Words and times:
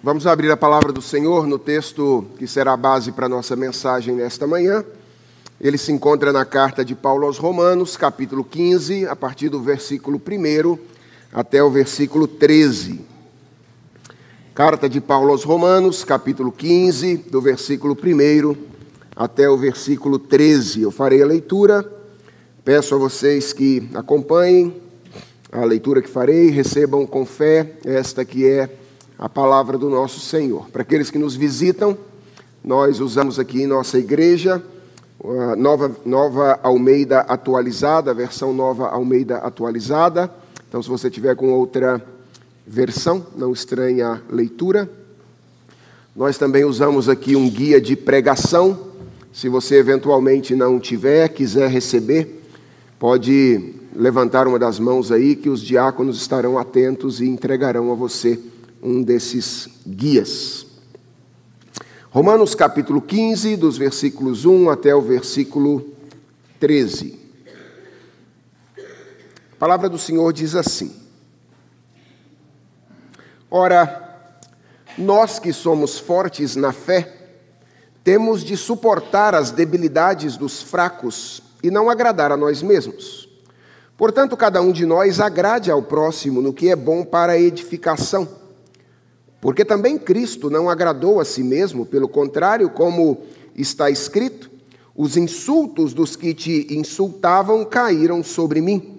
Vamos 0.00 0.28
abrir 0.28 0.48
a 0.52 0.56
palavra 0.56 0.92
do 0.92 1.02
Senhor 1.02 1.44
no 1.48 1.58
texto 1.58 2.24
que 2.38 2.46
será 2.46 2.74
a 2.74 2.76
base 2.76 3.10
para 3.10 3.26
a 3.26 3.28
nossa 3.28 3.56
mensagem 3.56 4.14
nesta 4.14 4.46
manhã. 4.46 4.84
Ele 5.60 5.76
se 5.76 5.90
encontra 5.90 6.32
na 6.32 6.44
carta 6.44 6.84
de 6.84 6.94
Paulo 6.94 7.26
aos 7.26 7.36
Romanos, 7.36 7.96
capítulo 7.96 8.44
15, 8.44 9.08
a 9.08 9.16
partir 9.16 9.48
do 9.48 9.60
versículo 9.60 10.22
1 10.24 10.78
até 11.32 11.60
o 11.64 11.68
versículo 11.68 12.28
13. 12.28 13.00
Carta 14.54 14.88
de 14.88 15.00
Paulo 15.00 15.32
aos 15.32 15.42
Romanos, 15.42 16.04
capítulo 16.04 16.52
15, 16.52 17.16
do 17.16 17.40
versículo 17.40 17.94
1 17.94 18.56
até 19.16 19.50
o 19.50 19.56
versículo 19.56 20.16
13. 20.16 20.82
Eu 20.82 20.92
farei 20.92 21.24
a 21.24 21.26
leitura. 21.26 21.84
Peço 22.64 22.94
a 22.94 22.98
vocês 22.98 23.52
que 23.52 23.90
acompanhem 23.94 24.80
a 25.50 25.64
leitura 25.64 26.00
que 26.00 26.08
farei, 26.08 26.50
recebam 26.50 27.04
com 27.04 27.26
fé 27.26 27.72
esta 27.84 28.24
que 28.24 28.46
é 28.46 28.70
a 29.18 29.28
palavra 29.28 29.76
do 29.76 29.90
nosso 29.90 30.20
Senhor. 30.20 30.68
Para 30.70 30.82
aqueles 30.82 31.10
que 31.10 31.18
nos 31.18 31.34
visitam, 31.34 31.98
nós 32.64 33.00
usamos 33.00 33.38
aqui 33.38 33.62
em 33.62 33.66
nossa 33.66 33.98
igreja 33.98 34.62
a 35.24 35.56
nova, 35.56 35.90
nova 36.04 36.60
Almeida 36.62 37.20
atualizada, 37.20 38.12
a 38.12 38.14
versão 38.14 38.52
nova 38.52 38.88
Almeida 38.88 39.38
atualizada. 39.38 40.30
Então, 40.68 40.80
se 40.80 40.88
você 40.88 41.10
tiver 41.10 41.34
com 41.34 41.50
outra 41.50 42.00
versão, 42.64 43.26
não 43.36 43.52
estranhe 43.52 44.02
a 44.02 44.20
leitura. 44.30 44.88
Nós 46.14 46.38
também 46.38 46.64
usamos 46.64 47.08
aqui 47.08 47.34
um 47.34 47.50
guia 47.50 47.80
de 47.80 47.96
pregação. 47.96 48.86
Se 49.32 49.48
você 49.48 49.76
eventualmente 49.76 50.54
não 50.54 50.78
tiver, 50.78 51.28
quiser 51.30 51.68
receber, 51.68 52.44
pode 52.98 53.74
levantar 53.94 54.46
uma 54.46 54.58
das 54.58 54.78
mãos 54.78 55.10
aí, 55.10 55.34
que 55.34 55.48
os 55.48 55.60
diáconos 55.60 56.20
estarão 56.20 56.56
atentos 56.56 57.20
e 57.20 57.26
entregarão 57.26 57.90
a 57.90 57.94
você 57.94 58.38
um 58.82 59.02
desses 59.02 59.68
guias. 59.86 60.66
Romanos 62.10 62.54
capítulo 62.54 63.00
15, 63.00 63.56
dos 63.56 63.76
versículos 63.76 64.44
1 64.44 64.70
até 64.70 64.94
o 64.94 65.02
versículo 65.02 65.92
13. 66.58 67.18
A 69.52 69.56
palavra 69.58 69.88
do 69.88 69.98
Senhor 69.98 70.32
diz 70.32 70.54
assim: 70.54 70.94
Ora, 73.50 74.08
nós 74.96 75.38
que 75.38 75.52
somos 75.52 75.98
fortes 75.98 76.56
na 76.56 76.72
fé, 76.72 77.14
temos 78.02 78.42
de 78.42 78.56
suportar 78.56 79.34
as 79.34 79.50
debilidades 79.50 80.36
dos 80.36 80.62
fracos 80.62 81.42
e 81.62 81.70
não 81.70 81.90
agradar 81.90 82.32
a 82.32 82.36
nós 82.36 82.62
mesmos. 82.62 83.28
Portanto, 83.96 84.36
cada 84.36 84.62
um 84.62 84.70
de 84.70 84.86
nós 84.86 85.18
agrade 85.18 85.70
ao 85.70 85.82
próximo 85.82 86.40
no 86.40 86.52
que 86.52 86.70
é 86.70 86.76
bom 86.76 87.04
para 87.04 87.32
a 87.32 87.38
edificação. 87.38 88.37
Porque 89.40 89.64
também 89.64 89.98
Cristo 89.98 90.50
não 90.50 90.68
agradou 90.68 91.20
a 91.20 91.24
si 91.24 91.42
mesmo, 91.42 91.86
pelo 91.86 92.08
contrário, 92.08 92.70
como 92.70 93.18
está 93.54 93.90
escrito: 93.90 94.50
os 94.96 95.16
insultos 95.16 95.94
dos 95.94 96.16
que 96.16 96.34
te 96.34 96.66
insultavam 96.70 97.64
caíram 97.64 98.22
sobre 98.22 98.60
mim. 98.60 98.98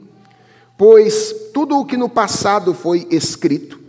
Pois 0.77 1.35
tudo 1.53 1.77
o 1.77 1.85
que 1.85 1.97
no 1.97 2.07
passado 2.07 2.73
foi 2.73 3.05
escrito, 3.11 3.79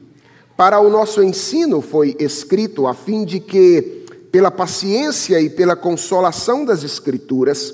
para 0.60 0.78
o 0.78 0.90
nosso 0.90 1.22
ensino 1.22 1.80
foi 1.80 2.14
escrito, 2.18 2.86
a 2.86 2.92
fim 2.92 3.24
de 3.24 3.40
que, 3.40 4.04
pela 4.30 4.50
paciência 4.50 5.40
e 5.40 5.48
pela 5.48 5.74
consolação 5.74 6.66
das 6.66 6.84
Escrituras, 6.84 7.72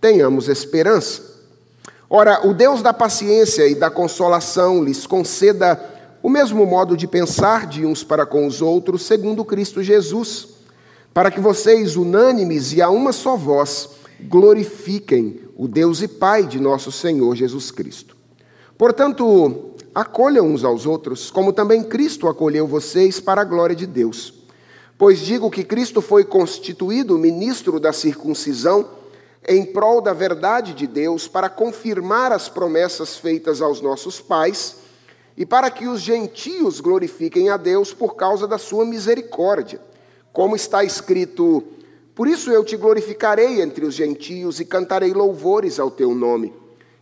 tenhamos 0.00 0.48
esperança. 0.48 1.22
Ora, 2.10 2.44
o 2.44 2.52
Deus 2.52 2.82
da 2.82 2.92
paciência 2.92 3.68
e 3.68 3.76
da 3.76 3.88
consolação 3.88 4.82
lhes 4.82 5.06
conceda 5.06 5.76
o 6.24 6.30
mesmo 6.30 6.64
modo 6.64 6.96
de 6.96 7.06
pensar 7.06 7.66
de 7.66 7.84
uns 7.84 8.02
para 8.02 8.24
com 8.24 8.46
os 8.46 8.62
outros, 8.62 9.02
segundo 9.02 9.44
Cristo 9.44 9.82
Jesus, 9.82 10.54
para 11.12 11.30
que 11.30 11.38
vocês, 11.38 11.96
unânimes 11.96 12.72
e 12.72 12.80
a 12.80 12.88
uma 12.88 13.12
só 13.12 13.36
voz, 13.36 13.90
glorifiquem 14.22 15.42
o 15.54 15.68
Deus 15.68 16.00
e 16.00 16.08
Pai 16.08 16.46
de 16.46 16.58
nosso 16.58 16.90
Senhor 16.90 17.36
Jesus 17.36 17.70
Cristo. 17.70 18.16
Portanto, 18.78 19.74
acolham 19.94 20.46
uns 20.46 20.64
aos 20.64 20.86
outros, 20.86 21.30
como 21.30 21.52
também 21.52 21.82
Cristo 21.82 22.26
acolheu 22.26 22.66
vocês 22.66 23.20
para 23.20 23.42
a 23.42 23.44
glória 23.44 23.76
de 23.76 23.86
Deus. 23.86 24.32
Pois 24.96 25.18
digo 25.18 25.50
que 25.50 25.62
Cristo 25.62 26.00
foi 26.00 26.24
constituído 26.24 27.18
ministro 27.18 27.78
da 27.78 27.92
circuncisão 27.92 28.88
em 29.46 29.62
prol 29.62 30.00
da 30.00 30.14
verdade 30.14 30.72
de 30.72 30.86
Deus, 30.86 31.28
para 31.28 31.50
confirmar 31.50 32.32
as 32.32 32.48
promessas 32.48 33.14
feitas 33.14 33.60
aos 33.60 33.82
nossos 33.82 34.22
pais 34.22 34.83
e 35.36 35.44
para 35.44 35.70
que 35.70 35.86
os 35.86 36.00
gentios 36.00 36.80
glorifiquem 36.80 37.50
a 37.50 37.56
Deus 37.56 37.92
por 37.92 38.14
causa 38.14 38.46
da 38.46 38.58
sua 38.58 38.84
misericórdia. 38.84 39.80
Como 40.32 40.54
está 40.54 40.84
escrito: 40.84 41.62
Por 42.14 42.28
isso 42.28 42.50
eu 42.50 42.64
te 42.64 42.76
glorificarei 42.76 43.60
entre 43.60 43.84
os 43.84 43.94
gentios 43.94 44.60
e 44.60 44.64
cantarei 44.64 45.12
louvores 45.12 45.78
ao 45.80 45.90
teu 45.90 46.14
nome. 46.14 46.52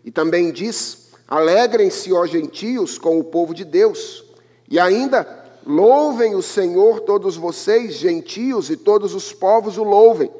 E 0.04 0.10
também 0.10 0.50
diz: 0.50 1.10
Alegrem-se, 1.28 2.12
ó 2.12 2.26
gentios, 2.26 2.98
com 2.98 3.19
o 3.19 3.25
povo 3.25 3.54
de 3.54 3.65
Deus. 3.65 4.25
E 4.69 4.78
ainda, 4.78 5.26
louvem 5.66 6.34
o 6.34 6.43
Senhor 6.43 7.00
todos 7.00 7.37
vocês, 7.37 7.94
gentios, 7.94 8.70
e 8.70 8.76
todos 8.76 9.14
os 9.14 9.32
povos 9.32 9.76
o 9.76 9.82
louvem. 9.82 10.31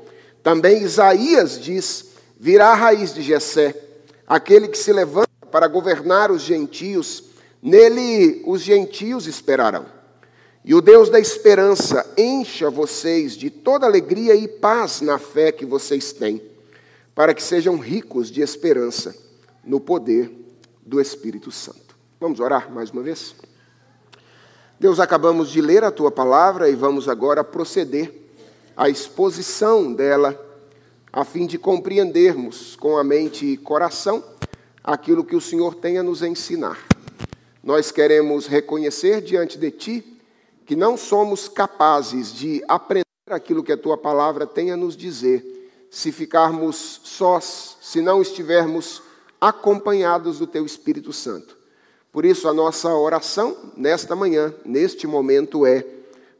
Também 0.43 0.83
Isaías 0.83 1.61
diz: 1.61 2.07
virá 2.39 2.71
a 2.71 2.75
raiz 2.75 3.15
de 3.15 3.23
Jessé, 3.23 3.75
aquele 4.27 4.67
que 4.67 4.79
se 4.79 4.93
levanta 4.93 5.31
para 5.51 5.69
governar 5.69 6.31
os 6.31 6.43
gentios, 6.43 7.23
nele 7.63 8.43
os 8.45 8.61
gentios 8.61 9.29
esperarão. 9.29 9.87
E 10.65 10.75
o 10.75 10.81
Deus 10.81 11.09
da 11.09 11.21
esperança 11.21 12.13
encha 12.17 12.69
vocês 12.69 13.37
de 13.37 13.51
toda 13.51 13.87
alegria 13.87 14.35
e 14.35 14.47
paz 14.47 15.01
na 15.01 15.19
fé 15.19 15.53
que 15.53 15.65
vocês 15.65 16.13
têm, 16.13 16.43
para 17.15 17.33
que 17.33 17.43
sejam 17.43 17.79
ricos 17.79 18.31
de 18.31 18.43
esperança 18.43 19.15
no 19.65 19.81
poder 19.81 20.31
do 20.85 21.01
Espírito 21.01 21.51
Santo. 21.51 21.97
Vamos 22.21 22.41
orar 22.41 22.71
mais 22.71 22.91
uma 22.91 23.03
vez? 23.03 23.35
Deus, 24.79 24.99
acabamos 24.99 25.51
de 25.51 25.61
ler 25.61 25.85
a 25.85 25.91
tua 25.91 26.11
palavra 26.11 26.69
e 26.69 26.75
vamos 26.75 27.09
agora 27.09 27.45
proceder 27.45 28.13
a 28.77 28.89
exposição 28.89 29.93
dela, 29.93 30.41
a 31.13 31.25
fim 31.25 31.47
de 31.47 31.59
compreendermos 31.59 32.77
com 32.77 32.97
a 32.97 33.05
mente 33.05 33.47
e 33.47 33.57
coração 33.57 34.25
aquilo 34.83 35.25
que 35.25 35.37
o 35.37 35.41
Senhor 35.41 35.75
tem 35.75 35.99
a 35.99 36.03
nos 36.03 36.23
ensinar. 36.23 36.79
Nós 37.63 37.91
queremos 37.91 38.47
reconhecer 38.47 39.21
diante 39.21 39.59
de 39.59 39.71
Ti 39.71 40.19
que 40.67 40.75
não 40.75 40.97
somos 40.97 41.49
capazes 41.49 42.33
de 42.33 42.63
aprender 42.69 43.05
aquilo 43.29 43.63
que 43.63 43.73
a 43.73 43.77
Tua 43.77 43.97
palavra 43.97 44.47
tem 44.47 44.71
a 44.71 44.77
nos 44.77 44.97
dizer, 44.97 45.45
se 45.91 46.11
ficarmos 46.11 47.01
sós, 47.05 47.77
se 47.81 48.01
não 48.01 48.23
estivermos 48.23 49.03
acompanhados 49.41 50.39
do 50.39 50.47
Teu 50.47 50.65
Espírito 50.65 51.13
Santo. 51.13 51.57
Por 52.11 52.25
isso, 52.25 52.49
a 52.49 52.55
nossa 52.55 52.93
oração 52.95 53.57
nesta 53.77 54.15
manhã, 54.15 54.55
neste 54.65 55.07
momento, 55.07 55.65
é 55.65 55.85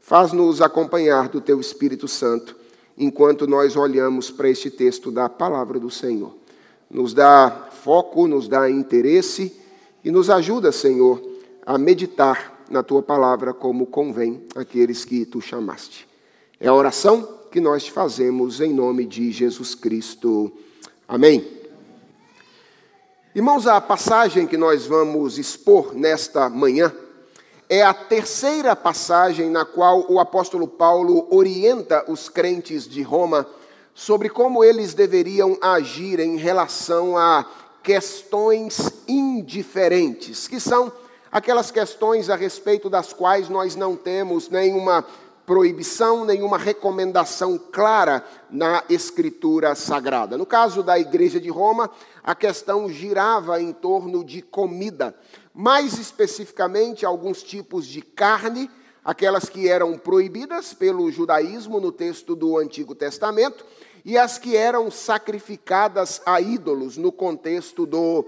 Faz-nos 0.05 0.61
acompanhar 0.61 1.29
do 1.29 1.39
Teu 1.39 1.61
Espírito 1.61 2.09
Santo 2.09 2.57
enquanto 2.97 3.47
nós 3.47 3.77
olhamos 3.77 4.29
para 4.29 4.49
este 4.49 4.69
texto 4.69 5.09
da 5.09 5.29
palavra 5.29 5.79
do 5.79 5.89
Senhor. 5.89 6.35
Nos 6.89 7.13
dá 7.13 7.69
foco, 7.71 8.27
nos 8.27 8.49
dá 8.49 8.69
interesse 8.69 9.57
e 10.03 10.11
nos 10.11 10.29
ajuda, 10.29 10.71
Senhor, 10.71 11.21
a 11.65 11.77
meditar 11.77 12.65
na 12.69 12.83
Tua 12.83 13.01
palavra 13.01 13.53
como 13.53 13.85
convém 13.85 14.45
aqueles 14.55 15.05
que 15.05 15.25
Tu 15.25 15.39
chamaste. 15.39 16.07
É 16.59 16.67
a 16.67 16.73
oração 16.73 17.27
que 17.51 17.61
nós 17.61 17.87
fazemos 17.87 18.59
em 18.59 18.73
nome 18.73 19.05
de 19.05 19.31
Jesus 19.31 19.75
Cristo. 19.75 20.51
Amém. 21.07 21.47
Irmãos, 23.35 23.65
a 23.65 23.79
passagem 23.79 24.45
que 24.45 24.57
nós 24.57 24.85
vamos 24.85 25.37
expor 25.37 25.93
nesta 25.93 26.49
manhã 26.49 26.93
é 27.69 27.81
a 27.81 27.93
terceira 27.93 28.75
passagem 28.75 29.49
na 29.49 29.65
qual 29.65 30.05
o 30.11 30.19
apóstolo 30.19 30.67
Paulo 30.67 31.27
orienta 31.31 32.05
os 32.07 32.29
crentes 32.29 32.87
de 32.87 33.01
Roma 33.01 33.47
sobre 33.95 34.29
como 34.29 34.63
eles 34.63 34.93
deveriam 34.93 35.57
agir 35.61 36.19
em 36.19 36.37
relação 36.37 37.17
a 37.17 37.45
questões 37.83 39.03
indiferentes, 39.07 40.47
que 40.47 40.59
são 40.59 40.91
aquelas 41.31 41.69
questões 41.69 42.29
a 42.29 42.35
respeito 42.35 42.89
das 42.89 43.11
quais 43.13 43.49
nós 43.49 43.75
não 43.75 43.95
temos 43.95 44.49
nenhuma 44.49 45.05
proibição, 45.45 46.23
nenhuma 46.23 46.57
recomendação 46.57 47.59
clara 47.59 48.25
na 48.49 48.81
Escritura 48.89 49.75
Sagrada. 49.75 50.37
No 50.37 50.45
caso 50.45 50.81
da 50.81 50.97
Igreja 50.97 51.39
de 51.39 51.49
Roma, 51.49 51.89
a 52.23 52.33
questão 52.33 52.87
girava 52.87 53.61
em 53.61 53.73
torno 53.73 54.23
de 54.23 54.41
comida 54.41 55.13
mais 55.53 55.99
especificamente 55.99 57.05
alguns 57.05 57.43
tipos 57.43 57.85
de 57.85 58.01
carne, 58.01 58.69
aquelas 59.05 59.47
que 59.47 59.69
eram 59.69 59.97
proibidas 59.97 60.73
pelo 60.73 61.11
judaísmo 61.11 61.79
no 61.79 61.91
texto 61.91 62.35
do 62.35 62.57
Antigo 62.57 62.95
Testamento, 62.95 63.63
e 64.05 64.17
as 64.17 64.37
que 64.37 64.55
eram 64.55 64.91
sacrificadas 64.91 66.21
a 66.25 66.41
ídolos 66.41 66.97
no 66.97 67.11
contexto 67.11 67.85
do 67.85 68.25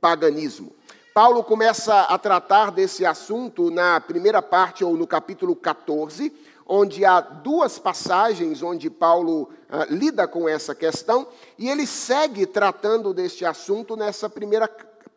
paganismo. 0.00 0.72
Paulo 1.14 1.44
começa 1.44 2.00
a 2.02 2.18
tratar 2.18 2.72
desse 2.72 3.06
assunto 3.06 3.70
na 3.70 4.00
primeira 4.00 4.42
parte, 4.42 4.84
ou 4.84 4.96
no 4.96 5.06
capítulo 5.06 5.54
14, 5.54 6.32
onde 6.66 7.04
há 7.04 7.20
duas 7.20 7.78
passagens 7.78 8.62
onde 8.62 8.90
Paulo 8.90 9.50
ah, 9.70 9.86
lida 9.88 10.26
com 10.26 10.48
essa 10.48 10.74
questão, 10.74 11.26
e 11.56 11.68
ele 11.68 11.86
segue 11.86 12.46
tratando 12.46 13.14
deste 13.14 13.44
assunto 13.44 13.96
nessa 13.96 14.28
primeira 14.28 14.68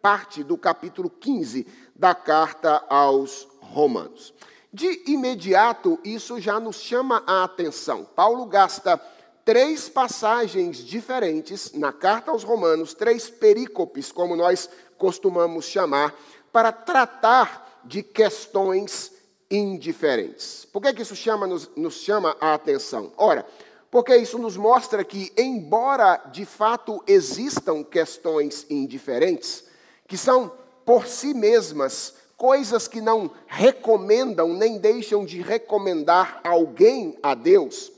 parte 0.01 0.43
do 0.43 0.57
capítulo 0.57 1.09
15 1.09 1.65
da 1.95 2.13
carta 2.13 2.83
aos 2.87 3.47
Romanos. 3.59 4.33
De 4.71 5.03
imediato, 5.07 5.99
isso 6.03 6.39
já 6.39 6.59
nos 6.59 6.75
chama 6.75 7.23
a 7.25 7.43
atenção. 7.43 8.05
Paulo 8.15 8.45
gasta 8.45 9.01
três 9.47 9.87
passagens 9.87 10.79
diferentes 10.79 11.71
na 11.71 11.93
carta 11.93 12.31
aos 12.31 12.43
Romanos, 12.43 12.93
três 12.93 13.29
perícopes, 13.29 14.11
como 14.11 14.35
nós 14.35 14.69
costumamos 14.97 15.63
chamar, 15.63 16.13
para 16.51 16.69
tratar 16.73 17.81
de 17.85 18.03
questões 18.03 19.13
indiferentes. 19.49 20.65
Por 20.65 20.81
que, 20.81 20.91
que 20.91 21.01
isso 21.01 21.15
chama, 21.15 21.47
nos, 21.47 21.69
nos 21.77 21.93
chama 22.01 22.35
a 22.41 22.55
atenção? 22.55 23.13
Ora, 23.15 23.45
porque 23.89 24.17
isso 24.17 24.37
nos 24.37 24.57
mostra 24.57 25.01
que, 25.05 25.31
embora 25.37 26.17
de 26.29 26.43
fato 26.43 27.01
existam 27.07 27.85
questões 27.85 28.65
indiferentes, 28.69 29.63
que 30.09 30.17
são 30.17 30.51
por 30.85 31.07
si 31.07 31.33
mesmas 31.33 32.15
coisas 32.35 32.85
que 32.85 32.99
não 32.99 33.31
recomendam 33.47 34.53
nem 34.53 34.77
deixam 34.77 35.23
de 35.23 35.41
recomendar 35.41 36.41
alguém 36.43 37.17
a 37.23 37.33
Deus, 37.33 37.93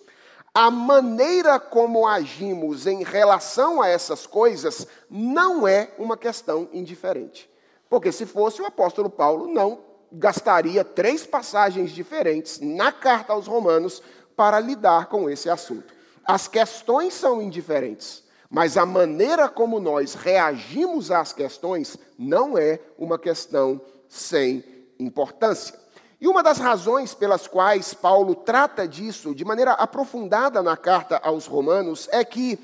a 0.53 0.71
maneira 0.71 1.59
como 1.59 2.07
agimos 2.07 2.87
em 2.87 3.03
relação 3.03 3.81
a 3.81 3.87
essas 3.87 4.25
coisas 4.25 4.87
não 5.09 5.67
é 5.67 5.91
uma 5.97 6.17
questão 6.17 6.67
indiferente. 6.73 7.49
Porque 7.89 8.11
se 8.11 8.25
fosse 8.25 8.61
o 8.61 8.65
apóstolo 8.65 9.09
Paulo, 9.09 9.47
não 9.47 9.79
gastaria 10.11 10.83
três 10.83 11.25
passagens 11.25 11.91
diferentes 11.91 12.59
na 12.59 12.91
carta 12.91 13.33
aos 13.33 13.47
Romanos 13.47 14.01
para 14.35 14.59
lidar 14.59 15.07
com 15.07 15.29
esse 15.29 15.49
assunto. 15.49 15.93
As 16.25 16.47
questões 16.47 17.13
são 17.13 17.41
indiferentes, 17.41 18.23
mas 18.49 18.77
a 18.77 18.85
maneira 18.85 19.47
como 19.47 19.79
nós 19.79 20.13
reagimos 20.13 21.11
às 21.11 21.33
questões 21.33 21.97
não 22.17 22.57
é 22.57 22.79
uma 22.97 23.19
questão 23.19 23.81
sem 24.07 24.63
importância. 24.99 25.77
E 26.21 26.27
uma 26.27 26.43
das 26.43 26.57
razões 26.57 27.13
pelas 27.13 27.47
quais 27.47 27.93
Paulo 27.93 28.35
trata 28.35 28.85
disso 28.85 29.33
de 29.33 29.45
maneira 29.45 29.71
aprofundada 29.71 30.61
na 30.61 30.75
carta 30.75 31.17
aos 31.23 31.45
Romanos 31.45 32.09
é 32.11 32.25
que 32.25 32.59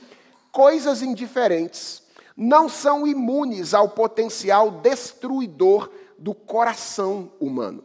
coisas 0.51 1.01
indiferentes 1.01 2.03
não 2.35 2.67
são 2.67 3.07
imunes 3.07 3.73
ao 3.73 3.87
potencial 3.87 4.69
destruidor 4.69 5.89
do 6.17 6.33
coração 6.33 7.31
humano. 7.39 7.81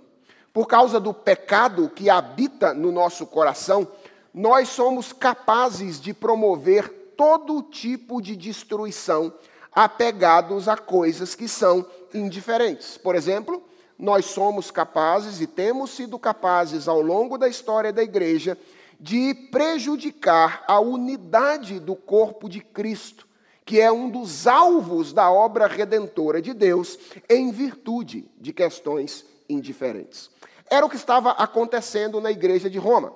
Por 0.52 0.67
causa 0.67 0.99
do 0.99 1.14
pecado 1.14 1.88
que 1.88 2.11
habita 2.11 2.75
no 2.75 2.90
nosso 2.90 3.25
coração, 3.25 3.87
nós 4.34 4.69
somos 4.70 5.12
capazes 5.12 6.00
de 6.00 6.12
promover 6.12 6.88
todo 7.16 7.62
tipo 7.62 8.20
de 8.20 8.34
destruição 8.34 9.32
apegados 9.73 10.69
a 10.69 10.76
coisas 10.76 11.37
que 11.37 11.46
são 11.46 11.87
indiferentes. 12.12 12.96
Por 12.96 13.14
exemplo, 13.14 13.62
nós 14.00 14.25
somos 14.25 14.70
capazes 14.70 15.41
e 15.41 15.47
temos 15.47 15.91
sido 15.91 16.19
capazes 16.19 16.88
ao 16.88 17.00
longo 17.00 17.37
da 17.37 17.49
história 17.49 17.93
da 17.93 18.02
igreja 18.02 18.56
de 18.99 19.35
prejudicar 19.50 20.64
a 20.67 20.81
unidade 20.81 21.79
do 21.79 21.94
corpo 21.94 22.49
de 22.49 22.61
Cristo 22.61 23.31
que 23.70 23.81
é 23.81 23.93
um 23.93 24.11
dos 24.11 24.49
alvos 24.49 25.12
da 25.12 25.31
obra 25.31 25.69
redentora 25.69 26.43
de 26.43 26.52
Deus, 26.52 26.99
em 27.29 27.52
virtude 27.52 28.29
de 28.37 28.52
questões 28.52 29.25
indiferentes. 29.49 30.29
Era 30.69 30.85
o 30.85 30.91
que 30.91 30.97
estava 30.97 31.31
acontecendo 31.31 32.20
na 32.20 32.32
igreja 32.32 32.69
de 32.69 32.79
Roma. 32.79 33.12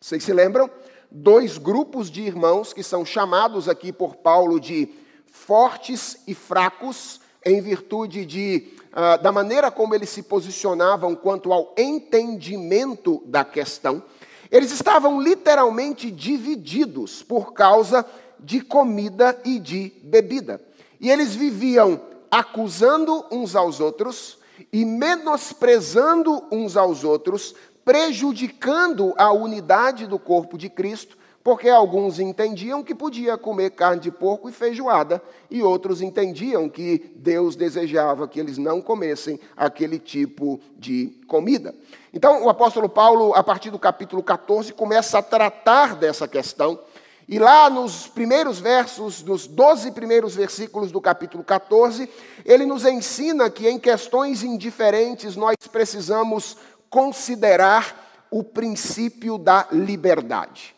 Vocês 0.00 0.24
se 0.24 0.32
lembram? 0.32 0.68
Dois 1.08 1.56
grupos 1.56 2.10
de 2.10 2.20
irmãos 2.22 2.72
que 2.72 2.82
são 2.82 3.04
chamados 3.04 3.68
aqui 3.68 3.92
por 3.92 4.16
Paulo 4.16 4.58
de 4.58 4.92
fortes 5.30 6.20
e 6.26 6.34
fracos, 6.34 7.20
em 7.46 7.60
virtude 7.60 8.26
de, 8.26 8.72
uh, 8.90 9.22
da 9.22 9.30
maneira 9.30 9.70
como 9.70 9.94
eles 9.94 10.10
se 10.10 10.24
posicionavam 10.24 11.14
quanto 11.14 11.52
ao 11.52 11.72
entendimento 11.78 13.22
da 13.24 13.44
questão. 13.44 14.02
Eles 14.50 14.72
estavam 14.72 15.20
literalmente 15.20 16.10
divididos 16.10 17.22
por 17.22 17.52
causa 17.52 18.04
de 18.40 18.60
comida 18.60 19.40
e 19.44 19.60
de 19.60 19.92
bebida. 20.02 20.60
E 21.00 21.08
eles 21.08 21.36
viviam 21.36 22.00
acusando 22.30 23.24
uns 23.30 23.54
aos 23.54 23.78
outros 23.78 24.38
e 24.72 24.84
menosprezando 24.84 26.42
uns 26.50 26.76
aos 26.76 27.04
outros, 27.04 27.54
prejudicando 27.84 29.14
a 29.16 29.32
unidade 29.32 30.06
do 30.06 30.18
corpo 30.18 30.58
de 30.58 30.68
Cristo, 30.68 31.16
porque 31.46 31.68
alguns 31.68 32.18
entendiam 32.18 32.82
que 32.82 32.92
podia 32.92 33.38
comer 33.38 33.70
carne 33.70 34.00
de 34.00 34.10
porco 34.10 34.48
e 34.48 34.52
feijoada, 34.52 35.22
e 35.48 35.62
outros 35.62 36.02
entendiam 36.02 36.68
que 36.68 37.12
Deus 37.14 37.54
desejava 37.54 38.26
que 38.26 38.40
eles 38.40 38.58
não 38.58 38.82
comessem 38.82 39.38
aquele 39.56 40.00
tipo 40.00 40.60
de 40.76 41.16
comida. 41.28 41.72
Então, 42.12 42.42
o 42.42 42.50
apóstolo 42.50 42.88
Paulo, 42.88 43.32
a 43.32 43.44
partir 43.44 43.70
do 43.70 43.78
capítulo 43.78 44.24
14, 44.24 44.72
começa 44.72 45.20
a 45.20 45.22
tratar 45.22 45.94
dessa 45.94 46.26
questão 46.26 46.80
e 47.28 47.38
lá 47.38 47.70
nos 47.70 48.08
primeiros 48.08 48.58
versos, 48.58 49.22
nos 49.22 49.46
12 49.46 49.92
primeiros 49.92 50.34
versículos 50.34 50.90
do 50.90 51.00
capítulo 51.00 51.44
14, 51.44 52.10
ele 52.44 52.66
nos 52.66 52.84
ensina 52.84 53.48
que 53.48 53.68
em 53.68 53.78
questões 53.78 54.42
indiferentes 54.42 55.36
nós 55.36 55.54
precisamos 55.70 56.56
considerar 56.90 58.26
o 58.32 58.42
princípio 58.42 59.38
da 59.38 59.68
liberdade. 59.70 60.75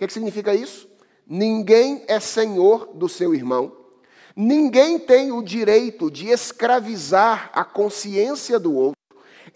Que, 0.00 0.06
que 0.06 0.14
significa 0.14 0.54
isso? 0.54 0.88
Ninguém 1.26 2.02
é 2.08 2.18
senhor 2.18 2.88
do 2.94 3.06
seu 3.06 3.34
irmão, 3.34 3.70
ninguém 4.34 4.98
tem 4.98 5.30
o 5.30 5.42
direito 5.42 6.10
de 6.10 6.30
escravizar 6.30 7.50
a 7.52 7.62
consciência 7.64 8.58
do 8.58 8.74
outro, 8.74 8.96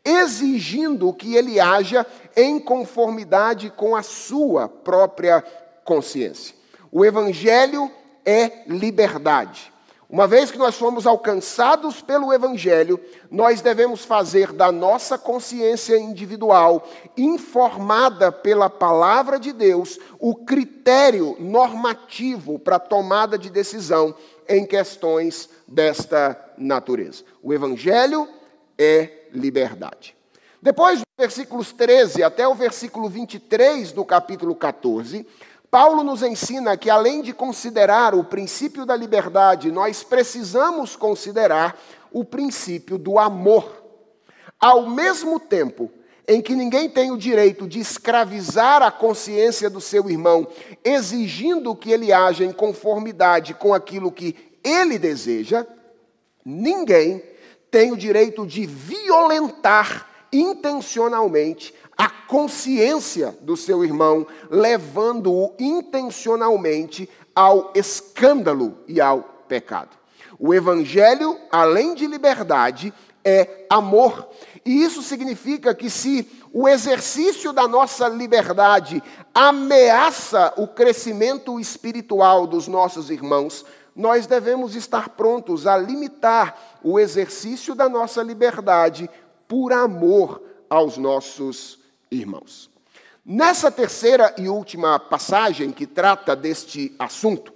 exigindo 0.05 1.11
que 1.15 1.35
ele 1.35 1.59
haja 1.59 2.07
em 2.37 2.61
conformidade 2.61 3.71
com 3.71 3.97
a 3.97 4.03
sua 4.03 4.69
própria 4.69 5.43
consciência. 5.83 6.55
O 6.93 7.07
Evangelho 7.07 7.91
é 8.23 8.65
liberdade. 8.67 9.73
Uma 10.15 10.29
vez 10.29 10.49
que 10.49 10.59
nós 10.59 10.77
fomos 10.77 11.09
alcançados 11.09 12.01
pelo 12.01 12.33
Evangelho, 12.33 13.01
nós 13.29 13.61
devemos 13.61 14.05
fazer 14.05 14.53
da 14.53 14.71
nossa 14.71 15.19
consciência 15.19 15.99
individual, 15.99 16.89
informada 17.17 18.31
pela 18.31 18.71
palavra 18.71 19.41
de 19.41 19.53
Deus, 19.53 19.99
o 20.21 20.33
critério 20.37 21.37
normativo 21.41 22.61
para 22.61 22.77
a 22.77 22.79
tomada 22.79 23.37
de 23.37 23.51
decisão 23.51 24.15
em 24.49 24.65
questões 24.65 25.51
desta 25.67 26.41
natureza. 26.57 27.25
O 27.43 27.53
Evangelho 27.53 28.29
é 28.79 29.27
liberdade. 29.33 30.15
Depois, 30.63 31.01
dos 31.01 31.07
versículos 31.19 31.73
13 31.73 32.23
até 32.23 32.47
o 32.47 32.55
versículo 32.55 33.09
23 33.09 33.91
do 33.91 34.05
capítulo 34.05 34.55
14, 34.55 35.27
Paulo 35.75 36.05
nos 36.05 36.23
ensina 36.23 36.77
que, 36.77 36.89
além 36.89 37.21
de 37.21 37.33
considerar 37.33 38.15
o 38.15 38.23
princípio 38.23 38.87
da 38.87 38.95
liberdade, 38.95 39.73
nós 39.73 40.05
precisamos 40.05 40.95
considerar 40.95 41.77
o 42.13 42.25
princípio 42.25 42.97
do 42.97 43.19
amor. 43.19 43.83
Ao 44.61 44.89
mesmo 44.89 45.41
tempo 45.41 45.91
em 46.29 46.41
que 46.41 46.55
ninguém 46.55 46.89
tem 46.89 47.11
o 47.11 47.19
direito 47.19 47.67
de 47.67 47.81
escravizar 47.81 48.85
a 48.85 48.93
consciência 48.93 49.69
do 49.69 49.81
seu 49.81 50.09
irmão, 50.09 50.47
exigindo 50.85 51.75
que 51.75 51.91
ele 51.91 52.13
haja 52.13 52.45
em 52.45 52.53
conformidade 52.53 53.53
com 53.53 53.75
aquilo 53.75 54.13
que 54.13 54.37
ele 54.63 54.97
deseja, 54.97 55.67
ninguém 56.45 57.21
tem 57.69 57.91
o 57.91 57.97
direito 57.97 58.47
de 58.47 58.65
violentar 58.65 60.09
intencionalmente 60.33 61.75
a 61.97 62.09
consciência 62.09 63.37
do 63.41 63.57
seu 63.57 63.85
irmão, 63.85 64.27
levando-o 64.51 65.55
intencionalmente 65.59 67.09
ao 67.35 67.73
escândalo 67.75 68.79
e 68.87 69.01
ao 69.01 69.23
pecado. 69.49 69.97
O 70.39 70.53
evangelho, 70.53 71.39
além 71.51 71.95
de 71.95 72.07
liberdade, 72.07 72.93
é 73.25 73.67
amor. 73.71 74.29
E 74.65 74.83
isso 74.83 75.03
significa 75.03 75.75
que 75.75 75.89
se 75.89 76.29
o 76.53 76.69
exercício 76.69 77.53
da 77.53 77.67
nossa 77.67 78.09
liberdade 78.09 79.03
ameaça 79.35 80.53
o 80.57 80.67
crescimento 80.69 81.59
espiritual 81.59 82.47
dos 82.47 82.69
nossos 82.69 83.11
irmãos, 83.11 83.65
nós 83.95 84.27
devemos 84.27 84.75
estar 84.75 85.11
prontos 85.11 85.67
a 85.67 85.77
limitar 85.77 86.79
o 86.83 86.99
exercício 86.99 87.75
da 87.75 87.89
nossa 87.89 88.23
liberdade 88.23 89.09
por 89.47 89.73
amor 89.73 90.43
aos 90.69 90.97
nossos 90.99 91.75
irmãos. 91.75 91.84
Nessa 93.25 93.71
terceira 93.71 94.35
e 94.37 94.49
última 94.49 94.99
passagem 94.99 95.73
que 95.73 95.87
trata 95.87 96.37
deste 96.37 96.95
assunto, 96.99 97.53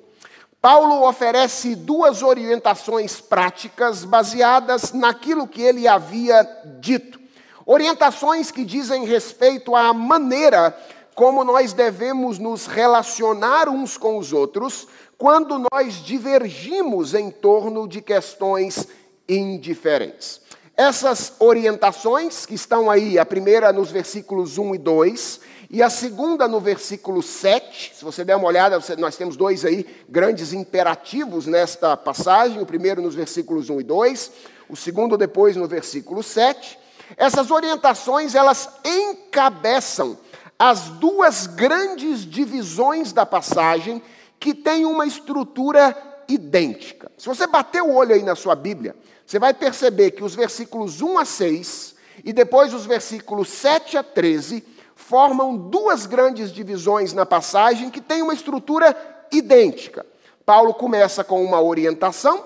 Paulo 0.60 1.06
oferece 1.06 1.76
duas 1.76 2.22
orientações 2.22 3.20
práticas 3.20 4.04
baseadas 4.04 4.92
naquilo 4.92 5.46
que 5.46 5.62
ele 5.62 5.86
havia 5.86 6.42
dito. 6.80 7.20
Orientações 7.64 8.50
que 8.50 8.64
dizem 8.64 9.04
respeito 9.04 9.76
à 9.76 9.92
maneira 9.92 10.76
como 11.14 11.44
nós 11.44 11.72
devemos 11.72 12.38
nos 12.38 12.66
relacionar 12.66 13.68
uns 13.68 13.96
com 13.96 14.18
os 14.18 14.32
outros 14.32 14.88
quando 15.18 15.62
nós 15.72 15.94
divergimos 15.96 17.12
em 17.12 17.30
torno 17.30 17.86
de 17.86 18.00
questões 18.00 18.88
indiferentes. 19.28 20.40
Essas 20.78 21.32
orientações, 21.40 22.47
que 22.47 22.54
estão 22.54 22.88
aí, 22.88 23.18
a 23.18 23.26
primeira 23.26 23.73
nos 23.73 23.90
versículos 23.90 24.58
1 24.58 24.76
e 24.76 24.78
2, 24.78 25.40
e 25.70 25.82
a 25.82 25.90
segunda 25.90 26.47
no 26.47 26.61
versículo 26.61 27.20
7, 27.20 27.97
se 27.97 28.04
você 28.04 28.25
der 28.25 28.37
uma 28.37 28.47
olhada, 28.47 28.78
nós 28.97 29.16
temos 29.16 29.37
dois 29.37 29.64
aí 29.64 29.85
grandes 30.08 30.52
imperativos 30.52 31.47
nesta 31.47 31.97
passagem, 31.97 32.62
o 32.62 32.64
primeiro 32.64 33.02
nos 33.02 33.16
versículos 33.16 33.68
1 33.68 33.80
e 33.80 33.82
2, 33.82 34.32
o 34.68 34.76
segundo 34.76 35.18
depois 35.18 35.56
no 35.56 35.66
versículo 35.66 36.23
7. 36.23 36.78
Essas 37.16 37.50
orientações, 37.50 38.37
elas 38.37 38.68
encabeçam 38.85 40.16
as 40.56 40.90
duas 40.90 41.49
grandes 41.49 42.20
divisões 42.20 43.12
da 43.12 43.26
passagem 43.26 44.00
que 44.38 44.54
têm 44.54 44.87
uma 44.87 45.06
estrutura 45.06 45.97
idêntica. 46.28 47.11
Se 47.18 47.26
você 47.26 47.49
bater 47.49 47.82
o 47.82 47.92
olho 47.92 48.14
aí 48.14 48.23
na 48.23 48.37
sua 48.37 48.54
Bíblia, 48.54 48.94
você 49.28 49.38
vai 49.38 49.52
perceber 49.52 50.12
que 50.12 50.25
os 50.25 50.35
versículos 50.35 51.02
1 51.02 51.18
a 51.18 51.25
6 51.26 51.94
e 52.25 52.32
depois 52.32 52.73
os 52.73 52.87
versículos 52.87 53.50
7 53.50 53.99
a 53.99 54.02
13 54.02 54.64
formam 54.97 55.54
duas 55.54 56.06
grandes 56.06 56.50
divisões 56.50 57.12
na 57.12 57.26
passagem 57.26 57.90
que 57.90 58.00
têm 58.00 58.23
uma 58.23 58.32
estrutura 58.32 58.97
idêntica. 59.30 60.06
Paulo 60.47 60.73
começa 60.73 61.23
com 61.23 61.44
uma 61.44 61.61
orientação, 61.61 62.42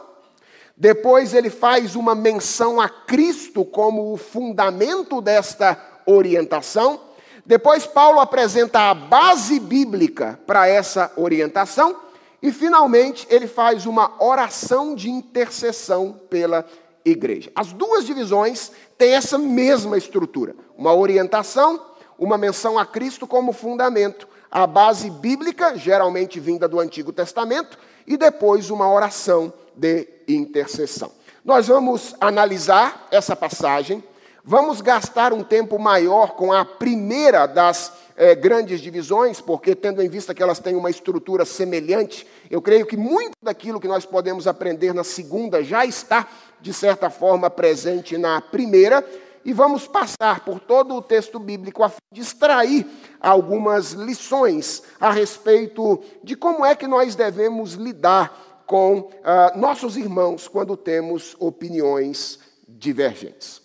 depois 0.76 1.34
ele 1.34 1.50
faz 1.50 1.94
uma 1.94 2.16
menção 2.16 2.80
a 2.80 2.88
Cristo 2.88 3.64
como 3.64 4.12
o 4.12 4.16
fundamento 4.16 5.20
desta 5.20 5.80
orientação. 6.04 7.00
Depois, 7.46 7.86
Paulo 7.86 8.18
apresenta 8.18 8.90
a 8.90 8.94
base 8.94 9.60
bíblica 9.60 10.36
para 10.48 10.66
essa 10.66 11.12
orientação. 11.14 11.94
E, 12.42 12.50
finalmente, 12.50 13.26
ele 13.30 13.46
faz 13.46 13.86
uma 13.86 14.12
oração 14.22 14.94
de 14.94 15.08
intercessão 15.08 16.20
pela 16.28 16.66
igreja. 17.04 17.52
As 17.54 17.72
duas 17.72 18.04
divisões 18.04 18.72
têm 18.98 19.12
essa 19.12 19.38
mesma 19.38 19.96
estrutura: 19.96 20.54
uma 20.76 20.92
orientação, 20.92 21.80
uma 22.18 22.36
menção 22.36 22.78
a 22.78 22.84
Cristo 22.84 23.26
como 23.26 23.52
fundamento, 23.52 24.26
a 24.50 24.66
base 24.66 25.08
bíblica, 25.08 25.76
geralmente 25.76 26.40
vinda 26.40 26.66
do 26.66 26.80
Antigo 26.80 27.12
Testamento, 27.12 27.78
e 28.06 28.16
depois 28.16 28.70
uma 28.70 28.92
oração 28.92 29.52
de 29.76 30.08
intercessão. 30.28 31.12
Nós 31.44 31.68
vamos 31.68 32.14
analisar 32.20 33.08
essa 33.10 33.34
passagem, 33.34 34.02
vamos 34.44 34.80
gastar 34.80 35.32
um 35.32 35.42
tempo 35.42 35.78
maior 35.78 36.32
com 36.32 36.52
a 36.52 36.64
primeira 36.64 37.46
das 37.46 37.92
é, 38.16 38.34
grandes 38.34 38.80
divisões, 38.80 39.40
porque, 39.40 39.74
tendo 39.74 40.02
em 40.02 40.08
vista 40.08 40.34
que 40.34 40.42
elas 40.42 40.58
têm 40.58 40.76
uma 40.76 40.90
estrutura 40.90 41.44
semelhante, 41.44 42.26
eu 42.50 42.60
creio 42.60 42.86
que 42.86 42.96
muito 42.96 43.32
daquilo 43.42 43.80
que 43.80 43.88
nós 43.88 44.04
podemos 44.04 44.46
aprender 44.46 44.92
na 44.92 45.04
segunda 45.04 45.62
já 45.62 45.84
está, 45.84 46.28
de 46.60 46.72
certa 46.72 47.10
forma, 47.10 47.48
presente 47.50 48.18
na 48.18 48.40
primeira, 48.40 49.04
e 49.44 49.52
vamos 49.52 49.86
passar 49.86 50.44
por 50.44 50.60
todo 50.60 50.94
o 50.94 51.02
texto 51.02 51.38
bíblico 51.38 51.82
a 51.82 51.88
fim 51.88 51.98
de 52.12 52.20
extrair 52.20 52.86
algumas 53.20 53.92
lições 53.92 54.82
a 55.00 55.10
respeito 55.10 56.00
de 56.22 56.36
como 56.36 56.64
é 56.64 56.74
que 56.74 56.86
nós 56.86 57.14
devemos 57.14 57.72
lidar 57.72 58.62
com 58.66 59.10
ah, 59.24 59.52
nossos 59.56 59.96
irmãos 59.96 60.46
quando 60.46 60.76
temos 60.76 61.36
opiniões 61.38 62.38
divergentes. 62.68 63.61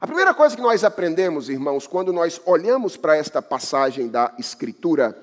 A 0.00 0.06
primeira 0.06 0.32
coisa 0.32 0.56
que 0.56 0.62
nós 0.62 0.82
aprendemos, 0.82 1.50
irmãos, 1.50 1.86
quando 1.86 2.10
nós 2.10 2.40
olhamos 2.46 2.96
para 2.96 3.18
esta 3.18 3.42
passagem 3.42 4.08
da 4.08 4.32
Escritura, 4.38 5.14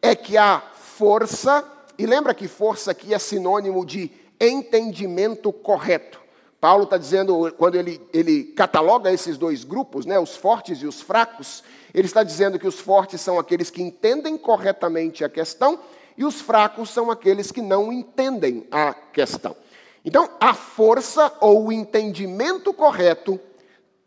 é 0.00 0.14
que 0.14 0.36
a 0.36 0.62
força, 0.72 1.64
e 1.98 2.06
lembra 2.06 2.32
que 2.32 2.46
força 2.46 2.92
aqui 2.92 3.12
é 3.12 3.18
sinônimo 3.18 3.84
de 3.84 4.08
entendimento 4.40 5.52
correto. 5.52 6.20
Paulo 6.60 6.84
está 6.84 6.96
dizendo, 6.96 7.52
quando 7.58 7.74
ele, 7.74 8.00
ele 8.12 8.44
cataloga 8.44 9.10
esses 9.10 9.36
dois 9.36 9.64
grupos, 9.64 10.06
né, 10.06 10.16
os 10.16 10.36
fortes 10.36 10.80
e 10.80 10.86
os 10.86 11.00
fracos, 11.00 11.64
ele 11.92 12.06
está 12.06 12.22
dizendo 12.22 12.56
que 12.56 12.68
os 12.68 12.78
fortes 12.78 13.20
são 13.20 13.36
aqueles 13.36 13.68
que 13.68 13.82
entendem 13.82 14.38
corretamente 14.38 15.24
a 15.24 15.28
questão 15.28 15.76
e 16.16 16.24
os 16.24 16.40
fracos 16.40 16.90
são 16.90 17.10
aqueles 17.10 17.50
que 17.50 17.60
não 17.60 17.92
entendem 17.92 18.64
a 18.70 18.94
questão. 18.94 19.56
Então, 20.04 20.30
a 20.38 20.54
força 20.54 21.32
ou 21.40 21.66
o 21.66 21.72
entendimento 21.72 22.72
correto 22.72 23.40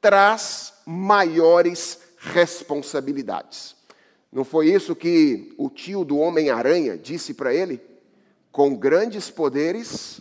traz 0.04 0.74
maiores 0.86 1.98
responsabilidades. 2.20 3.74
Não 4.30 4.44
foi 4.44 4.68
isso 4.68 4.94
que 4.96 5.54
o 5.58 5.70
tio 5.70 6.04
do 6.04 6.18
Homem-Aranha 6.18 6.98
disse 6.98 7.34
para 7.34 7.54
ele? 7.54 7.82
Com 8.52 8.76
grandes 8.76 9.30
poderes 9.30 10.20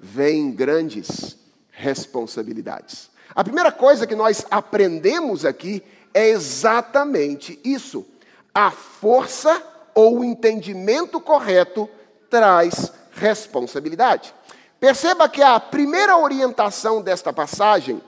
vêm 0.00 0.50
grandes 0.50 1.36
responsabilidades. 1.70 3.10
A 3.34 3.44
primeira 3.44 3.70
coisa 3.70 4.06
que 4.06 4.14
nós 4.14 4.46
aprendemos 4.50 5.44
aqui 5.44 5.82
é 6.14 6.30
exatamente 6.30 7.60
isso. 7.62 8.06
A 8.54 8.70
força 8.70 9.62
ou 9.94 10.20
o 10.20 10.24
entendimento 10.24 11.20
correto 11.20 11.88
traz 12.30 12.90
responsabilidade. 13.12 14.34
Perceba 14.80 15.28
que 15.28 15.42
a 15.42 15.60
primeira 15.60 16.16
orientação 16.16 17.02
desta 17.02 17.30
passagem 17.30 18.00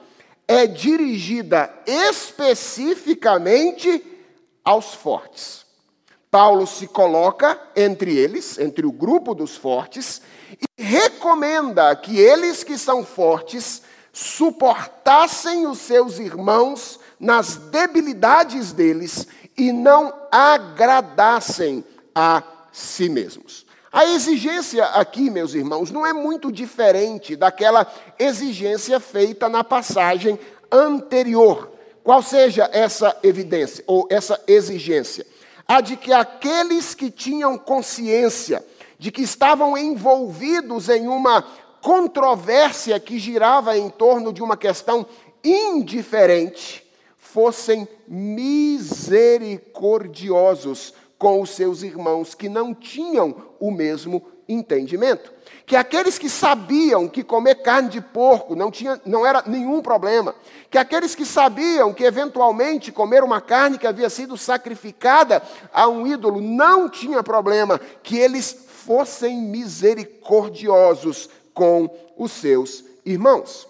é 0.50 0.66
dirigida 0.66 1.73
especificamente 1.87 4.04
aos 4.64 4.95
fortes. 4.95 5.64
Paulo 6.28 6.66
se 6.66 6.88
coloca 6.88 7.57
entre 7.76 8.16
eles, 8.16 8.59
entre 8.59 8.85
o 8.85 8.90
grupo 8.90 9.33
dos 9.33 9.57
fortes, 9.57 10.21
e 10.50 10.83
recomenda 10.83 11.95
que 11.95 12.19
eles 12.19 12.64
que 12.64 12.76
são 12.76 13.04
fortes 13.04 13.83
suportassem 14.12 15.69
os 15.69 15.78
seus 15.78 16.19
irmãos 16.19 16.99
nas 17.21 17.54
debilidades 17.54 18.73
deles 18.73 19.28
e 19.57 19.71
não 19.71 20.12
agradassem 20.33 21.85
a 22.12 22.42
si 22.73 23.09
mesmos. 23.09 23.64
A 23.92 24.06
exigência 24.06 24.85
aqui, 24.85 25.28
meus 25.30 25.52
irmãos, 25.52 25.90
não 25.90 26.06
é 26.06 26.12
muito 26.12 26.52
diferente 26.52 27.35
daquela 27.35 27.85
exigência 28.18 29.00
feita 29.00 29.49
na 29.49 29.64
passagem 29.64 30.38
anterior. 30.70 31.73
Qual 32.04 32.23
seja 32.23 32.70
essa 32.73 33.16
evidência 33.23 33.82
ou 33.87 34.06
essa 34.09 34.40
exigência? 34.47 35.26
A 35.66 35.80
de 35.80 35.97
que 35.97 36.12
aqueles 36.12 36.94
que 36.94 37.11
tinham 37.11 37.59
consciência 37.59 38.64
de 38.97 39.11
que 39.11 39.23
estavam 39.23 39.76
envolvidos 39.76 40.88
em 40.88 41.09
uma 41.09 41.42
controvérsia 41.80 43.00
que 43.00 43.18
girava 43.18 43.76
em 43.76 43.90
torno 43.90 44.32
de 44.32 44.40
uma 44.40 44.56
questão 44.56 45.04
indiferente, 45.42 46.88
fossem 47.16 47.88
misericordiosos 48.06 50.94
com 51.21 51.41
os 51.43 51.50
seus 51.50 51.83
irmãos 51.83 52.35
que 52.35 52.49
não 52.49 52.73
tinham 52.73 53.37
o 53.61 53.71
mesmo 53.71 54.27
entendimento. 54.49 55.31
Que 55.67 55.77
aqueles 55.77 56.19
que 56.19 56.31
sabiam 56.31 57.07
que 57.07 57.23
comer 57.23 57.57
carne 57.57 57.91
de 57.91 58.00
porco 58.00 58.57
não, 58.57 58.71
tinha, 58.71 58.99
não 59.05 59.27
era 59.27 59.45
nenhum 59.47 59.83
problema. 59.83 60.35
Que 60.71 60.79
aqueles 60.79 61.15
que 61.15 61.27
sabiam 61.27 61.93
que 61.93 62.05
eventualmente 62.05 62.91
comer 62.91 63.23
uma 63.23 63.39
carne 63.39 63.77
que 63.77 63.87
havia 63.87 64.09
sido 64.09 64.39
sacrificada 64.39 65.43
a 65.75 65.87
um 65.87 66.07
ídolo 66.07 66.41
não 66.41 66.89
tinha 66.89 67.23
problema. 67.23 67.79
Que 68.03 68.17
eles 68.17 68.57
fossem 68.67 69.43
misericordiosos 69.43 71.29
com 71.53 71.95
os 72.17 72.33
seus 72.33 72.83
irmãos. 73.05 73.69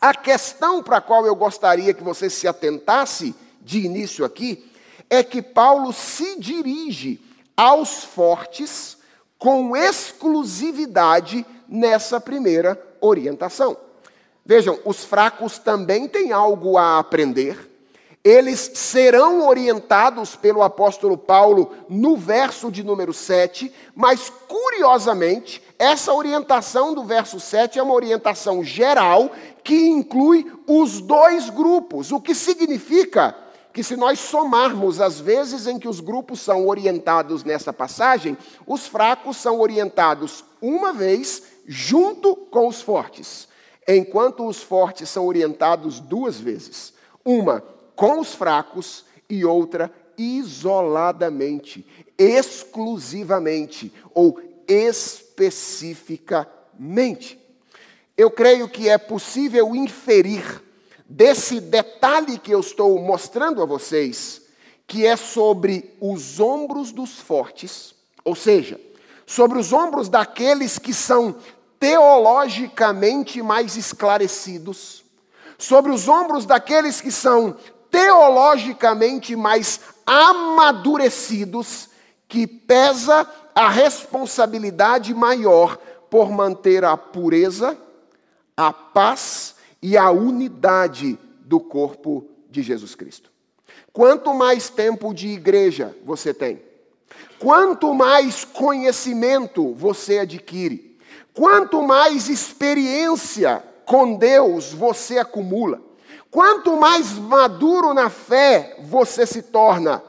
A 0.00 0.14
questão 0.14 0.84
para 0.84 0.98
a 0.98 1.02
qual 1.02 1.26
eu 1.26 1.34
gostaria 1.34 1.92
que 1.92 2.04
você 2.04 2.30
se 2.30 2.46
atentasse 2.46 3.34
de 3.60 3.84
início 3.84 4.24
aqui 4.24 4.69
é 5.10 5.24
que 5.24 5.42
Paulo 5.42 5.92
se 5.92 6.38
dirige 6.38 7.20
aos 7.56 8.04
fortes 8.04 8.96
com 9.36 9.76
exclusividade 9.76 11.44
nessa 11.68 12.20
primeira 12.20 12.80
orientação. 13.00 13.76
Vejam, 14.46 14.78
os 14.84 15.04
fracos 15.04 15.58
também 15.58 16.06
têm 16.08 16.32
algo 16.32 16.78
a 16.78 16.98
aprender. 16.98 17.68
Eles 18.22 18.72
serão 18.74 19.46
orientados 19.46 20.36
pelo 20.36 20.62
apóstolo 20.62 21.16
Paulo 21.16 21.74
no 21.88 22.16
verso 22.16 22.70
de 22.70 22.82
número 22.82 23.14
7, 23.14 23.72
mas 23.94 24.30
curiosamente, 24.46 25.62
essa 25.78 26.12
orientação 26.12 26.94
do 26.94 27.02
verso 27.02 27.40
7 27.40 27.78
é 27.78 27.82
uma 27.82 27.94
orientação 27.94 28.62
geral 28.62 29.30
que 29.64 29.88
inclui 29.88 30.52
os 30.66 31.00
dois 31.00 31.48
grupos, 31.48 32.12
o 32.12 32.20
que 32.20 32.34
significa 32.34 33.34
que, 33.72 33.82
se 33.82 33.96
nós 33.96 34.18
somarmos 34.18 35.00
as 35.00 35.20
vezes 35.20 35.66
em 35.66 35.78
que 35.78 35.88
os 35.88 36.00
grupos 36.00 36.40
são 36.40 36.66
orientados 36.66 37.44
nessa 37.44 37.72
passagem, 37.72 38.36
os 38.66 38.86
fracos 38.86 39.36
são 39.36 39.60
orientados 39.60 40.44
uma 40.60 40.92
vez 40.92 41.44
junto 41.66 42.34
com 42.34 42.66
os 42.66 42.82
fortes, 42.82 43.48
enquanto 43.86 44.46
os 44.46 44.62
fortes 44.62 45.08
são 45.08 45.26
orientados 45.26 46.00
duas 46.00 46.40
vezes: 46.40 46.92
uma 47.24 47.62
com 47.94 48.18
os 48.18 48.34
fracos 48.34 49.04
e 49.28 49.44
outra 49.44 49.92
isoladamente, 50.18 51.86
exclusivamente 52.18 53.92
ou 54.12 54.40
especificamente. 54.68 57.38
Eu 58.16 58.30
creio 58.30 58.68
que 58.68 58.88
é 58.88 58.98
possível 58.98 59.74
inferir 59.74 60.62
desse 61.10 61.58
detalhe 61.60 62.38
que 62.38 62.52
eu 62.52 62.60
estou 62.60 62.96
mostrando 63.00 63.60
a 63.60 63.66
vocês, 63.66 64.42
que 64.86 65.04
é 65.04 65.16
sobre 65.16 65.96
os 66.00 66.38
ombros 66.38 66.92
dos 66.92 67.18
fortes, 67.18 67.92
ou 68.24 68.36
seja, 68.36 68.80
sobre 69.26 69.58
os 69.58 69.72
ombros 69.72 70.08
daqueles 70.08 70.78
que 70.78 70.94
são 70.94 71.34
teologicamente 71.80 73.42
mais 73.42 73.76
esclarecidos, 73.76 75.04
sobre 75.58 75.90
os 75.90 76.06
ombros 76.06 76.46
daqueles 76.46 77.00
que 77.00 77.10
são 77.10 77.56
teologicamente 77.90 79.34
mais 79.34 79.80
amadurecidos, 80.06 81.88
que 82.28 82.46
pesa 82.46 83.28
a 83.52 83.68
responsabilidade 83.68 85.12
maior 85.12 85.76
por 86.08 86.30
manter 86.30 86.84
a 86.84 86.96
pureza, 86.96 87.76
a 88.56 88.72
paz 88.72 89.56
e 89.82 89.96
a 89.96 90.10
unidade 90.10 91.18
do 91.40 91.58
corpo 91.58 92.26
de 92.50 92.62
Jesus 92.62 92.94
Cristo. 92.94 93.30
Quanto 93.92 94.34
mais 94.34 94.68
tempo 94.68 95.12
de 95.12 95.28
igreja 95.28 95.96
você 96.04 96.32
tem, 96.32 96.62
quanto 97.38 97.94
mais 97.94 98.44
conhecimento 98.44 99.74
você 99.74 100.18
adquire, 100.18 100.98
quanto 101.32 101.82
mais 101.82 102.28
experiência 102.28 103.62
com 103.84 104.16
Deus 104.16 104.72
você 104.72 105.18
acumula, 105.18 105.80
quanto 106.30 106.76
mais 106.76 107.12
maduro 107.12 107.92
na 107.92 108.08
fé 108.08 108.76
você 108.84 109.26
se 109.26 109.42
torna, 109.42 110.02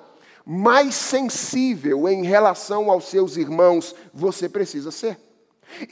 mais 0.46 0.94
sensível 0.96 2.08
em 2.08 2.24
relação 2.24 2.92
aos 2.92 3.06
seus 3.06 3.38
irmãos 3.38 3.96
você 4.14 4.50
precisa 4.50 4.92
ser. 4.92 5.18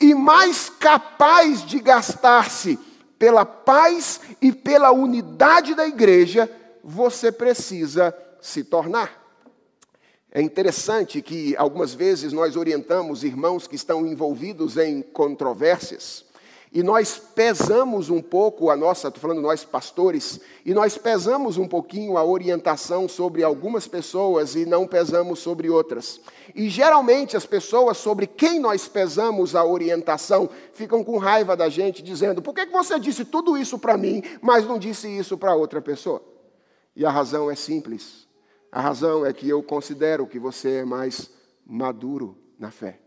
E 0.02 0.14
mais 0.14 0.70
capaz 0.70 1.66
de 1.66 1.80
gastar-se 1.80 2.78
pela 3.20 3.46
paz 3.46 4.22
e 4.42 4.52
pela 4.52 4.92
unidade 4.92 5.76
da 5.76 5.86
igreja, 5.86 6.50
você 6.82 7.32
precisa 7.32 8.16
se 8.42 8.64
tornar. 8.64 9.20
É 10.32 10.42
interessante 10.42 11.22
que 11.22 11.56
algumas 11.58 11.94
vezes 11.94 12.32
nós 12.32 12.56
orientamos 12.56 13.24
irmãos 13.24 13.68
que 13.68 13.76
estão 13.76 14.08
envolvidos 14.08 14.78
em 14.78 15.02
controvérsias 15.02 16.29
e 16.72 16.84
nós 16.84 17.18
pesamos 17.18 18.12
um 18.12 18.22
pouco 18.22 18.70
a 18.70 18.76
nossa, 18.76 19.08
estou 19.08 19.20
falando 19.20 19.42
nós 19.42 19.66
pastores, 19.66 20.40
e 20.64 20.72
nós 20.72 20.98
pesamos 21.00 21.58
um 21.58 21.68
pouquinho 21.68 22.16
a 22.16 22.24
orientação 22.24 23.10
sobre 23.10 23.44
algumas 23.44 23.88
pessoas 23.88 24.56
e 24.56 24.68
não 24.68 24.86
pesamos 24.86 25.40
sobre 25.40 25.68
outras. 25.68 26.22
E 26.54 26.70
geralmente 26.70 27.36
as 27.36 27.46
pessoas 27.46 27.98
sobre 27.98 28.28
quem 28.28 28.60
nós 28.60 28.88
pesamos 28.88 29.56
a 29.56 29.66
orientação 29.66 30.48
ficam 30.72 31.04
com 31.04 31.18
raiva 31.18 31.58
da 31.58 31.70
gente, 31.70 32.04
dizendo: 32.04 32.40
por 32.40 32.54
que 32.54 32.68
você 32.68 33.00
disse 33.00 33.26
tudo 33.26 33.58
isso 33.58 33.80
para 33.80 33.98
mim, 33.98 34.22
mas 34.40 34.68
não 34.68 34.78
disse 34.78 35.08
isso 35.08 35.38
para 35.40 35.56
outra 35.56 35.82
pessoa? 35.82 36.22
E 36.96 37.04
a 37.04 37.10
razão 37.10 37.50
é 37.50 37.56
simples. 37.56 38.28
A 38.72 38.80
razão 38.80 39.26
é 39.26 39.34
que 39.34 39.50
eu 39.50 39.64
considero 39.64 40.28
que 40.28 40.38
você 40.38 40.78
é 40.78 40.86
mais 40.86 41.32
maduro 41.66 42.38
na 42.60 42.70
fé. 42.70 43.00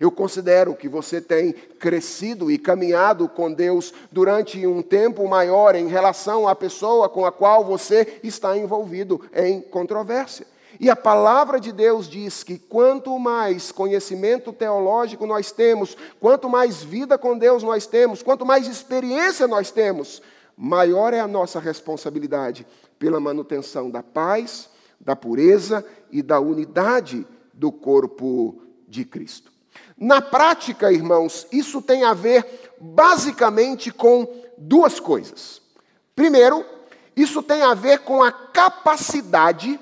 Eu 0.00 0.10
considero 0.10 0.74
que 0.74 0.88
você 0.88 1.20
tem 1.20 1.52
crescido 1.52 2.50
e 2.50 2.58
caminhado 2.58 3.28
com 3.28 3.52
Deus 3.52 3.92
durante 4.10 4.66
um 4.66 4.82
tempo 4.82 5.26
maior 5.28 5.74
em 5.74 5.86
relação 5.86 6.48
à 6.48 6.54
pessoa 6.54 7.08
com 7.08 7.24
a 7.24 7.32
qual 7.32 7.64
você 7.64 8.20
está 8.22 8.56
envolvido 8.56 9.20
em 9.34 9.60
controvérsia. 9.60 10.46
E 10.80 10.88
a 10.90 10.96
palavra 10.96 11.60
de 11.60 11.70
Deus 11.70 12.08
diz 12.08 12.42
que 12.42 12.58
quanto 12.58 13.16
mais 13.18 13.70
conhecimento 13.70 14.52
teológico 14.52 15.26
nós 15.26 15.52
temos, 15.52 15.96
quanto 16.18 16.48
mais 16.48 16.82
vida 16.82 17.18
com 17.18 17.36
Deus 17.36 17.62
nós 17.62 17.86
temos, 17.86 18.22
quanto 18.22 18.46
mais 18.46 18.66
experiência 18.66 19.46
nós 19.46 19.70
temos, 19.70 20.22
maior 20.56 21.12
é 21.12 21.20
a 21.20 21.28
nossa 21.28 21.60
responsabilidade 21.60 22.66
pela 22.98 23.20
manutenção 23.20 23.90
da 23.90 24.02
paz, 24.02 24.70
da 25.00 25.14
pureza 25.14 25.84
e 26.10 26.22
da 26.22 26.40
unidade 26.40 27.26
do 27.52 27.70
corpo 27.70 28.62
de 28.88 29.04
Cristo. 29.04 29.51
Na 30.02 30.20
prática, 30.20 30.90
irmãos, 30.90 31.46
isso 31.52 31.80
tem 31.80 32.02
a 32.02 32.12
ver 32.12 32.74
basicamente 32.80 33.92
com 33.92 34.26
duas 34.58 34.98
coisas. 34.98 35.62
Primeiro, 36.16 36.66
isso 37.14 37.40
tem 37.40 37.62
a 37.62 37.72
ver 37.72 38.00
com 38.00 38.20
a 38.20 38.32
capacidade 38.32 39.78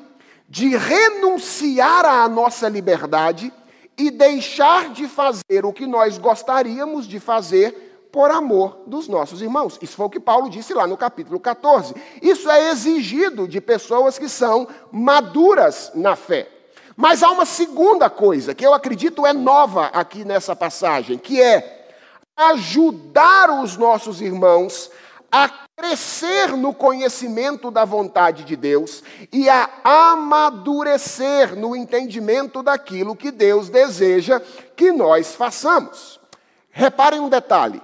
de 0.46 0.76
renunciar 0.76 2.04
à 2.04 2.28
nossa 2.28 2.68
liberdade 2.68 3.50
e 3.96 4.10
deixar 4.10 4.90
de 4.90 5.08
fazer 5.08 5.64
o 5.64 5.72
que 5.72 5.86
nós 5.86 6.18
gostaríamos 6.18 7.06
de 7.08 7.18
fazer 7.18 8.08
por 8.12 8.30
amor 8.30 8.82
dos 8.86 9.08
nossos 9.08 9.40
irmãos. 9.40 9.78
Isso 9.80 9.96
foi 9.96 10.04
o 10.04 10.10
que 10.10 10.20
Paulo 10.20 10.50
disse 10.50 10.74
lá 10.74 10.86
no 10.86 10.98
capítulo 10.98 11.40
14. 11.40 11.94
Isso 12.20 12.50
é 12.50 12.68
exigido 12.68 13.48
de 13.48 13.58
pessoas 13.58 14.18
que 14.18 14.28
são 14.28 14.68
maduras 14.92 15.90
na 15.94 16.14
fé. 16.14 16.59
Mas 17.00 17.22
há 17.22 17.30
uma 17.30 17.46
segunda 17.46 18.10
coisa 18.10 18.54
que 18.54 18.64
eu 18.64 18.74
acredito 18.74 19.26
é 19.26 19.32
nova 19.32 19.86
aqui 19.86 20.22
nessa 20.22 20.54
passagem, 20.54 21.16
que 21.16 21.40
é 21.40 21.88
ajudar 22.36 23.48
os 23.62 23.74
nossos 23.78 24.20
irmãos 24.20 24.90
a 25.32 25.48
crescer 25.74 26.54
no 26.58 26.74
conhecimento 26.74 27.70
da 27.70 27.86
vontade 27.86 28.44
de 28.44 28.54
Deus 28.54 29.02
e 29.32 29.48
a 29.48 29.70
amadurecer 29.82 31.56
no 31.56 31.74
entendimento 31.74 32.62
daquilo 32.62 33.16
que 33.16 33.30
Deus 33.30 33.70
deseja 33.70 34.38
que 34.76 34.92
nós 34.92 35.34
façamos. 35.34 36.20
Reparem 36.68 37.18
um 37.18 37.30
detalhe: 37.30 37.80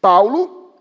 Paulo 0.00 0.74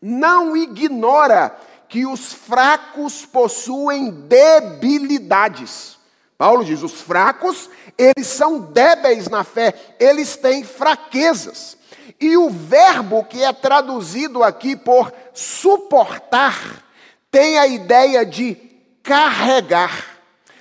não 0.00 0.56
ignora 0.56 1.58
que 1.88 2.06
os 2.06 2.32
fracos 2.32 3.26
possuem 3.26 4.12
debilidades. 4.12 5.95
Paulo 6.38 6.64
diz: 6.64 6.82
os 6.82 7.00
fracos, 7.00 7.70
eles 7.96 8.26
são 8.26 8.60
débeis 8.60 9.28
na 9.28 9.44
fé, 9.44 9.74
eles 9.98 10.36
têm 10.36 10.64
fraquezas. 10.64 11.76
E 12.20 12.36
o 12.36 12.50
verbo 12.50 13.24
que 13.24 13.42
é 13.42 13.52
traduzido 13.52 14.42
aqui 14.42 14.76
por 14.76 15.12
suportar 15.34 16.84
tem 17.30 17.58
a 17.58 17.66
ideia 17.66 18.24
de 18.24 18.54
carregar. 19.02 20.16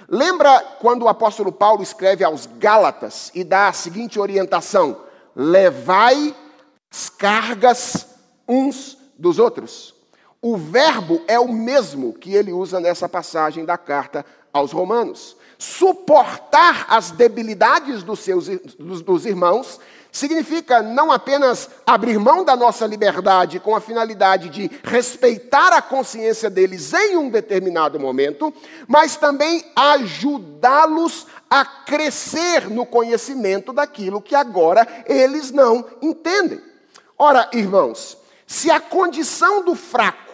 Lembra 0.08 0.60
quando 0.80 1.04
o 1.04 1.08
apóstolo 1.08 1.52
Paulo 1.52 1.82
escreve 1.82 2.24
aos 2.24 2.46
Gálatas 2.46 3.32
e 3.34 3.44
dá 3.44 3.68
a 3.68 3.74
seguinte 3.74 4.20
orientação: 4.20 5.02
levai 5.36 6.36
as 6.92 7.10
cargas 7.10 8.08
uns 8.48 8.98
dos 9.18 9.40
outros? 9.40 9.94
O 10.42 10.58
verbo 10.58 11.22
é 11.28 11.40
o 11.40 11.52
mesmo 11.52 12.14
que 12.14 12.34
ele 12.36 12.54
usa 12.54 12.80
nessa 12.80 13.10
passagem 13.10 13.66
da 13.66 13.78
carta 13.78 14.24
aos 14.54 14.72
Romanos 14.72 15.36
suportar 15.58 16.86
as 16.90 17.12
debilidades 17.12 18.04
dos 18.04 18.20
seus 18.20 18.48
dos, 18.48 19.02
dos 19.02 19.26
irmãos 19.26 19.80
significa 20.16 20.82
não 20.82 21.12
apenas 21.12 21.70
abrir 21.86 22.18
mão 22.18 22.46
da 22.46 22.56
nossa 22.56 22.88
liberdade 22.88 23.60
com 23.60 23.76
a 23.76 23.82
finalidade 23.82 24.48
de 24.48 24.72
respeitar 24.82 25.74
a 25.74 25.82
consciência 25.82 26.50
deles 26.50 26.94
em 26.94 27.18
um 27.18 27.30
determinado 27.30 28.00
momento, 28.00 28.54
mas 28.88 29.18
também 29.18 29.66
ajudá-los 29.76 31.28
a 31.50 31.66
crescer 31.66 32.70
no 32.70 32.86
conhecimento 32.86 33.74
daquilo 33.74 34.22
que 34.22 34.34
agora 34.34 34.88
eles 35.06 35.52
não 35.52 35.86
entendem. 36.02 36.62
Ora, 37.18 37.50
irmãos, 37.52 38.18
se 38.48 38.72
a 38.72 38.80
condição 38.80 39.66
do 39.66 39.76
fraco, 39.76 40.32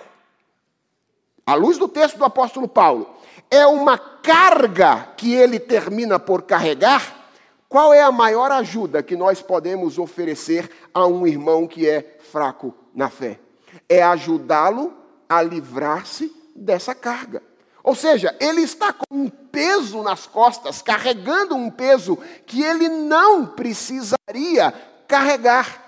à 1.43 1.55
luz 1.55 1.79
do 1.79 1.87
texto 1.87 2.19
do 2.19 2.25
apóstolo 2.25 2.67
Paulo, 2.67 3.09
é 3.51 3.67
uma 3.67 3.97
carga 3.97 5.09
que 5.17 5.33
ele 5.33 5.59
termina 5.59 6.17
por 6.17 6.43
carregar, 6.43 7.21
qual 7.67 7.93
é 7.93 8.01
a 8.01 8.11
maior 8.11 8.49
ajuda 8.51 9.03
que 9.03 9.15
nós 9.15 9.41
podemos 9.41 9.97
oferecer 9.97 10.71
a 10.93 11.05
um 11.05 11.27
irmão 11.27 11.67
que 11.67 11.87
é 11.87 12.17
fraco 12.31 12.73
na 12.95 13.09
fé? 13.09 13.39
É 13.87 14.01
ajudá-lo 14.01 14.93
a 15.27 15.41
livrar-se 15.41 16.33
dessa 16.55 16.95
carga. 16.95 17.43
Ou 17.83 17.95
seja, 17.95 18.35
ele 18.39 18.61
está 18.61 18.93
com 18.93 19.05
um 19.11 19.29
peso 19.29 20.01
nas 20.01 20.27
costas, 20.27 20.81
carregando 20.81 21.55
um 21.55 21.69
peso 21.69 22.17
que 22.45 22.63
ele 22.63 22.87
não 22.87 23.45
precisaria 23.45 24.73
carregar. 25.07 25.81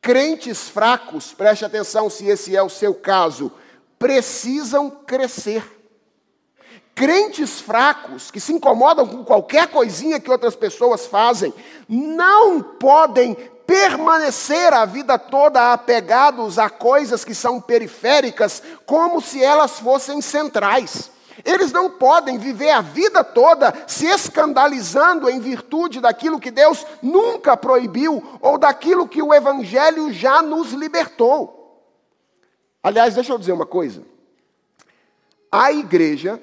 Crentes 0.00 0.68
fracos, 0.68 1.32
preste 1.32 1.64
atenção 1.64 2.08
se 2.08 2.26
esse 2.26 2.56
é 2.56 2.62
o 2.62 2.68
seu 2.68 2.94
caso, 2.94 3.52
precisam 3.98 4.90
crescer. 4.90 5.77
Crentes 6.98 7.60
fracos, 7.60 8.28
que 8.28 8.40
se 8.40 8.52
incomodam 8.52 9.06
com 9.06 9.24
qualquer 9.24 9.68
coisinha 9.68 10.18
que 10.18 10.32
outras 10.32 10.56
pessoas 10.56 11.06
fazem, 11.06 11.54
não 11.88 12.60
podem 12.60 13.36
permanecer 13.64 14.72
a 14.74 14.84
vida 14.84 15.16
toda 15.16 15.72
apegados 15.72 16.58
a 16.58 16.68
coisas 16.68 17.24
que 17.24 17.36
são 17.36 17.60
periféricas, 17.60 18.60
como 18.84 19.20
se 19.20 19.40
elas 19.40 19.78
fossem 19.78 20.20
centrais. 20.20 21.12
Eles 21.44 21.70
não 21.70 21.88
podem 21.88 22.36
viver 22.36 22.70
a 22.70 22.80
vida 22.80 23.22
toda 23.22 23.72
se 23.86 24.06
escandalizando 24.06 25.30
em 25.30 25.38
virtude 25.38 26.00
daquilo 26.00 26.40
que 26.40 26.50
Deus 26.50 26.84
nunca 27.00 27.56
proibiu 27.56 28.20
ou 28.40 28.58
daquilo 28.58 29.06
que 29.06 29.22
o 29.22 29.32
Evangelho 29.32 30.12
já 30.12 30.42
nos 30.42 30.72
libertou. 30.72 31.80
Aliás, 32.82 33.14
deixa 33.14 33.32
eu 33.32 33.38
dizer 33.38 33.52
uma 33.52 33.66
coisa. 33.66 34.02
A 35.52 35.70
igreja 35.70 36.42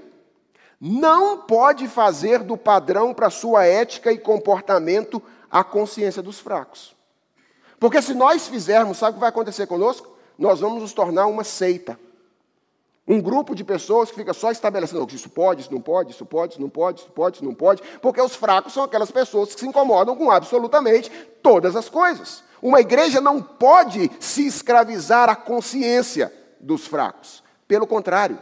não 0.79 1.37
pode 1.37 1.87
fazer 1.87 2.39
do 2.43 2.57
padrão 2.57 3.13
para 3.13 3.29
sua 3.29 3.65
ética 3.65 4.11
e 4.11 4.17
comportamento 4.17 5.21
a 5.49 5.63
consciência 5.63 6.21
dos 6.21 6.39
fracos. 6.39 6.95
Porque 7.79 8.01
se 8.01 8.13
nós 8.13 8.47
fizermos, 8.47 8.97
sabe 8.97 9.11
o 9.11 9.13
que 9.15 9.19
vai 9.19 9.29
acontecer 9.29 9.67
conosco? 9.67 10.15
Nós 10.37 10.59
vamos 10.59 10.81
nos 10.81 10.93
tornar 10.93 11.27
uma 11.27 11.43
seita. 11.43 11.99
Um 13.07 13.21
grupo 13.21 13.53
de 13.53 13.63
pessoas 13.63 14.09
que 14.09 14.15
fica 14.15 14.33
só 14.33 14.51
estabelecendo 14.51 15.07
isso 15.13 15.29
pode, 15.29 15.61
isso 15.61 15.71
não 15.71 15.79
pode, 15.79 16.11
isso 16.11 16.25
pode, 16.25 16.53
isso 16.53 16.61
não 16.61 16.69
pode, 16.69 17.01
isso 17.01 17.11
pode, 17.11 17.35
isso 17.35 17.45
não 17.45 17.53
pode, 17.53 17.83
porque 18.01 18.19
os 18.19 18.35
fracos 18.35 18.73
são 18.73 18.83
aquelas 18.83 19.11
pessoas 19.11 19.53
que 19.53 19.59
se 19.59 19.67
incomodam 19.67 20.15
com 20.15 20.31
absolutamente 20.31 21.11
todas 21.43 21.75
as 21.75 21.87
coisas. 21.87 22.43
Uma 22.61 22.81
igreja 22.81 23.21
não 23.21 23.39
pode 23.39 24.09
se 24.19 24.47
escravizar 24.47 25.29
à 25.29 25.35
consciência 25.35 26.33
dos 26.59 26.87
fracos. 26.87 27.43
Pelo 27.67 27.85
contrário, 27.85 28.39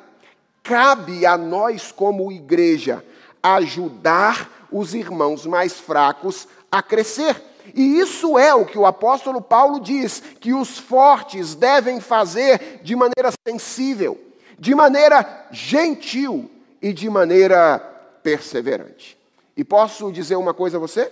cabe 0.63 1.25
a 1.25 1.37
nós, 1.37 1.91
como 1.91 2.31
igreja, 2.31 3.05
ajudar 3.43 4.67
os 4.71 4.95
irmãos 4.95 5.45
mais 5.45 5.73
fracos 5.79 6.47
a 6.71 6.81
crescer. 6.81 7.39
E 7.75 7.99
isso 7.99 8.37
é 8.37 8.55
o 8.55 8.65
que 8.65 8.77
o 8.77 8.85
apóstolo 8.85 9.41
Paulo 9.41 9.79
diz 9.79 10.23
que 10.39 10.53
os 10.53 10.79
fortes 10.79 11.53
devem 11.53 11.99
fazer 11.99 12.79
de 12.81 12.95
maneira 12.95 13.31
sensível 13.47 14.33
de 14.63 14.73
maneira 14.73 15.47
gentil 15.51 16.49
e 16.81 16.93
de 16.93 17.09
maneira 17.09 17.79
perseverante. 18.23 19.17
E 19.57 19.63
posso 19.63 20.09
dizer 20.09 20.37
uma 20.37 20.53
coisa 20.53 20.77
a 20.77 20.79
você? 20.79 21.11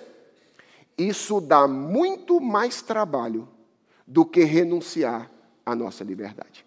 Isso 0.98 1.42
dá 1.42 1.68
muito 1.68 2.40
mais 2.40 2.82
trabalho 2.82 3.48
do 4.06 4.26
que 4.26 4.46
renunciar 4.46 5.30
à 5.66 5.76
nossa 5.76 6.02
liberdade. 6.04 6.66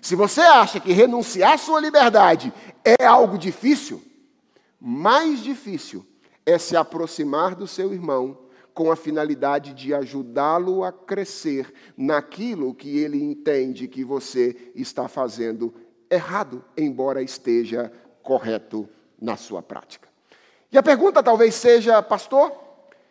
Se 0.00 0.14
você 0.14 0.40
acha 0.40 0.80
que 0.80 0.92
renunciar 0.92 1.54
à 1.54 1.58
sua 1.58 1.80
liberdade 1.80 2.52
é 2.84 3.04
algo 3.04 3.36
difícil, 3.36 4.02
mais 4.80 5.42
difícil 5.42 6.06
é 6.46 6.58
se 6.58 6.76
aproximar 6.76 7.54
do 7.54 7.66
seu 7.66 7.92
irmão 7.92 8.38
com 8.72 8.92
a 8.92 8.96
finalidade 8.96 9.74
de 9.74 9.92
ajudá-lo 9.92 10.84
a 10.84 10.92
crescer 10.92 11.72
naquilo 11.96 12.72
que 12.72 12.98
ele 12.98 13.20
entende 13.20 13.88
que 13.88 14.04
você 14.04 14.70
está 14.74 15.08
fazendo 15.08 15.74
errado, 16.08 16.64
embora 16.76 17.20
esteja 17.20 17.92
correto 18.22 18.88
na 19.20 19.36
sua 19.36 19.60
prática. 19.60 20.08
E 20.70 20.78
a 20.78 20.82
pergunta 20.82 21.22
talvez 21.22 21.56
seja, 21.56 22.00
pastor, 22.00 22.52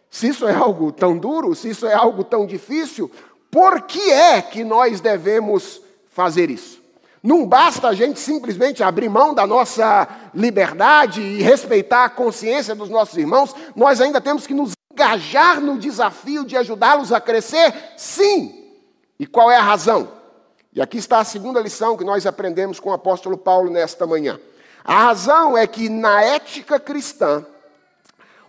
se 0.10 0.30
isso 0.30 0.48
é 0.48 0.54
algo 0.56 0.92
tão 0.92 1.18
duro, 1.18 1.54
se 1.54 1.70
isso 1.70 1.86
é 1.86 1.94
algo 1.94 2.24
tão 2.24 2.46
difícil, 2.46 3.12
por 3.52 3.82
que 3.82 4.10
é 4.10 4.42
que 4.42 4.64
nós 4.64 5.02
devemos 5.02 5.82
fazer 6.18 6.50
isso? 6.50 6.82
Não 7.22 7.46
basta 7.46 7.90
a 7.90 7.94
gente 7.94 8.20
simplesmente 8.20 8.82
abrir 8.82 9.08
mão 9.08 9.36
da 9.36 9.46
nossa 9.46 10.08
liberdade 10.34 11.22
e 11.22 11.44
respeitar 11.44 12.06
a 12.06 12.10
consciência 12.10 12.74
dos 12.74 12.90
nossos 12.90 13.16
irmãos, 13.18 13.54
nós 13.76 14.02
ainda 14.02 14.20
temos 14.20 14.48
que 14.48 14.54
nos 14.54 14.72
engajar 14.92 15.62
no 15.62 15.78
desafio 15.78 16.44
de 16.44 16.58
ajudá-los 16.58 17.12
a 17.14 17.22
crescer? 17.22 17.72
Sim! 17.96 18.74
E 19.20 19.28
qual 19.28 19.52
é 19.52 19.58
a 19.58 19.62
razão? 19.62 20.12
E 20.74 20.82
aqui 20.82 20.98
está 20.98 21.20
a 21.20 21.24
segunda 21.24 21.60
lição 21.60 21.96
que 21.96 22.04
nós 22.04 22.26
aprendemos 22.26 22.80
com 22.80 22.90
o 22.90 22.94
apóstolo 22.94 23.38
Paulo 23.38 23.70
nesta 23.70 24.08
manhã. 24.08 24.40
A 24.84 25.04
razão 25.04 25.56
é 25.56 25.68
que 25.68 25.88
na 25.90 26.24
ética 26.24 26.80
cristã, 26.80 27.46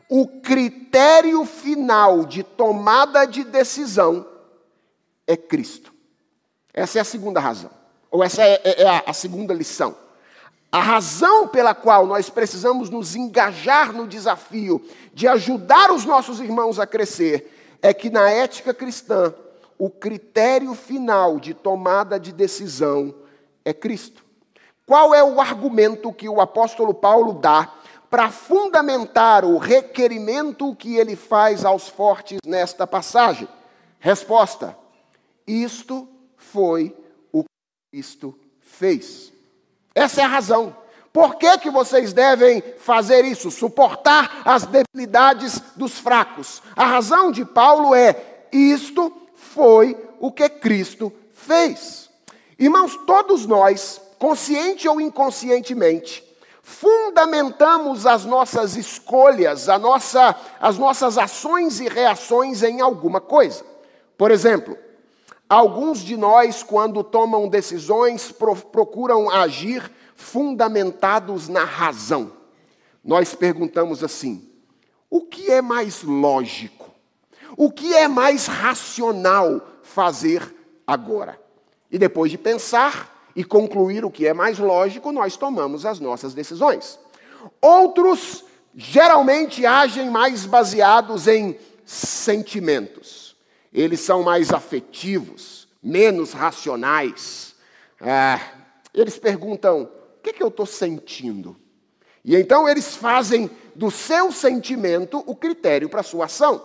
o 0.08 0.26
critério 0.26 1.44
final 1.44 2.24
de 2.24 2.42
tomada 2.42 3.26
de 3.26 3.44
decisão 3.44 4.26
é 5.26 5.36
Cristo. 5.36 5.87
Essa 6.78 6.98
é 6.98 7.00
a 7.00 7.04
segunda 7.04 7.40
razão, 7.40 7.70
ou 8.08 8.22
essa 8.22 8.40
é, 8.40 8.60
é, 8.62 8.82
é 8.82 9.02
a 9.04 9.12
segunda 9.12 9.52
lição. 9.52 9.96
A 10.70 10.80
razão 10.80 11.48
pela 11.48 11.74
qual 11.74 12.06
nós 12.06 12.30
precisamos 12.30 12.88
nos 12.88 13.16
engajar 13.16 13.92
no 13.92 14.06
desafio 14.06 14.80
de 15.12 15.26
ajudar 15.26 15.90
os 15.90 16.04
nossos 16.04 16.38
irmãos 16.38 16.78
a 16.78 16.86
crescer 16.86 17.78
é 17.82 17.92
que 17.92 18.08
na 18.08 18.30
ética 18.30 18.72
cristã, 18.72 19.34
o 19.76 19.90
critério 19.90 20.72
final 20.72 21.40
de 21.40 21.52
tomada 21.52 22.18
de 22.18 22.30
decisão 22.30 23.12
é 23.64 23.74
Cristo. 23.74 24.24
Qual 24.86 25.12
é 25.12 25.24
o 25.24 25.40
argumento 25.40 26.12
que 26.12 26.28
o 26.28 26.40
apóstolo 26.40 26.94
Paulo 26.94 27.32
dá 27.32 27.74
para 28.08 28.30
fundamentar 28.30 29.44
o 29.44 29.58
requerimento 29.58 30.76
que 30.76 30.94
ele 30.94 31.16
faz 31.16 31.64
aos 31.64 31.88
fortes 31.88 32.38
nesta 32.46 32.86
passagem? 32.86 33.48
Resposta: 33.98 34.78
Isto 35.44 36.08
foi 36.38 36.96
o 37.30 37.42
que 37.42 37.48
Cristo 37.92 38.34
fez. 38.60 39.32
Essa 39.94 40.22
é 40.22 40.24
a 40.24 40.28
razão. 40.28 40.74
Por 41.12 41.34
que, 41.36 41.58
que 41.58 41.70
vocês 41.70 42.12
devem 42.12 42.62
fazer 42.78 43.24
isso? 43.24 43.50
Suportar 43.50 44.42
as 44.44 44.64
debilidades 44.64 45.60
dos 45.74 45.98
fracos. 45.98 46.62
A 46.76 46.86
razão 46.86 47.32
de 47.32 47.44
Paulo 47.44 47.94
é: 47.94 48.46
isto 48.52 49.12
foi 49.34 49.96
o 50.20 50.30
que 50.30 50.48
Cristo 50.48 51.12
fez. 51.32 52.08
Irmãos, 52.58 52.96
todos 53.06 53.46
nós, 53.46 54.00
consciente 54.18 54.88
ou 54.88 55.00
inconscientemente, 55.00 56.24
fundamentamos 56.62 58.06
as 58.06 58.24
nossas 58.24 58.76
escolhas, 58.76 59.68
a 59.68 59.78
nossa, 59.78 60.36
as 60.60 60.76
nossas 60.76 61.16
ações 61.16 61.80
e 61.80 61.88
reações 61.88 62.62
em 62.62 62.80
alguma 62.80 63.20
coisa. 63.20 63.64
Por 64.16 64.30
exemplo, 64.30 64.76
alguns 65.48 66.00
de 66.00 66.16
nós, 66.16 66.62
quando 66.62 67.02
tomam 67.02 67.48
decisões, 67.48 68.32
procuram 68.72 69.30
agir 69.30 69.90
fundamentados 70.14 71.48
na 71.48 71.64
razão. 71.64 72.32
Nós 73.02 73.34
perguntamos 73.34 74.04
assim: 74.04 74.48
o 75.08 75.22
que 75.22 75.50
é 75.50 75.62
mais 75.62 76.02
lógico? 76.02 76.90
O 77.56 77.70
que 77.70 77.94
é 77.94 78.06
mais 78.06 78.46
racional 78.46 79.66
fazer 79.82 80.54
agora? 80.86 81.40
E 81.90 81.98
depois 81.98 82.30
de 82.30 82.36
pensar 82.36 83.30
e 83.34 83.42
concluir 83.42 84.04
o 84.04 84.10
que 84.10 84.26
é 84.26 84.34
mais 84.34 84.58
lógico, 84.58 85.10
nós 85.12 85.36
tomamos 85.36 85.86
as 85.86 85.98
nossas 85.98 86.34
decisões. 86.34 86.98
Outros 87.62 88.44
geralmente 88.74 89.64
agem 89.64 90.10
mais 90.10 90.44
baseados 90.44 91.26
em 91.26 91.58
sentimentos. 91.84 93.17
Eles 93.78 94.00
são 94.00 94.24
mais 94.24 94.52
afetivos, 94.52 95.68
menos 95.80 96.32
racionais. 96.32 97.54
Ah, 98.00 98.40
eles 98.92 99.16
perguntam: 99.16 99.82
o 99.82 100.20
que, 100.20 100.30
é 100.30 100.32
que 100.32 100.42
eu 100.42 100.48
estou 100.48 100.66
sentindo? 100.66 101.56
E 102.24 102.34
então 102.34 102.68
eles 102.68 102.96
fazem 102.96 103.48
do 103.76 103.88
seu 103.88 104.32
sentimento 104.32 105.22
o 105.24 105.36
critério 105.36 105.88
para 105.88 106.00
a 106.00 106.02
sua 106.02 106.24
ação. 106.24 106.60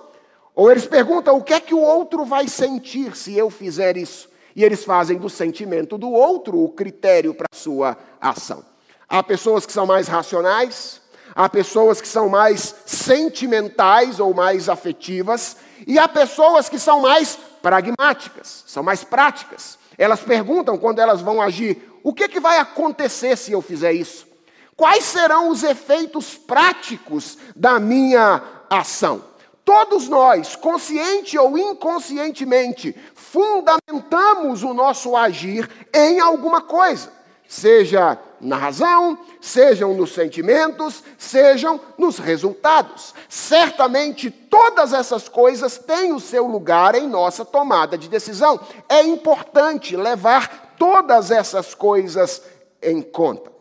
Ou 0.55 0.71
eles 0.71 0.87
perguntam 0.87 1.37
o 1.37 1.43
que 1.43 1.53
é 1.53 1.59
que 1.59 1.75
o 1.75 1.79
outro 1.79 2.25
vai 2.25 2.47
sentir 2.47 3.15
se 3.15 3.37
eu 3.37 3.51
fizer 3.51 3.95
isso. 3.95 4.27
E 4.55 4.63
eles 4.63 4.83
fazem 4.83 5.19
do 5.19 5.29
sentimento 5.29 5.99
do 5.99 6.09
outro 6.09 6.59
o 6.59 6.69
critério 6.69 7.35
para 7.35 7.45
a 7.51 7.55
sua 7.55 7.95
ação. 8.19 8.65
Há 9.07 9.21
pessoas 9.21 9.67
que 9.67 9.71
são 9.71 9.85
mais 9.85 10.07
racionais, 10.07 10.99
há 11.35 11.47
pessoas 11.47 12.01
que 12.01 12.07
são 12.07 12.27
mais 12.27 12.73
sentimentais 12.87 14.19
ou 14.19 14.33
mais 14.33 14.67
afetivas, 14.67 15.57
e 15.87 15.99
há 15.99 16.07
pessoas 16.07 16.69
que 16.69 16.79
são 16.79 17.01
mais 17.01 17.37
pragmáticas, 17.61 18.63
são 18.67 18.83
mais 18.83 19.03
práticas. 19.03 19.77
Elas 19.97 20.21
perguntam 20.21 20.77
quando 20.77 20.99
elas 20.99 21.21
vão 21.21 21.41
agir: 21.41 21.91
o 22.03 22.13
que, 22.13 22.27
que 22.27 22.39
vai 22.39 22.57
acontecer 22.57 23.37
se 23.37 23.51
eu 23.51 23.61
fizer 23.61 23.93
isso? 23.93 24.27
Quais 24.75 25.03
serão 25.03 25.49
os 25.49 25.63
efeitos 25.63 26.35
práticos 26.35 27.37
da 27.55 27.79
minha 27.79 28.41
ação? 28.69 29.23
Todos 29.63 30.09
nós, 30.09 30.55
consciente 30.57 31.37
ou 31.37 31.57
inconscientemente, 31.57 32.93
fundamentamos 33.15 34.61
o 34.61 34.73
nosso 34.73 35.15
agir 35.15 35.69
em 35.93 36.19
alguma 36.19 36.59
coisa, 36.59 37.13
seja 37.47 38.17
na 38.39 38.57
razão, 38.57 39.17
sejam 39.39 39.93
nos 39.93 40.13
sentimentos, 40.13 41.03
sejam 41.17 41.79
nos 41.97 42.17
resultados. 42.17 43.13
Certamente 43.29 44.29
todas 44.29 44.93
essas 44.93 45.29
coisas 45.29 45.77
têm 45.77 46.11
o 46.13 46.19
seu 46.19 46.45
lugar 46.45 46.95
em 46.95 47.07
nossa 47.07 47.45
tomada 47.45 47.97
de 47.97 48.09
decisão. 48.09 48.59
É 48.89 49.01
importante 49.03 49.95
levar 49.95 50.75
todas 50.77 51.31
essas 51.31 51.73
coisas 51.73 52.41
em 52.81 53.01
conta. 53.01 53.51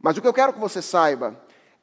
Mas 0.00 0.16
o 0.16 0.20
que 0.20 0.28
eu 0.28 0.34
quero 0.34 0.52
que 0.52 0.60
você 0.60 0.82
saiba 0.82 1.34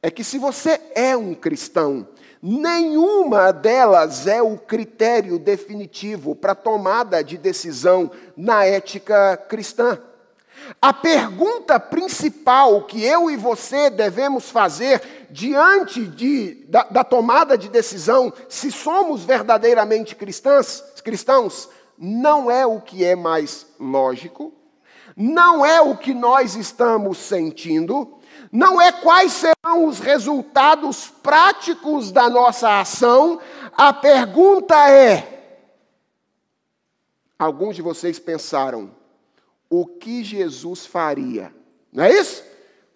é 0.02 0.10
que 0.10 0.22
se 0.22 0.38
você 0.38 0.80
é 0.94 1.16
um 1.16 1.34
cristão, 1.34 2.06
nenhuma 2.40 3.52
delas 3.52 4.26
é 4.26 4.40
o 4.40 4.56
critério 4.56 5.38
definitivo 5.38 6.34
para 6.34 6.54
tomada 6.54 7.24
de 7.24 7.36
decisão 7.36 8.10
na 8.36 8.64
ética 8.64 9.36
cristã. 9.36 10.00
A 10.80 10.92
pergunta 10.92 11.78
principal 11.78 12.82
que 12.82 13.04
eu 13.04 13.30
e 13.30 13.36
você 13.36 13.90
devemos 13.90 14.50
fazer 14.50 15.26
diante 15.30 16.04
de, 16.04 16.66
da, 16.68 16.84
da, 16.84 17.04
tomada 17.04 17.56
de 17.56 17.68
decisão, 17.68 18.32
se 18.48 18.70
somos 18.70 19.24
verdadeiramente 19.24 20.14
cristãs, 20.14 20.82
cristãos, 21.04 21.68
não 21.98 22.50
é 22.50 22.66
o 22.66 22.80
que 22.80 23.04
é 23.04 23.14
mais 23.14 23.66
lógico, 23.78 24.52
não 25.16 25.64
é 25.64 25.80
o 25.80 25.96
que 25.96 26.12
nós 26.12 26.56
estamos 26.56 27.18
sentindo, 27.18 28.18
não 28.50 28.80
é 28.80 28.92
quais 28.92 29.32
serão 29.32 29.86
os 29.86 29.98
resultados 29.98 31.08
práticos 31.22 32.12
da 32.12 32.28
nossa 32.28 32.80
ação, 32.80 33.40
a 33.76 33.92
pergunta 33.92 34.74
é: 34.90 35.62
alguns 37.38 37.76
de 37.76 37.82
vocês 37.82 38.18
pensaram, 38.18 38.90
o 39.68 39.86
que 39.86 40.22
Jesus 40.22 40.86
faria? 40.86 41.52
Não 41.92 42.04
é 42.04 42.12
isso? 42.12 42.42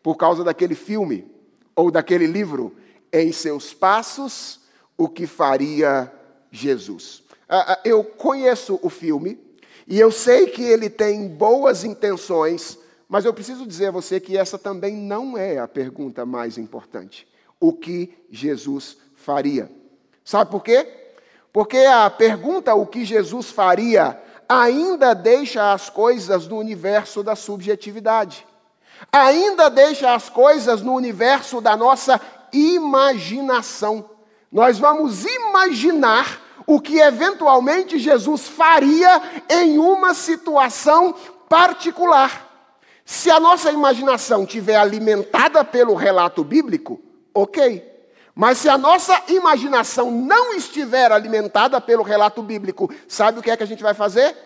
Por 0.03 0.17
causa 0.17 0.45
daquele 0.45 0.75
filme 0.75 1.31
ou 1.75 1.91
daquele 1.91 2.27
livro, 2.27 2.75
em 3.13 3.33
seus 3.33 3.73
passos, 3.73 4.61
o 4.97 5.09
que 5.09 5.27
faria 5.27 6.13
Jesus. 6.51 7.23
Ah, 7.49 7.73
ah, 7.73 7.81
eu 7.85 8.05
conheço 8.05 8.79
o 8.83 8.89
filme 8.89 9.39
e 9.87 9.99
eu 9.99 10.13
sei 10.13 10.47
que 10.47 10.63
ele 10.63 10.89
tem 10.89 11.27
boas 11.27 11.85
intenções, 11.85 12.79
mas 13.09 13.25
eu 13.25 13.35
preciso 13.35 13.67
dizer 13.67 13.87
a 13.87 13.93
você 13.93 14.21
que 14.21 14.37
essa 14.37 14.59
também 14.59 14.95
não 14.95 15.37
é 15.37 15.59
a 15.59 15.67
pergunta 15.67 16.25
mais 16.25 16.59
importante. 16.59 17.27
O 17.59 17.73
que 17.73 18.15
Jesus 18.31 18.97
faria? 19.15 19.71
Sabe 20.25 20.51
por 20.51 20.63
quê? 20.63 20.87
Porque 21.53 21.79
a 21.79 22.09
pergunta 22.09 22.75
o 22.75 22.87
que 22.87 23.05
Jesus 23.05 23.51
faria 23.51 24.21
ainda 24.51 25.15
deixa 25.15 25.73
as 25.73 25.89
coisas 25.89 26.49
no 26.49 26.59
universo 26.59 27.23
da 27.23 27.37
subjetividade. 27.37 28.45
Ainda 29.13 29.71
deixa 29.71 30.13
as 30.13 30.29
coisas 30.29 30.83
no 30.83 30.93
universo 30.93 31.61
da 31.61 31.77
nossa 31.77 32.21
imaginação. 32.53 34.11
Nós 34.51 34.77
vamos 34.77 35.25
imaginar 35.25 36.43
o 36.67 36.81
que 36.81 36.99
eventualmente 36.99 37.97
Jesus 37.97 38.49
faria 38.49 39.23
em 39.49 39.79
uma 39.79 40.15
situação 40.15 41.15
particular. 41.49 42.49
Se 43.05 43.31
a 43.31 43.39
nossa 43.39 43.71
imaginação 43.71 44.43
estiver 44.43 44.77
alimentada 44.77 45.65
pelo 45.65 45.95
relato 45.95 46.43
bíblico, 46.43 47.01
ok. 47.33 47.89
Mas 48.35 48.59
se 48.59 48.69
a 48.69 48.79
nossa 48.79 49.23
imaginação 49.29 50.11
não 50.11 50.55
estiver 50.55 51.13
alimentada 51.13 51.81
pelo 51.81 52.03
relato 52.03 52.43
bíblico, 52.43 52.93
sabe 53.09 53.39
o 53.39 53.43
que 53.43 53.51
é 53.51 53.57
que 53.57 53.63
a 53.63 53.67
gente 53.67 53.83
vai 53.83 53.95
fazer? 53.95 54.37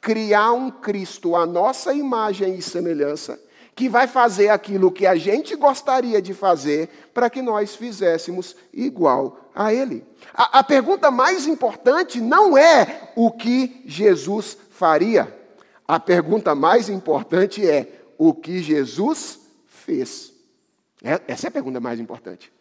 Criar 0.00 0.52
um 0.52 0.70
Cristo 0.70 1.34
à 1.34 1.44
nossa 1.46 1.92
imagem 1.92 2.54
e 2.54 2.62
semelhança, 2.62 3.40
que 3.74 3.88
vai 3.88 4.06
fazer 4.06 4.50
aquilo 4.50 4.92
que 4.92 5.06
a 5.06 5.16
gente 5.16 5.56
gostaria 5.56 6.22
de 6.22 6.32
fazer 6.32 6.88
para 7.12 7.28
que 7.28 7.42
nós 7.42 7.74
fizéssemos 7.74 8.54
igual 8.72 9.50
a 9.54 9.72
Ele. 9.72 10.04
A, 10.32 10.60
a 10.60 10.64
pergunta 10.64 11.10
mais 11.10 11.46
importante 11.46 12.20
não 12.20 12.56
é 12.56 13.10
o 13.16 13.30
que 13.30 13.82
Jesus 13.84 14.56
faria. 14.70 15.34
A 15.86 15.98
pergunta 16.00 16.54
mais 16.54 16.88
importante 16.88 17.68
é 17.68 17.88
o 18.16 18.32
que 18.32 18.62
Jesus 18.62 19.40
fez. 19.66 20.32
É, 21.02 21.20
essa 21.28 21.46
é 21.46 21.48
a 21.48 21.52
pergunta 21.52 21.80
mais 21.80 22.00
importante. 22.00 22.52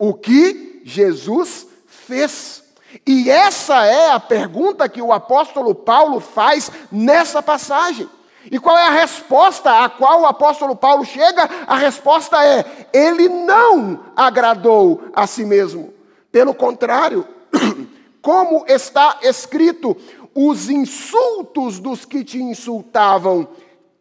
O 0.00 0.14
que 0.14 0.80
Jesus 0.82 1.66
fez. 1.84 2.64
E 3.06 3.28
essa 3.28 3.84
é 3.84 4.10
a 4.10 4.18
pergunta 4.18 4.88
que 4.88 5.02
o 5.02 5.12
apóstolo 5.12 5.74
Paulo 5.74 6.20
faz 6.20 6.72
nessa 6.90 7.42
passagem. 7.42 8.08
E 8.50 8.58
qual 8.58 8.78
é 8.78 8.86
a 8.86 8.92
resposta 8.92 9.84
a 9.84 9.90
qual 9.90 10.22
o 10.22 10.26
apóstolo 10.26 10.74
Paulo 10.74 11.04
chega? 11.04 11.42
A 11.66 11.76
resposta 11.76 12.42
é: 12.42 12.88
ele 12.94 13.28
não 13.28 14.00
agradou 14.16 15.02
a 15.12 15.26
si 15.26 15.44
mesmo. 15.44 15.92
Pelo 16.32 16.54
contrário, 16.54 17.28
como 18.22 18.64
está 18.66 19.18
escrito, 19.22 19.94
os 20.34 20.70
insultos 20.70 21.78
dos 21.78 22.06
que 22.06 22.24
te 22.24 22.42
insultavam 22.42 23.46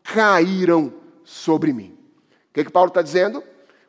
caíram 0.01 0.93
sobre 1.25 1.73
mim. 1.73 1.97
O 2.49 2.53
que, 2.53 2.63
que 2.63 2.71
Paulo 2.71 2.87
está 2.87 3.01
dizendo? 3.01 3.43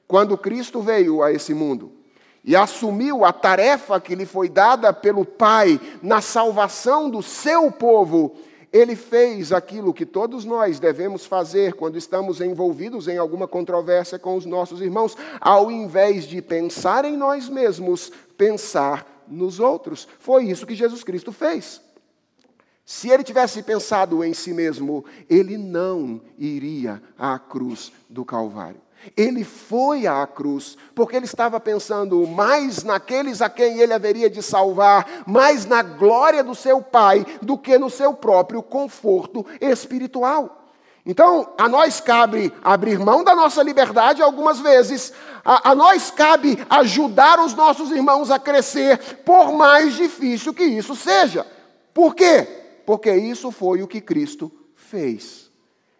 Quando 0.08 0.36
Cristo 0.36 0.80
veio 0.80 1.22
a 1.22 1.30
esse 1.30 1.54
mundo 1.54 1.99
e 2.44 2.56
assumiu 2.56 3.24
a 3.24 3.32
tarefa 3.32 4.00
que 4.00 4.14
lhe 4.14 4.26
foi 4.26 4.48
dada 4.48 4.92
pelo 4.92 5.24
Pai 5.24 5.80
na 6.02 6.20
salvação 6.20 7.10
do 7.10 7.22
seu 7.22 7.70
povo, 7.70 8.34
ele 8.72 8.94
fez 8.94 9.52
aquilo 9.52 9.92
que 9.92 10.06
todos 10.06 10.44
nós 10.44 10.78
devemos 10.78 11.26
fazer 11.26 11.74
quando 11.74 11.98
estamos 11.98 12.40
envolvidos 12.40 13.08
em 13.08 13.18
alguma 13.18 13.48
controvérsia 13.48 14.18
com 14.18 14.36
os 14.36 14.46
nossos 14.46 14.80
irmãos, 14.80 15.16
ao 15.40 15.70
invés 15.70 16.24
de 16.24 16.40
pensar 16.40 17.04
em 17.04 17.16
nós 17.16 17.48
mesmos, 17.48 18.12
pensar 18.38 19.24
nos 19.26 19.58
outros. 19.58 20.06
Foi 20.18 20.44
isso 20.44 20.66
que 20.66 20.74
Jesus 20.74 21.02
Cristo 21.02 21.32
fez. 21.32 21.80
Se 22.84 23.08
ele 23.08 23.22
tivesse 23.22 23.62
pensado 23.62 24.24
em 24.24 24.34
si 24.34 24.52
mesmo, 24.52 25.04
ele 25.28 25.56
não 25.56 26.20
iria 26.38 27.02
à 27.18 27.38
cruz 27.38 27.92
do 28.08 28.24
Calvário. 28.24 28.80
Ele 29.16 29.44
foi 29.44 30.06
à 30.06 30.26
cruz, 30.26 30.76
porque 30.94 31.16
ele 31.16 31.24
estava 31.24 31.58
pensando 31.58 32.26
mais 32.26 32.82
naqueles 32.84 33.40
a 33.40 33.48
quem 33.48 33.78
ele 33.78 33.92
haveria 33.92 34.28
de 34.28 34.42
salvar, 34.42 35.24
mais 35.26 35.64
na 35.64 35.82
glória 35.82 36.44
do 36.44 36.54
seu 36.54 36.82
Pai, 36.82 37.24
do 37.40 37.56
que 37.56 37.78
no 37.78 37.88
seu 37.88 38.12
próprio 38.12 38.62
conforto 38.62 39.44
espiritual. 39.60 40.60
Então, 41.04 41.54
a 41.56 41.66
nós 41.66 42.00
cabe 42.00 42.52
abrir 42.62 42.98
mão 42.98 43.24
da 43.24 43.34
nossa 43.34 43.62
liberdade 43.62 44.22
algumas 44.22 44.60
vezes, 44.60 45.12
a, 45.42 45.70
a, 45.70 45.74
nós 45.74 46.10
cabe 46.10 46.58
ajudar 46.68 47.40
os 47.40 47.54
nossos 47.54 47.90
irmãos 47.90 48.30
a 48.30 48.38
crescer, 48.38 48.98
por 49.24 49.52
mais 49.52 49.94
difícil 49.94 50.52
que 50.52 50.64
isso 50.64 50.94
seja. 50.94 51.46
Por 51.94 52.14
quê? 52.14 52.46
Porque 52.84 53.12
isso 53.14 53.50
foi 53.50 53.82
o 53.82 53.88
que 53.88 54.00
Cristo 54.00 54.52
fez. 54.74 55.50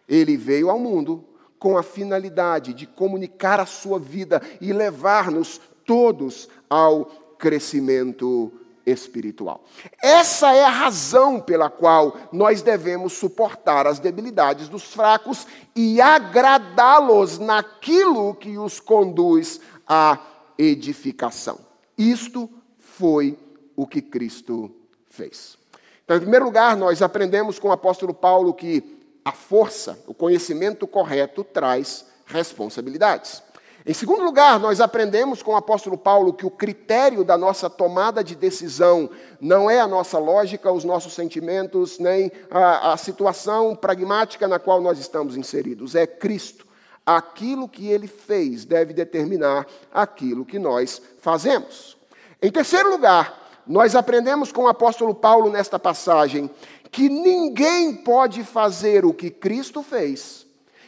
Ele 0.07 0.37
veio 0.37 0.69
ao 0.69 0.77
mundo 0.77 1.25
com 1.61 1.77
a 1.77 1.83
finalidade 1.83 2.73
de 2.73 2.87
comunicar 2.87 3.59
a 3.59 3.67
sua 3.67 3.99
vida 3.99 4.41
e 4.59 4.73
levar-nos 4.73 5.61
todos 5.85 6.49
ao 6.67 7.05
crescimento 7.37 8.51
espiritual. 8.83 9.63
Essa 10.01 10.55
é 10.55 10.65
a 10.65 10.71
razão 10.71 11.39
pela 11.39 11.69
qual 11.69 12.17
nós 12.31 12.63
devemos 12.63 13.13
suportar 13.13 13.85
as 13.85 13.99
debilidades 13.99 14.67
dos 14.69 14.85
fracos 14.85 15.45
e 15.75 16.01
agradá-los 16.01 17.37
naquilo 17.37 18.33
que 18.33 18.57
os 18.57 18.79
conduz 18.79 19.61
à 19.87 20.17
edificação. 20.57 21.59
Isto 21.95 22.49
foi 22.79 23.37
o 23.75 23.85
que 23.85 24.01
Cristo 24.01 24.71
fez. 25.05 25.59
Então, 26.03 26.17
em 26.17 26.21
primeiro 26.21 26.45
lugar, 26.45 26.75
nós 26.75 27.03
aprendemos 27.03 27.59
com 27.59 27.67
o 27.67 27.71
apóstolo 27.71 28.15
Paulo 28.15 28.51
que 28.51 28.99
a 29.23 29.31
força, 29.31 29.99
o 30.07 30.13
conhecimento 30.13 30.87
correto 30.87 31.43
traz 31.43 32.05
responsabilidades. 32.25 33.43
Em 33.83 33.93
segundo 33.95 34.23
lugar, 34.23 34.59
nós 34.59 34.79
aprendemos 34.79 35.41
com 35.41 35.53
o 35.53 35.55
apóstolo 35.55 35.97
Paulo 35.97 36.33
que 36.33 36.45
o 36.45 36.51
critério 36.51 37.23
da 37.23 37.35
nossa 37.35 37.67
tomada 37.67 38.23
de 38.23 38.35
decisão 38.35 39.09
não 39.39 39.69
é 39.69 39.79
a 39.79 39.87
nossa 39.87 40.19
lógica, 40.19 40.71
os 40.71 40.83
nossos 40.83 41.13
sentimentos, 41.13 41.97
nem 41.97 42.31
a, 42.51 42.93
a 42.93 42.97
situação 42.97 43.75
pragmática 43.75 44.47
na 44.47 44.59
qual 44.59 44.81
nós 44.81 44.99
estamos 44.99 45.35
inseridos, 45.35 45.95
é 45.95 46.05
Cristo. 46.05 46.67
Aquilo 47.03 47.67
que 47.67 47.87
ele 47.87 48.05
fez 48.05 48.65
deve 48.65 48.93
determinar 48.93 49.65
aquilo 49.91 50.45
que 50.45 50.59
nós 50.59 51.01
fazemos. 51.19 51.97
Em 52.39 52.51
terceiro 52.51 52.91
lugar, 52.91 53.41
nós 53.65 53.95
aprendemos 53.95 54.51
com 54.51 54.63
o 54.63 54.67
apóstolo 54.67 55.15
Paulo 55.15 55.49
nesta 55.49 55.79
passagem 55.79 56.51
que 56.91 57.07
ninguém 57.07 57.95
pode 57.95 58.43
fazer 58.43 59.05
o 59.05 59.13
que 59.13 59.29
Cristo 59.29 59.81
fez, 59.81 60.45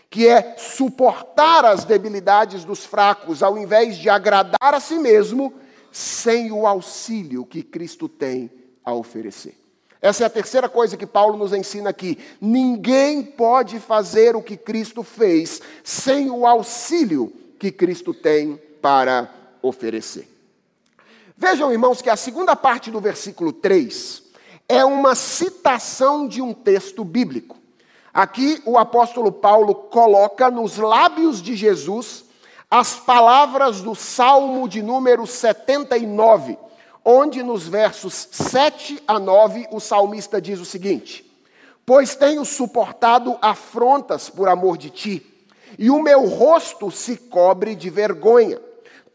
que 0.10 0.28
é 0.28 0.58
suportar 0.58 1.64
as 1.64 1.86
debilidades 1.86 2.66
dos 2.66 2.86
fracos, 2.86 3.42
ao 3.42 3.58
invés 3.58 3.98
de 3.98 4.10
agradar 4.10 4.74
a 4.74 4.80
si 4.80 5.00
mesmo, 5.00 5.54
sem 5.92 6.52
o 6.52 6.68
auxílio 6.68 7.46
que 7.46 7.64
Cristo 7.64 8.10
tem 8.10 8.52
a 8.84 8.94
oferecer. 8.94 9.58
Essa 10.02 10.24
é 10.24 10.28
a 10.28 10.30
terceira 10.30 10.68
coisa 10.68 10.98
que 10.98 11.06
Paulo 11.06 11.38
nos 11.38 11.54
ensina 11.54 11.92
aqui. 11.92 12.20
Ninguém 12.42 13.24
pode 13.24 13.80
fazer 13.80 14.36
o 14.36 14.42
que 14.42 14.58
Cristo 14.58 15.02
fez 15.02 15.62
sem 15.82 16.30
o 16.30 16.46
auxílio 16.46 17.32
que 17.58 17.72
Cristo 17.72 18.14
tem 18.14 18.60
para 18.82 19.34
oferecer. 19.62 20.28
Vejam, 21.38 21.72
irmãos, 21.72 22.02
que 22.02 22.10
a 22.10 22.18
segunda 22.18 22.54
parte 22.54 22.92
do 22.92 23.00
versículo 23.00 23.54
3 23.54 24.23
é 24.68 24.84
uma 24.84 25.16
citação 25.16 26.28
de 26.28 26.42
um 26.42 26.54
texto 26.54 27.04
bíblico. 27.04 27.58
Aqui 28.14 28.62
o 28.66 28.78
apóstolo 28.78 29.32
Paulo 29.32 29.74
coloca 29.74 30.52
nos 30.52 30.78
lábios 30.78 31.42
de 31.42 31.56
Jesus 31.56 32.26
as 32.70 32.96
palavras 32.96 33.82
do 33.82 33.94
Salmo 33.94 34.68
de 34.68 34.82
número 34.82 35.28
79, 35.28 36.58
onde 37.06 37.44
nos 37.44 37.68
versos 37.68 38.28
7 38.32 39.04
a 39.08 39.20
9 39.20 39.68
o 39.72 39.80
salmista 39.80 40.42
diz 40.42 40.60
o 40.60 40.66
seguinte: 40.66 41.24
Pois 41.86 42.16
tenho 42.16 42.46
suportado 42.46 43.38
afrontas 43.42 44.30
por 44.30 44.48
amor 44.48 44.78
de 44.78 44.90
ti, 44.90 45.46
e 45.78 45.90
o 45.90 46.02
meu 46.02 46.26
rosto 46.28 46.90
se 46.90 47.18
cobre 47.18 47.76
de 47.76 47.90
vergonha. 47.90 48.60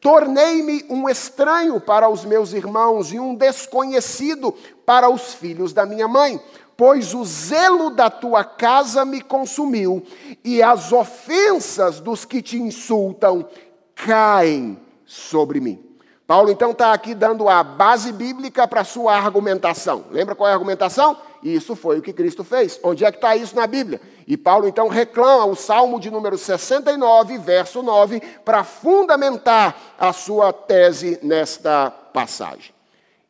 Tornei-me 0.01 0.85
um 0.89 1.09
estranho 1.09 1.81
para 1.81 2.09
os 2.09 2.25
meus 2.25 2.53
irmãos 2.53 3.13
e 3.13 3.19
um 3.19 3.35
desconhecido 3.35 4.55
para 4.89 5.11
os 5.11 5.35
filhos 5.35 5.75
da 5.75 5.85
minha 5.85 6.09
mãe, 6.09 6.41
pois 6.75 7.13
o 7.13 7.23
zelo 7.23 7.91
da 7.91 8.09
tua 8.09 8.43
casa 8.43 9.05
me 9.05 9.21
consumiu, 9.21 10.03
e 10.43 10.63
as 10.63 10.93
ofensas 10.93 12.01
dos 12.01 12.25
que 12.25 12.41
te 12.41 12.57
insultam 12.57 13.47
caem 13.95 14.81
sobre 15.05 15.61
mim. 15.61 15.79
Paulo 16.27 16.51
então 16.51 16.71
está 16.71 16.95
aqui 16.95 17.15
dando 17.15 17.51
a 17.51 17.63
base 17.63 18.13
bíblica 18.13 18.67
para 18.67 18.81
a 18.81 18.85
sua 18.85 19.15
argumentação. 19.15 20.07
Lembra 20.11 20.35
qual 20.35 20.49
é 20.49 20.53
a 20.53 20.55
argumentação? 20.55 21.19
Isso 21.43 21.77
foi 21.77 21.99
o 21.99 22.03
que 22.03 22.15
Cristo 22.15 22.43
fez. 22.43 22.81
Onde 22.83 23.05
é 23.05 23.11
que 23.13 23.19
está 23.19 23.37
isso 23.37 23.55
na 23.55 23.67
Bíblia? 23.67 24.01
E 24.27 24.39
Paulo 24.39 24.67
então 24.67 24.89
reclama 24.89 25.45
o 25.45 25.55
Salmo 25.55 26.01
de 26.01 26.11
número 26.11 26.39
69, 26.39 27.37
verso 27.37 27.83
9, 27.83 28.23
para 28.43 28.65
fundamentar 28.65 29.77
a 29.99 30.15
sua 30.15 30.51
tese 30.51 31.19
nesta 31.23 31.91
passagem. 31.91 32.78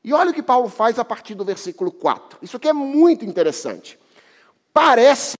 E 0.02 0.12
olha 0.12 0.30
o 0.30 0.34
que 0.34 0.42
Paulo 0.42 0.68
faz 0.68 0.98
a 0.98 1.04
partir 1.04 1.34
do 1.34 1.44
versículo 1.44 1.90
4. 1.90 2.38
Isso 2.42 2.56
aqui 2.56 2.68
é 2.68 2.72
muito 2.72 3.24
interessante. 3.24 3.98
Parece 4.72 5.37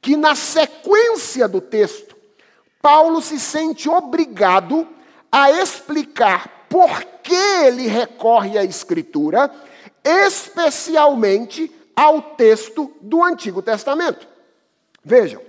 que 0.00 0.16
na 0.16 0.34
sequência 0.34 1.46
do 1.46 1.60
texto, 1.60 2.16
Paulo 2.80 3.20
se 3.20 3.38
sente 3.38 3.88
obrigado 3.88 4.88
a 5.30 5.50
explicar 5.50 6.66
por 6.68 7.04
que 7.22 7.34
ele 7.34 7.86
recorre 7.86 8.56
à 8.56 8.64
Escritura, 8.64 9.50
especialmente 10.02 11.70
ao 11.94 12.22
texto 12.22 12.90
do 13.00 13.22
Antigo 13.22 13.60
Testamento. 13.60 14.26
Vejam, 15.04 15.42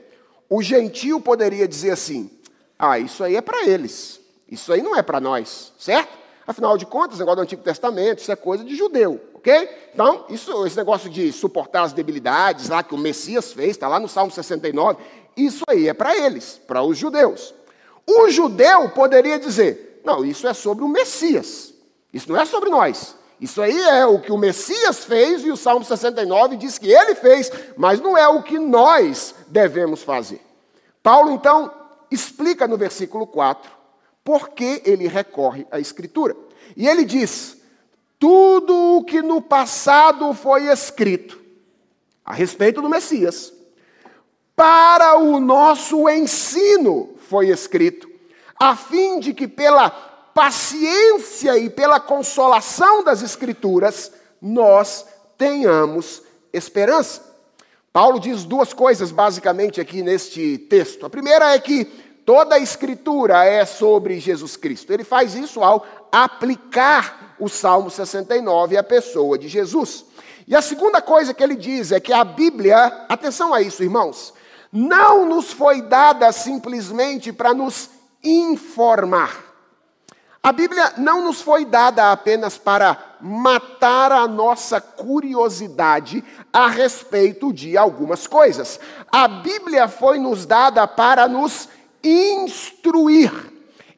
o 0.50 0.62
gentio 0.62 1.22
poderia 1.22 1.68
dizer 1.68 1.92
assim: 1.92 2.30
ah, 2.78 3.00
isso 3.00 3.24
aí 3.24 3.36
é 3.36 3.42
para 3.42 3.66
eles, 3.66 4.20
isso 4.50 4.74
aí 4.74 4.82
não 4.82 4.96
é 4.96 5.02
para 5.02 5.22
nós, 5.22 5.72
certo? 5.80 6.21
Afinal 6.46 6.78
de 6.78 6.86
contas, 6.86 7.18
o 7.18 7.20
negócio 7.20 7.38
do 7.38 7.44
Antigo 7.44 7.64
Testamento, 7.64 8.20
isso 8.20 8.32
é 8.32 8.36
coisa 8.36 8.64
de 8.64 8.76
judeu, 8.76 9.22
ok? 9.34 9.70
Então, 9.94 10.26
isso, 10.30 10.66
esse 10.66 10.76
negócio 10.76 11.10
de 11.10 11.32
suportar 11.32 11.84
as 11.84 11.94
debilidades 11.94 12.70
lá 12.70 12.82
que 12.82 12.96
o 12.96 12.98
Messias 12.98 13.54
fez, 13.54 13.72
está 13.72 13.88
lá 13.88 14.00
no 14.00 14.08
Salmo 14.08 14.32
69, 14.32 14.98
isso 15.38 15.64
aí 15.68 15.88
é 15.88 15.94
para 15.94 16.18
eles, 16.18 16.60
para 16.68 16.82
os 16.82 16.98
judeus. 16.98 17.54
O 18.08 18.30
judeu 18.30 18.90
poderia 18.90 19.40
dizer: 19.40 20.02
não, 20.04 20.26
isso 20.26 20.48
é 20.48 20.54
sobre 20.54 20.84
o 20.84 20.88
Messias. 20.88 21.74
Isso 22.14 22.32
não 22.32 22.40
é 22.40 22.46
sobre 22.46 22.70
nós. 22.70 23.16
Isso 23.40 23.62
aí 23.62 23.80
é 23.82 24.06
o 24.06 24.20
que 24.20 24.32
o 24.32 24.38
Messias 24.38 25.04
fez 25.04 25.44
e 25.44 25.52
o 25.52 25.58
Salmo 25.58 25.84
69 25.84 26.58
diz 26.58 26.78
que 26.78 26.92
ele 26.92 27.16
fez, 27.16 27.52
mas 27.76 28.00
não 28.00 28.16
é 28.18 28.28
o 28.28 28.44
que 28.44 28.60
nós 28.60 29.34
devemos 29.48 30.04
fazer. 30.04 30.42
Paulo, 31.02 31.32
então, 31.32 31.72
explica 32.12 32.68
no 32.68 32.78
versículo 32.78 33.26
4 33.26 33.81
por 34.24 34.50
que 34.50 34.82
ele 34.86 35.08
recorre 35.08 35.66
à 35.72 35.80
Escritura. 35.80 36.36
E 36.76 36.88
ele 36.88 37.06
diz: 37.06 37.58
tudo 38.20 38.98
o 38.98 39.04
que 39.04 39.22
no 39.22 39.42
passado 39.42 40.34
foi 40.34 40.68
escrito 40.68 41.42
a 42.24 42.34
respeito 42.34 42.82
do 42.82 42.90
Messias, 42.90 43.52
para 44.56 45.18
o 45.18 45.40
nosso 45.40 46.08
ensino 46.08 47.16
foi 47.28 47.50
escrito, 47.50 48.08
a 48.60 48.76
fim 48.76 49.20
de 49.20 49.34
que 49.34 49.48
pela 49.48 49.90
paciência 49.90 51.58
e 51.58 51.70
pela 51.70 52.00
consolação 52.00 53.04
das 53.04 53.22
Escrituras 53.22 54.12
nós 54.42 55.06
tenhamos 55.38 56.22
esperança. 56.54 57.32
Paulo 57.92 58.20
diz 58.20 58.46
duas 58.46 58.72
coisas 58.72 59.12
basicamente 59.12 59.82
aqui 59.82 60.02
neste 60.02 60.58
texto. 60.58 61.06
A 61.06 61.10
primeira 61.10 61.54
é 61.54 61.60
que 61.60 61.92
toda 62.26 62.56
a 62.56 62.60
Escritura 62.60 63.44
é 63.44 63.66
sobre 63.66 64.20
Jesus 64.20 64.56
Cristo. 64.56 64.92
Ele 64.92 65.04
faz 65.04 65.36
isso 65.36 65.64
ao 65.64 65.86
aplicar 66.12 67.36
o 67.40 67.50
Salmo 67.50 67.90
69 67.90 68.78
à 68.78 68.84
pessoa 68.84 69.38
de 69.38 69.48
Jesus. 69.48 70.06
E 70.48 70.56
a 70.56 70.62
segunda 70.62 71.02
coisa 71.02 71.34
que 71.34 71.44
ele 71.44 71.56
diz 71.56 71.92
é 71.92 72.00
que 72.00 72.14
a 72.14 72.24
Bíblia, 72.24 73.06
atenção 73.08 73.54
a 73.54 73.62
isso, 73.62 73.84
irmãos, 73.84 74.34
não 74.72 75.26
nos 75.26 75.52
foi 75.52 75.82
dada 75.82 76.32
simplesmente 76.32 77.32
para 77.32 77.54
nos 77.54 77.90
informar. 78.24 79.52
A 80.44 80.52
Bíblia 80.52 80.94
não 80.98 81.24
nos 81.24 81.40
foi 81.40 81.66
dada 81.66 82.12
apenas 82.12 82.58
para 82.58 82.98
matar 83.22 84.12
a 84.12 84.28
nossa 84.28 84.82
curiosidade 84.82 86.24
a 86.52 86.68
respeito 86.68 87.54
de 87.54 87.78
algumas 87.78 88.26
coisas. 88.26 88.80
A 89.12 89.28
Bíblia 89.28 89.88
foi 89.88 90.18
nos 90.18 90.48
dada 90.48 90.88
para 90.88 91.28
nos 91.28 91.70
instruir. 92.04 93.32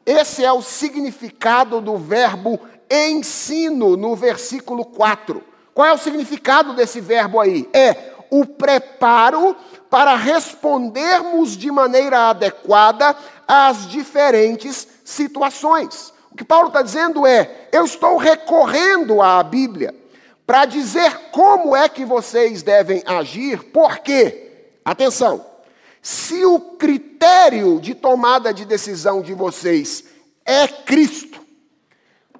Esse 0.05 0.43
é 0.43 0.51
o 0.51 0.61
significado 0.61 1.79
do 1.79 1.97
verbo 1.97 2.59
ensino 2.89 3.95
no 3.95 4.15
versículo 4.15 4.85
4. 4.85 5.43
Qual 5.73 5.87
é 5.87 5.93
o 5.93 5.97
significado 5.97 6.73
desse 6.73 6.99
verbo 7.01 7.39
aí? 7.39 7.67
É 7.73 8.13
o 8.29 8.45
preparo 8.45 9.55
para 9.89 10.15
respondermos 10.15 11.55
de 11.55 11.71
maneira 11.71 12.29
adequada 12.29 13.15
às 13.47 13.87
diferentes 13.87 14.87
situações. 15.03 16.13
O 16.31 16.35
que 16.35 16.43
Paulo 16.43 16.67
está 16.67 16.81
dizendo 16.81 17.27
é: 17.27 17.69
eu 17.71 17.85
estou 17.85 18.17
recorrendo 18.17 19.21
à 19.21 19.41
Bíblia 19.43 19.93
para 20.45 20.65
dizer 20.65 21.29
como 21.31 21.75
é 21.75 21.87
que 21.87 22.03
vocês 22.03 22.63
devem 22.63 23.03
agir, 23.05 23.63
porque, 23.71 24.51
atenção, 24.83 25.45
se 26.03 26.43
o 26.43 26.59
critério 26.59 27.79
de 27.79 27.95
tomada 27.95 28.53
de 28.53 28.65
decisão 28.65 29.21
de 29.21 29.33
vocês 29.33 30.03
é 30.45 30.67
Cristo, 30.67 31.41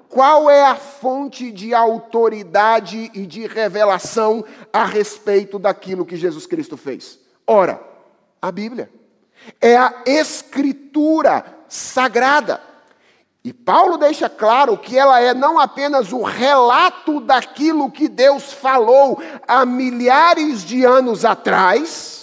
qual 0.10 0.50
é 0.50 0.66
a 0.66 0.76
fonte 0.76 1.50
de 1.50 1.74
autoridade 1.74 3.10
e 3.14 3.26
de 3.26 3.48
revelação 3.48 4.44
a 4.72 4.86
respeito 4.86 5.58
daquilo 5.58 6.06
que 6.06 6.18
Jesus 6.18 6.46
Cristo 6.46 6.76
fez? 6.76 7.18
Ora, 7.48 7.82
a 8.42 8.52
Bíblia. 8.52 8.92
É 9.62 9.78
a 9.78 10.04
Escritura 10.06 11.46
sagrada. 11.70 12.62
E 13.46 13.54
Paulo 13.54 13.98
deixa 13.98 14.30
claro 14.30 14.78
que 14.78 14.98
ela 14.98 15.22
é 15.22 15.34
não 15.34 15.58
apenas 15.58 16.12
o 16.12 16.22
relato 16.22 17.22
daquilo 17.22 17.90
que 17.90 18.10
Deus 18.10 18.52
falou 18.52 19.22
há 19.48 19.66
milhares 19.66 20.64
de 20.64 20.84
anos 20.84 21.24
atrás, 21.24 22.23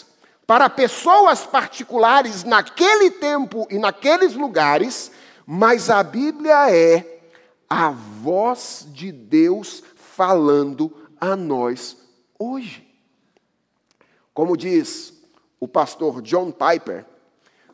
para 0.51 0.69
pessoas 0.69 1.47
particulares 1.47 2.43
naquele 2.43 3.09
tempo 3.09 3.69
e 3.71 3.79
naqueles 3.79 4.35
lugares, 4.35 5.13
mas 5.47 5.89
a 5.89 6.03
Bíblia 6.03 6.69
é 6.69 7.21
a 7.69 7.91
voz 7.91 8.85
de 8.89 9.13
Deus 9.13 9.81
falando 9.95 10.93
a 11.21 11.37
nós 11.37 11.99
hoje. 12.37 12.85
Como 14.35 14.57
diz 14.57 15.23
o 15.61 15.69
pastor 15.69 16.21
John 16.21 16.51
Piper, 16.51 17.07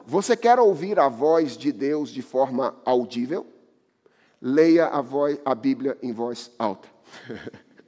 você 0.05 0.37
quer 0.37 0.59
ouvir 0.59 1.01
a 1.01 1.09
voz 1.09 1.57
de 1.57 1.73
Deus 1.73 2.11
de 2.11 2.21
forma 2.21 2.77
audível? 2.85 3.47
Leia 4.39 4.89
a, 4.89 5.01
voz, 5.01 5.39
a 5.47 5.55
Bíblia 5.55 5.97
em 6.03 6.13
voz 6.13 6.51
alta. 6.59 6.87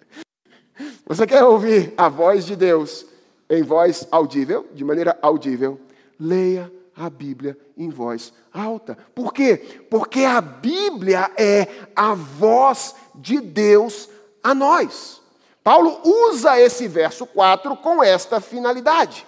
você 1.04 1.26
quer 1.26 1.44
ouvir 1.44 1.92
a 1.94 2.08
voz 2.08 2.46
de 2.46 2.56
Deus 2.56 3.04
em 3.48 3.62
voz 3.62 4.06
audível, 4.10 4.66
de 4.74 4.84
maneira 4.84 5.18
audível? 5.22 5.80
Leia 6.18 6.72
a 6.96 7.08
Bíblia 7.08 7.56
em 7.76 7.88
voz 7.88 8.32
alta. 8.52 8.98
Por 9.14 9.32
quê? 9.32 9.84
Porque 9.88 10.24
a 10.24 10.40
Bíblia 10.40 11.30
é 11.36 11.68
a 11.94 12.14
voz 12.14 12.94
de 13.14 13.40
Deus 13.40 14.08
a 14.42 14.54
nós. 14.54 15.22
Paulo 15.62 16.00
usa 16.04 16.58
esse 16.58 16.88
verso 16.88 17.26
4 17.26 17.76
com 17.76 18.02
esta 18.02 18.40
finalidade. 18.40 19.26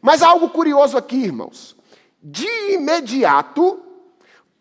Mas 0.00 0.22
há 0.22 0.28
algo 0.28 0.48
curioso 0.48 0.96
aqui, 0.96 1.16
irmãos. 1.16 1.76
De 2.22 2.72
imediato, 2.72 3.80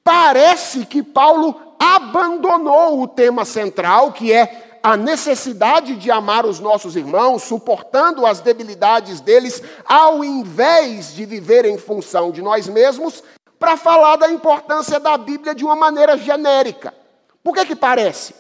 parece 0.04 0.86
que 0.86 1.02
Paulo 1.02 1.56
abandonou 1.80 3.02
o 3.02 3.08
tema 3.08 3.46
central, 3.46 4.12
que 4.12 4.32
é 4.32 4.73
a 4.84 4.98
necessidade 4.98 5.96
de 5.96 6.12
amar 6.12 6.46
os 6.46 6.60
nossos 6.60 6.98
irmãos, 6.98 7.44
suportando 7.44 8.26
as 8.26 8.42
debilidades 8.42 9.22
deles, 9.22 9.64
ao 9.86 10.26
invés 10.26 11.16
de 11.16 11.26
viver 11.26 11.64
em 11.64 11.78
função 11.78 12.32
de 12.32 12.42
nós 12.42 12.68
mesmos, 12.68 13.24
para 13.58 13.78
falar 13.78 14.18
da 14.18 14.30
importância 14.30 15.00
da 15.00 15.18
Bíblia 15.18 15.56
de 15.56 15.64
uma 15.64 15.78
maneira 15.78 16.18
genérica. 16.18 16.94
Por 17.42 17.54
que 17.54 17.66
que 17.66 17.78
parece? 17.78 18.36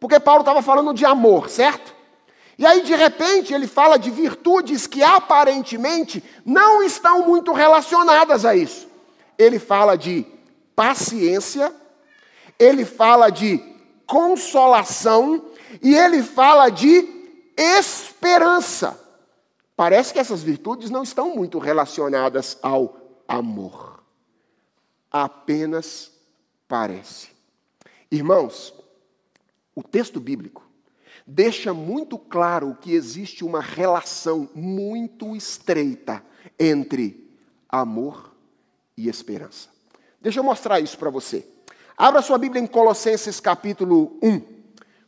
Porque 0.00 0.18
Paulo 0.18 0.40
estava 0.40 0.60
falando 0.60 0.92
de 0.92 1.06
amor, 1.06 1.48
certo? 1.48 1.94
E 2.58 2.66
aí, 2.66 2.82
de 2.82 2.94
repente, 2.96 3.54
ele 3.54 3.68
fala 3.68 3.96
de 3.96 4.10
virtudes 4.10 4.88
que 4.88 5.00
aparentemente 5.00 6.22
não 6.44 6.82
estão 6.82 7.24
muito 7.24 7.52
relacionadas 7.52 8.44
a 8.44 8.56
isso. 8.56 8.88
Ele 9.38 9.60
fala 9.60 9.96
de 9.96 10.26
paciência, 10.74 11.72
ele 12.58 12.84
fala 12.84 13.30
de 13.30 13.62
consolação 14.06 15.53
e 15.82 15.94
ele 15.94 16.22
fala 16.22 16.68
de 16.70 17.06
esperança. 17.56 19.00
Parece 19.76 20.12
que 20.12 20.18
essas 20.18 20.42
virtudes 20.42 20.90
não 20.90 21.02
estão 21.02 21.34
muito 21.34 21.58
relacionadas 21.58 22.58
ao 22.62 23.22
amor. 23.26 24.02
Apenas 25.10 26.12
parece. 26.68 27.28
Irmãos, 28.10 28.72
o 29.74 29.82
texto 29.82 30.20
bíblico 30.20 30.64
deixa 31.26 31.72
muito 31.74 32.18
claro 32.18 32.76
que 32.80 32.92
existe 32.92 33.44
uma 33.44 33.60
relação 33.60 34.48
muito 34.54 35.34
estreita 35.34 36.24
entre 36.58 37.32
amor 37.68 38.32
e 38.96 39.08
esperança. 39.08 39.68
Deixa 40.20 40.38
eu 40.38 40.44
mostrar 40.44 40.80
isso 40.80 40.96
para 40.96 41.10
você. 41.10 41.46
Abra 41.96 42.22
sua 42.22 42.38
Bíblia 42.38 42.62
em 42.62 42.66
Colossenses 42.66 43.40
capítulo 43.40 44.16
1. 44.22 44.53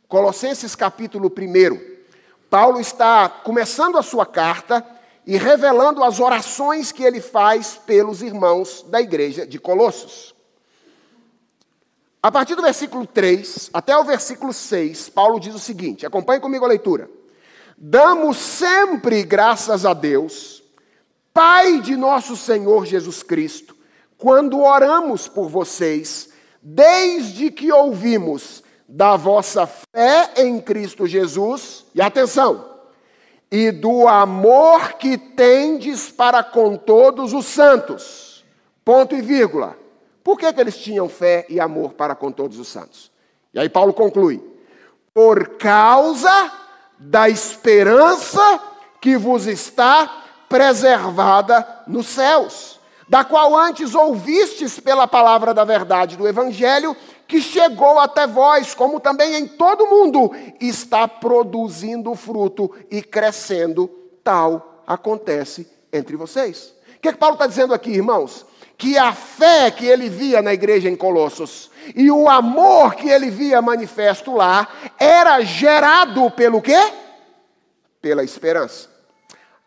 Colossenses 0.07 0.73
capítulo 0.73 1.29
1. 1.29 1.97
Paulo 2.49 2.79
está 2.79 3.27
começando 3.27 3.97
a 3.97 4.01
sua 4.01 4.25
carta 4.25 4.85
e 5.25 5.35
revelando 5.35 6.01
as 6.01 6.21
orações 6.21 6.93
que 6.93 7.03
ele 7.03 7.19
faz 7.19 7.77
pelos 7.85 8.21
irmãos 8.21 8.85
da 8.87 9.01
igreja 9.01 9.45
de 9.45 9.59
Colossos. 9.59 10.33
A 12.23 12.31
partir 12.31 12.55
do 12.55 12.61
versículo 12.61 13.05
3 13.05 13.69
até 13.73 13.97
o 13.97 14.05
versículo 14.05 14.53
6, 14.53 15.09
Paulo 15.09 15.41
diz 15.41 15.53
o 15.53 15.59
seguinte: 15.59 16.05
acompanhe 16.05 16.39
comigo 16.39 16.63
a 16.63 16.69
leitura. 16.69 17.09
Damos 17.77 18.37
sempre 18.37 19.23
graças 19.23 19.85
a 19.85 19.93
Deus, 19.93 20.63
Pai 21.33 21.81
de 21.81 21.97
nosso 21.97 22.37
Senhor 22.37 22.85
Jesus 22.85 23.21
Cristo, 23.21 23.75
quando 24.17 24.61
oramos 24.61 25.27
por 25.27 25.49
vocês, 25.49 26.29
desde 26.63 27.51
que 27.51 27.73
ouvimos 27.73 28.63
da 28.87 29.17
vossa 29.17 29.67
fé 29.67 30.31
em 30.37 30.61
Cristo 30.61 31.05
Jesus, 31.05 31.85
e 31.93 32.01
atenção, 32.01 32.77
e 33.51 33.71
do 33.71 34.07
amor 34.07 34.93
que 34.93 35.17
tendes 35.17 36.09
para 36.09 36.43
com 36.43 36.77
todos 36.77 37.33
os 37.33 37.45
santos. 37.45 38.45
Ponto 38.85 39.15
e 39.15 39.21
vírgula. 39.21 39.77
Por 40.23 40.37
que, 40.37 40.51
que 40.51 40.61
eles 40.61 40.77
tinham 40.77 41.09
fé 41.09 41.45
e 41.49 41.59
amor 41.59 41.93
para 41.93 42.15
com 42.15 42.31
todos 42.31 42.59
os 42.59 42.67
santos? 42.67 43.11
E 43.53 43.59
aí 43.59 43.69
Paulo 43.69 43.93
conclui: 43.93 44.43
por 45.13 45.57
causa 45.57 46.51
da 46.97 47.29
esperança 47.29 48.61
que 49.01 49.17
vos 49.17 49.45
está 49.45 50.23
preservada 50.49 51.83
nos 51.87 52.07
céus, 52.07 52.79
da 53.07 53.23
qual 53.23 53.57
antes 53.57 53.93
ouvistes 53.93 54.79
pela 54.79 55.07
palavra 55.07 55.53
da 55.53 55.63
verdade 55.63 56.17
do 56.17 56.27
Evangelho, 56.27 56.95
que 57.27 57.41
chegou 57.41 57.99
até 57.99 58.25
vós, 58.25 58.73
como 58.73 58.99
também 58.99 59.35
em 59.35 59.47
todo 59.47 59.87
mundo 59.87 60.31
está 60.59 61.07
produzindo 61.07 62.15
fruto 62.15 62.73
e 62.89 63.01
crescendo, 63.01 63.89
tal 64.23 64.83
acontece 64.87 65.67
entre 65.91 66.15
vocês. 66.15 66.73
O 66.97 66.99
que, 67.01 67.09
é 67.09 67.13
que 67.13 67.19
Paulo 67.19 67.35
está 67.35 67.45
dizendo 67.45 67.73
aqui, 67.73 67.91
irmãos? 67.91 68.45
que 68.77 68.97
a 68.97 69.11
fé 69.11 69.71
que 69.71 69.85
ele 69.85 70.07
via 70.07 70.41
na 70.41 70.53
igreja 70.53 70.87
em 70.87 70.95
Colossos 70.95 71.71
e 71.95 72.11
o 72.11 72.29
amor 72.29 72.93
que 72.93 73.09
ele 73.09 73.29
via 73.29 73.61
manifesto 73.61 74.35
lá 74.35 74.67
era 74.99 75.41
gerado 75.41 76.29
pelo 76.31 76.61
quê? 76.61 76.79
Pela 77.99 78.23
esperança. 78.23 78.87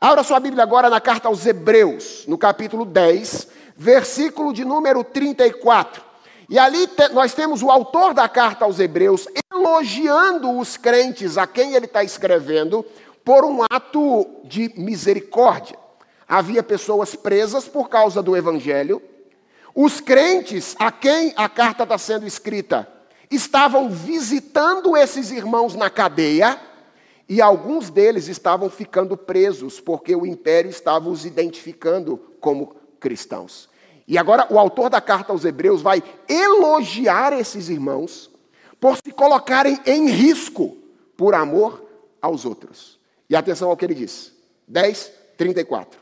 Abra 0.00 0.22
sua 0.22 0.38
Bíblia 0.38 0.62
agora 0.62 0.88
na 0.88 1.00
carta 1.00 1.28
aos 1.28 1.44
Hebreus, 1.44 2.24
no 2.26 2.38
capítulo 2.38 2.84
10, 2.84 3.48
versículo 3.76 4.52
de 4.52 4.64
número 4.64 5.02
34. 5.02 6.09
E 6.50 6.58
ali 6.58 6.88
te, 6.88 7.08
nós 7.10 7.32
temos 7.32 7.62
o 7.62 7.70
autor 7.70 8.12
da 8.12 8.28
carta 8.28 8.64
aos 8.64 8.80
Hebreus 8.80 9.28
elogiando 9.52 10.58
os 10.58 10.76
crentes 10.76 11.38
a 11.38 11.46
quem 11.46 11.76
ele 11.76 11.86
está 11.86 12.02
escrevendo 12.02 12.84
por 13.24 13.44
um 13.44 13.62
ato 13.70 14.26
de 14.42 14.72
misericórdia. 14.76 15.78
Havia 16.26 16.60
pessoas 16.60 17.14
presas 17.14 17.68
por 17.68 17.88
causa 17.88 18.20
do 18.20 18.36
evangelho. 18.36 19.00
Os 19.72 20.00
crentes 20.00 20.74
a 20.80 20.90
quem 20.90 21.32
a 21.36 21.48
carta 21.48 21.84
está 21.84 21.96
sendo 21.96 22.26
escrita 22.26 22.88
estavam 23.30 23.88
visitando 23.88 24.96
esses 24.96 25.30
irmãos 25.30 25.76
na 25.76 25.88
cadeia 25.88 26.60
e 27.28 27.40
alguns 27.40 27.90
deles 27.90 28.26
estavam 28.26 28.68
ficando 28.68 29.16
presos 29.16 29.78
porque 29.78 30.16
o 30.16 30.26
império 30.26 30.68
estava 30.68 31.08
os 31.08 31.24
identificando 31.24 32.16
como 32.40 32.74
cristãos. 32.98 33.69
E 34.10 34.18
agora 34.18 34.44
o 34.50 34.58
autor 34.58 34.90
da 34.90 35.00
carta 35.00 35.32
aos 35.32 35.44
Hebreus 35.44 35.82
vai 35.82 36.02
elogiar 36.28 37.32
esses 37.32 37.68
irmãos 37.68 38.28
por 38.80 38.96
se 38.96 39.12
colocarem 39.12 39.78
em 39.86 40.10
risco 40.10 40.76
por 41.16 41.32
amor 41.32 41.86
aos 42.20 42.44
outros. 42.44 42.98
E 43.28 43.36
atenção 43.36 43.70
ao 43.70 43.76
que 43.76 43.84
ele 43.84 43.94
diz. 43.94 44.32
10, 44.66 45.12
34 45.38 46.00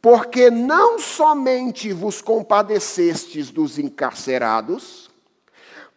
porque 0.00 0.48
não 0.48 0.98
somente 0.98 1.92
vos 1.92 2.22
compadecestes 2.22 3.50
dos 3.50 3.80
encarcerados, 3.80 5.10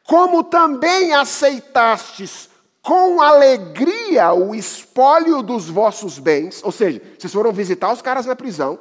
como 0.03 0.43
também 0.43 1.13
aceitastes 1.13 2.49
com 2.81 3.21
alegria 3.21 4.33
o 4.33 4.55
espólio 4.55 5.43
dos 5.43 5.69
vossos 5.69 6.17
bens, 6.17 6.63
ou 6.63 6.71
seja, 6.71 6.99
vocês 7.17 7.31
foram 7.31 7.51
visitar 7.53 7.93
os 7.93 8.01
caras 8.01 8.25
na 8.25 8.35
prisão, 8.35 8.79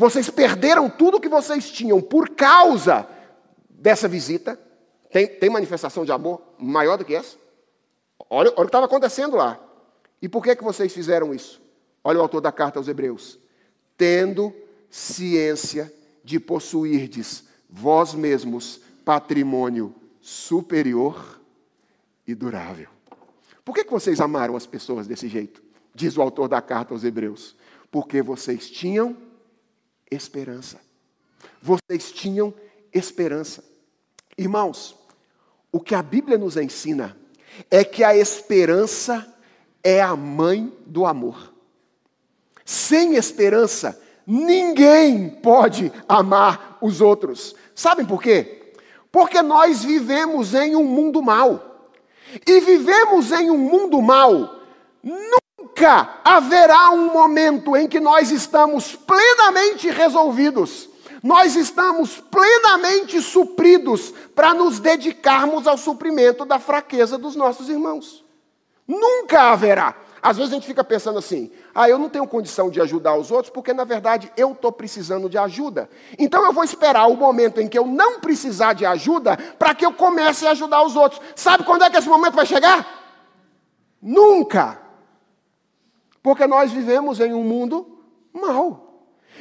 vocês 0.00 0.30
perderam 0.30 0.88
tudo 0.88 1.20
que 1.20 1.28
vocês 1.28 1.70
tinham 1.70 2.00
por 2.00 2.30
causa 2.30 3.06
dessa 3.68 4.08
visita. 4.08 4.58
Tem, 5.12 5.26
tem 5.26 5.50
manifestação 5.50 6.06
de 6.06 6.10
amor 6.10 6.40
maior 6.58 6.96
do 6.96 7.04
que 7.04 7.14
essa? 7.14 7.36
Olha, 8.30 8.50
olha 8.50 8.52
o 8.52 8.62
que 8.62 8.68
estava 8.68 8.86
acontecendo 8.86 9.36
lá. 9.36 9.60
E 10.22 10.26
por 10.26 10.42
que, 10.42 10.56
que 10.56 10.64
vocês 10.64 10.90
fizeram 10.90 11.34
isso? 11.34 11.60
Olha 12.02 12.18
o 12.18 12.22
autor 12.22 12.40
da 12.40 12.50
carta 12.50 12.78
aos 12.78 12.88
Hebreus 12.88 13.38
tendo 13.98 14.54
ciência 14.88 15.92
de 16.24 16.40
possuirdes 16.40 17.44
vós 17.68 18.14
mesmos 18.14 18.80
patrimônio 19.04 19.94
superior 20.22 21.38
e 22.26 22.34
durável. 22.34 22.88
Por 23.62 23.74
que, 23.74 23.84
que 23.84 23.90
vocês 23.90 24.18
amaram 24.18 24.56
as 24.56 24.66
pessoas 24.66 25.06
desse 25.06 25.28
jeito? 25.28 25.62
Diz 25.94 26.16
o 26.16 26.22
autor 26.22 26.48
da 26.48 26.62
carta 26.62 26.94
aos 26.94 27.04
Hebreus. 27.04 27.54
Porque 27.90 28.22
vocês 28.22 28.70
tinham 28.70 29.14
esperança. 30.10 30.80
Vocês 31.62 32.10
tinham 32.10 32.52
esperança. 32.92 33.64
Irmãos, 34.36 34.96
o 35.72 35.80
que 35.80 35.94
a 35.94 36.02
Bíblia 36.02 36.38
nos 36.38 36.56
ensina 36.56 37.16
é 37.70 37.84
que 37.84 38.02
a 38.02 38.16
esperança 38.16 39.26
é 39.82 40.00
a 40.00 40.16
mãe 40.16 40.72
do 40.86 41.06
amor. 41.06 41.52
Sem 42.64 43.16
esperança, 43.16 44.00
ninguém 44.26 45.28
pode 45.28 45.92
amar 46.08 46.78
os 46.80 47.00
outros. 47.00 47.54
Sabem 47.74 48.06
por 48.06 48.22
quê? 48.22 48.74
Porque 49.10 49.42
nós 49.42 49.82
vivemos 49.82 50.54
em 50.54 50.76
um 50.76 50.84
mundo 50.84 51.22
mau. 51.22 51.90
E 52.46 52.60
vivemos 52.60 53.32
em 53.32 53.50
um 53.50 53.58
mundo 53.58 54.00
mau. 54.00 54.60
Nunca 55.60 56.20
haverá 56.24 56.90
um 56.90 57.12
momento 57.12 57.76
em 57.76 57.86
que 57.86 58.00
nós 58.00 58.30
estamos 58.30 58.96
plenamente 58.96 59.90
resolvidos. 59.90 60.88
Nós 61.22 61.54
estamos 61.54 62.18
plenamente 62.18 63.20
supridos 63.20 64.14
para 64.34 64.54
nos 64.54 64.78
dedicarmos 64.78 65.66
ao 65.66 65.76
suprimento 65.76 66.46
da 66.46 66.58
fraqueza 66.58 67.18
dos 67.18 67.36
nossos 67.36 67.68
irmãos. 67.68 68.24
Nunca 68.88 69.50
haverá. 69.52 69.94
Às 70.22 70.38
vezes 70.38 70.52
a 70.52 70.54
gente 70.54 70.66
fica 70.66 70.82
pensando 70.82 71.18
assim: 71.18 71.52
ah, 71.74 71.90
eu 71.90 71.98
não 71.98 72.08
tenho 72.08 72.26
condição 72.26 72.70
de 72.70 72.80
ajudar 72.80 73.14
os 73.16 73.30
outros, 73.30 73.52
porque 73.52 73.74
na 73.74 73.84
verdade 73.84 74.32
eu 74.38 74.52
estou 74.52 74.72
precisando 74.72 75.28
de 75.28 75.36
ajuda. 75.36 75.90
Então 76.18 76.42
eu 76.44 76.54
vou 76.54 76.64
esperar 76.64 77.06
o 77.06 77.16
momento 77.16 77.60
em 77.60 77.68
que 77.68 77.78
eu 77.78 77.86
não 77.86 78.18
precisar 78.18 78.72
de 78.72 78.86
ajuda, 78.86 79.36
para 79.58 79.74
que 79.74 79.84
eu 79.84 79.92
comece 79.92 80.46
a 80.46 80.52
ajudar 80.52 80.82
os 80.82 80.96
outros. 80.96 81.20
Sabe 81.36 81.64
quando 81.64 81.84
é 81.84 81.90
que 81.90 81.98
esse 81.98 82.08
momento 82.08 82.34
vai 82.34 82.46
chegar? 82.46 82.86
Nunca. 84.00 84.79
Porque 86.22 86.46
nós 86.46 86.70
vivemos 86.70 87.20
em 87.20 87.32
um 87.32 87.44
mundo 87.44 87.98
mau. 88.32 88.90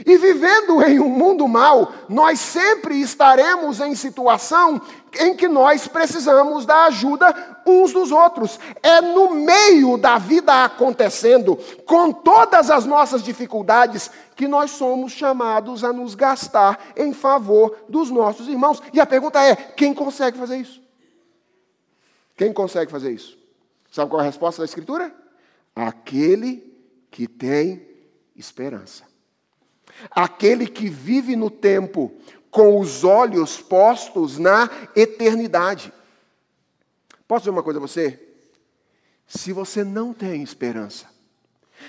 E 0.06 0.18
vivendo 0.18 0.82
em 0.84 1.00
um 1.00 1.10
mundo 1.10 1.48
mau, 1.48 1.92
nós 2.08 2.40
sempre 2.40 3.02
estaremos 3.02 3.82
em 3.82 3.96
situação 3.96 4.82
em 5.20 5.36
que 5.36 5.48
nós 5.48 5.88
precisamos 5.88 6.66
da 6.66 6.86
ajuda 6.86 7.58
uns 7.66 7.92
dos 7.92 8.12
outros. 8.12 8.60
É 8.82 9.02
no 9.02 9.32
meio 9.32 9.98
da 9.98 10.18
vida 10.18 10.64
acontecendo, 10.64 11.58
com 11.86 12.14
todas 12.14 12.72
as 12.72 12.86
nossas 12.86 13.22
dificuldades, 13.22 14.10
que 14.36 14.48
nós 14.48 14.72
somos 14.72 15.12
chamados 15.12 15.84
a 15.84 15.92
nos 15.92 16.16
gastar 16.16 16.94
em 16.96 17.12
favor 17.12 17.76
dos 17.90 18.10
nossos 18.10 18.48
irmãos. 18.48 18.82
E 18.94 19.02
a 19.02 19.06
pergunta 19.06 19.44
é: 19.44 19.56
quem 19.56 19.94
consegue 19.94 20.38
fazer 20.38 20.58
isso? 20.58 20.82
Quem 22.38 22.54
consegue 22.54 22.90
fazer 22.90 23.12
isso? 23.12 23.38
Sabe 23.92 24.10
qual 24.10 24.22
é 24.22 24.24
a 24.24 24.28
resposta 24.28 24.62
da 24.62 24.66
Escritura? 24.66 25.14
Aquele 25.76 26.69
que 27.10 27.28
tem 27.28 27.88
esperança. 28.36 29.04
Aquele 30.12 30.68
que 30.68 30.90
vive 30.90 31.36
no 31.36 31.50
tempo 31.50 32.14
com 32.50 32.80
os 32.80 33.04
olhos 33.04 33.60
postos 33.62 34.38
na 34.38 34.70
eternidade. 34.96 35.94
Posso 37.28 37.44
dizer 37.44 37.52
uma 37.52 37.64
coisa 37.64 37.80
a 37.80 37.82
você? 37.82 38.20
Se 39.28 39.54
você 39.54 39.84
não 39.84 40.14
tem 40.14 40.42
esperança, 40.42 41.08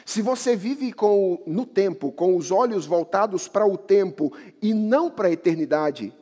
se 0.04 0.20
você 0.22 0.54
vive 0.54 0.92
com, 0.92 1.42
no 1.46 1.64
tempo, 1.64 2.12
com 2.12 2.36
os 2.36 2.50
olhos 2.50 2.86
voltados 2.86 3.48
para 3.48 3.66
o 3.66 3.76
tempo 3.76 4.32
e 4.60 4.74
não 4.74 5.10
para 5.10 5.28
a 5.28 5.32
eternidade, 5.32 6.12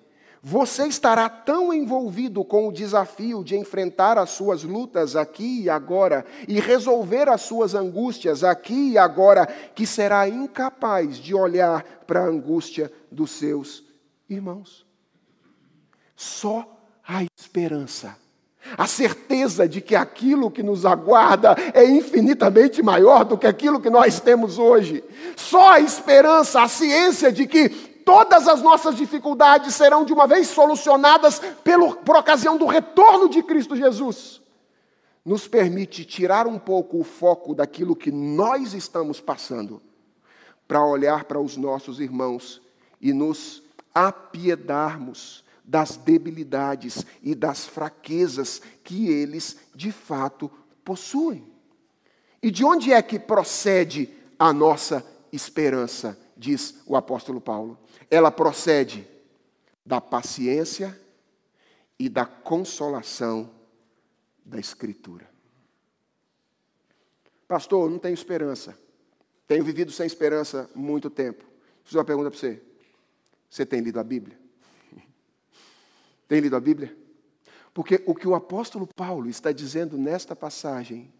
você 0.43 0.87
estará 0.87 1.29
tão 1.29 1.73
envolvido 1.73 2.45
com 2.45 2.69
o 2.69 2.73
desafio 2.73 3.43
de 3.43 3.57
enfrentar 3.57 4.19
as 4.19 4.31
suas 4.31 4.63
lutas 4.63 5.17
aqui 5.17 5.63
e 5.63 5.71
agora 5.71 6.25
e 6.47 6.61
resolver 6.61 7.29
as 7.29 7.43
suas 7.43 7.75
angústias 7.75 8.45
aqui 8.45 8.93
e 8.93 8.99
agora, 8.99 9.47
que 9.75 9.87
será 9.87 10.29
incapaz 10.29 11.17
de 11.17 11.35
olhar 11.35 11.83
para 12.07 12.21
a 12.21 12.29
angústia 12.29 12.93
dos 13.11 13.33
seus 13.33 13.85
irmãos. 14.29 14.87
Só 16.15 16.67
a 17.07 17.25
esperança 17.25 18.17
a 18.77 18.87
certeza 18.87 19.69
de 19.69 19.81
que 19.81 19.95
aquilo 19.95 20.51
que 20.51 20.63
nos 20.63 20.85
aguarda 20.85 21.57
é 21.73 21.85
infinitamente 21.85 22.83
maior 22.83 23.25
do 23.25 23.39
que 23.39 23.47
aquilo 23.47 23.81
que 23.81 23.89
nós 23.89 24.21
temos 24.21 24.59
hoje. 24.59 25.03
Só 25.37 25.73
a 25.73 25.81
esperança, 25.81 26.63
a 26.63 26.69
ciência 26.69 27.33
de 27.33 27.47
que 27.47 27.69
todas 28.09 28.49
as 28.49 28.63
nossas 28.63 28.97
dificuldades 28.97 29.75
serão 29.75 30.03
de 30.03 30.15
uma 30.15 30.27
vez 30.27 30.47
solucionadas 30.47 31.41
pelo, 31.63 31.95
por 31.97 32.17
ocasião 32.17 32.57
do 32.57 32.65
retorno 32.65 33.29
de 33.29 33.43
Cristo 33.43 33.77
Jesus, 33.77 34.41
nos 35.23 35.47
permite 35.47 36.07
tirar 36.07 36.47
um 36.47 36.59
pouco 36.59 36.99
o 36.99 37.05
foco 37.05 37.55
daquilo 37.55 37.95
que 37.95 38.11
nós 38.11 38.73
estamos 38.73 39.21
passando, 39.21 39.83
para 40.67 40.83
olhar 40.83 41.25
para 41.25 41.39
os 41.39 41.59
nossos 41.59 42.01
irmãos 42.01 42.63
e 42.99 43.13
nos 43.13 43.63
apiedarmos 43.95 45.45
das 45.63 45.99
debilidades 45.99 47.05
e 47.23 47.35
das 47.35 47.67
fraquezas 47.67 48.63
que 48.83 49.11
eles 49.11 49.59
de 49.75 49.93
fato 49.93 50.51
possuem. 50.83 51.45
E 52.43 52.51
de 52.51 52.65
onde 52.65 52.91
é 52.91 53.03
que 53.03 53.19
procede 53.19 54.09
a 54.39 54.51
nossa 54.51 55.05
esperança, 55.31 56.19
diz 56.39 56.81
o 56.87 56.97
apóstolo 56.97 57.41
Paulo? 57.41 57.79
Ela 58.09 58.31
procede 58.31 59.07
da 59.85 60.01
paciência 60.01 60.99
e 61.99 62.09
da 62.09 62.25
consolação 62.25 63.51
da 64.45 64.59
Escritura. 64.59 65.29
Pastor, 67.49 67.91
não 67.91 67.99
tenho 67.99 68.15
esperança. 68.15 68.79
Tenho 69.47 69.65
vivido 69.65 69.91
sem 69.91 70.07
esperança 70.07 70.71
muito 70.75 71.11
tempo. 71.11 71.45
Fiz 71.83 71.95
uma 71.95 72.05
pergunta 72.05 72.31
para 72.31 72.39
você. 72.39 72.63
Você 73.49 73.65
tem 73.65 73.81
lido 73.81 73.99
a 73.99 74.05
Bíblia? 74.05 74.39
Tem 76.29 76.41
lido 76.41 76.55
a 76.55 76.61
Bíblia? 76.61 76.95
Porque 77.73 78.03
o 78.05 78.15
que 78.15 78.29
o 78.29 78.35
apóstolo 78.35 78.87
Paulo 78.87 79.31
está 79.31 79.51
dizendo 79.53 79.97
nesta 79.97 80.37
passagem 80.37 81.11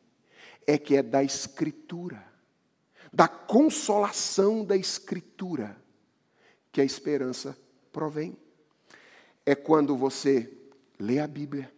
é 0.67 0.77
que 0.77 0.97
é 0.97 1.03
da 1.03 1.25
Escritura, 1.25 2.23
da 3.13 3.29
consolação 3.29 4.65
da 4.65 4.77
Escritura, 4.77 5.77
que 6.71 6.81
a 6.81 6.85
esperança 6.85 7.57
provém. 7.93 8.37
É 9.45 9.55
quando 9.55 9.97
você 9.97 10.53
lê 10.99 11.19
a 11.19 11.27
Bíblia, 11.27 11.73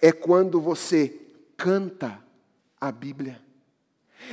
é 0.00 0.10
quando 0.12 0.60
você 0.60 1.20
canta 1.56 2.22
a 2.80 2.90
Bíblia, 2.90 3.40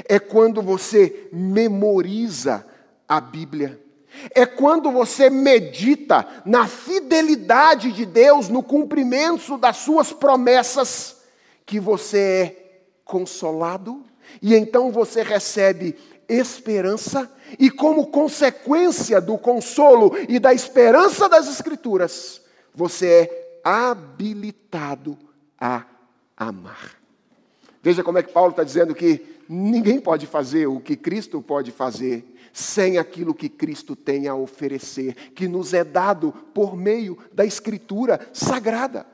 é 0.05 0.19
quando 0.19 0.61
você 0.61 1.30
memoriza 1.32 2.65
a 3.07 3.21
Bíblia. 3.21 3.84
É 4.34 4.45
quando 4.45 4.89
você 4.91 5.30
medita 5.30 6.41
na 6.43 6.67
fidelidade 6.67 7.91
de 7.91 8.05
Deus, 8.05 8.49
no 8.49 8.63
cumprimento 8.63 9.57
das 9.57 9.78
suas 9.78 10.11
promessas, 10.11 11.17
que 11.65 11.80
você 11.80 12.17
é 12.17 12.82
consolado 13.03 14.06
e 14.41 14.55
então 14.55 14.91
você 14.91 15.23
recebe 15.23 15.95
esperança, 16.28 17.32
e 17.57 17.69
como 17.69 18.07
consequência 18.07 19.21
do 19.21 19.38
consolo 19.38 20.13
e 20.28 20.39
da 20.39 20.53
esperança 20.53 21.30
das 21.30 21.47
Escrituras, 21.47 22.41
você 22.73 23.07
é 23.07 23.59
habilitado 23.63 25.17
a 25.59 25.86
amar. 26.36 26.95
Veja 27.82 28.03
como 28.03 28.17
é 28.17 28.23
que 28.23 28.34
Paulo 28.34 28.51
está 28.51 28.63
dizendo 28.63 28.93
que 28.93 29.25
ninguém 29.47 29.99
pode 29.99 30.28
fazer 30.28 30.67
o 30.67 30.80
que 30.80 30.97
Cristo 30.97 31.41
pode 31.41 31.71
fazer 31.71 32.36
sem 32.51 32.97
aquilo 32.97 33.36
que 33.36 33.47
Cristo 33.47 33.95
tem 33.95 34.28
a 34.28 34.36
oferecer, 34.36 35.13
que 35.34 35.47
nos 35.47 35.73
é 35.73 35.84
dado 35.84 36.34
por 36.53 36.75
meio 36.75 37.17
da 37.32 37.45
Escritura 37.45 38.28
sagrada. 38.34 39.05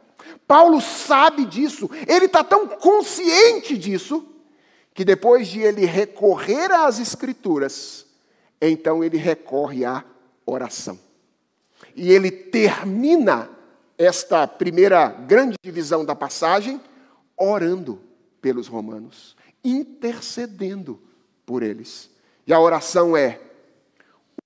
Paulo 0.47 0.79
sabe 0.79 1.45
disso, 1.45 1.89
ele 2.07 2.25
está 2.25 2.43
tão 2.43 2.67
consciente 2.67 3.77
disso, 3.77 4.25
que 4.93 5.03
depois 5.03 5.47
de 5.47 5.61
ele 5.61 5.85
recorrer 5.85 6.71
às 6.71 6.99
Escrituras, 6.99 8.05
então 8.61 9.03
ele 9.03 9.17
recorre 9.17 9.83
à 9.85 10.03
oração. 10.45 10.99
E 11.95 12.11
ele 12.11 12.31
termina 12.31 13.49
esta 13.97 14.47
primeira 14.47 15.07
grande 15.07 15.55
divisão 15.61 16.05
da 16.05 16.15
passagem 16.15 16.79
orando 17.37 17.99
pelos 18.41 18.67
romanos, 18.67 19.35
intercedendo 19.63 20.99
por 21.45 21.63
eles. 21.63 22.09
E 22.45 22.53
a 22.53 22.59
oração 22.59 23.15
é 23.15 23.39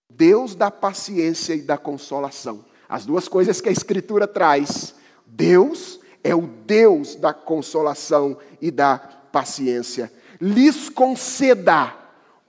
o 0.09 0.13
Deus 0.13 0.55
da 0.55 0.69
paciência 0.69 1.53
e 1.53 1.61
da 1.61 1.77
consolação. 1.77 2.63
As 2.87 3.05
duas 3.05 3.27
coisas 3.27 3.59
que 3.59 3.69
a 3.69 3.71
Escritura 3.71 4.27
traz. 4.27 4.95
Deus 5.25 5.99
é 6.23 6.33
o 6.33 6.47
Deus 6.47 7.15
da 7.15 7.33
consolação 7.33 8.37
e 8.61 8.71
da 8.71 8.97
paciência. 8.97 10.11
Lhes 10.39 10.89
conceda 10.89 11.93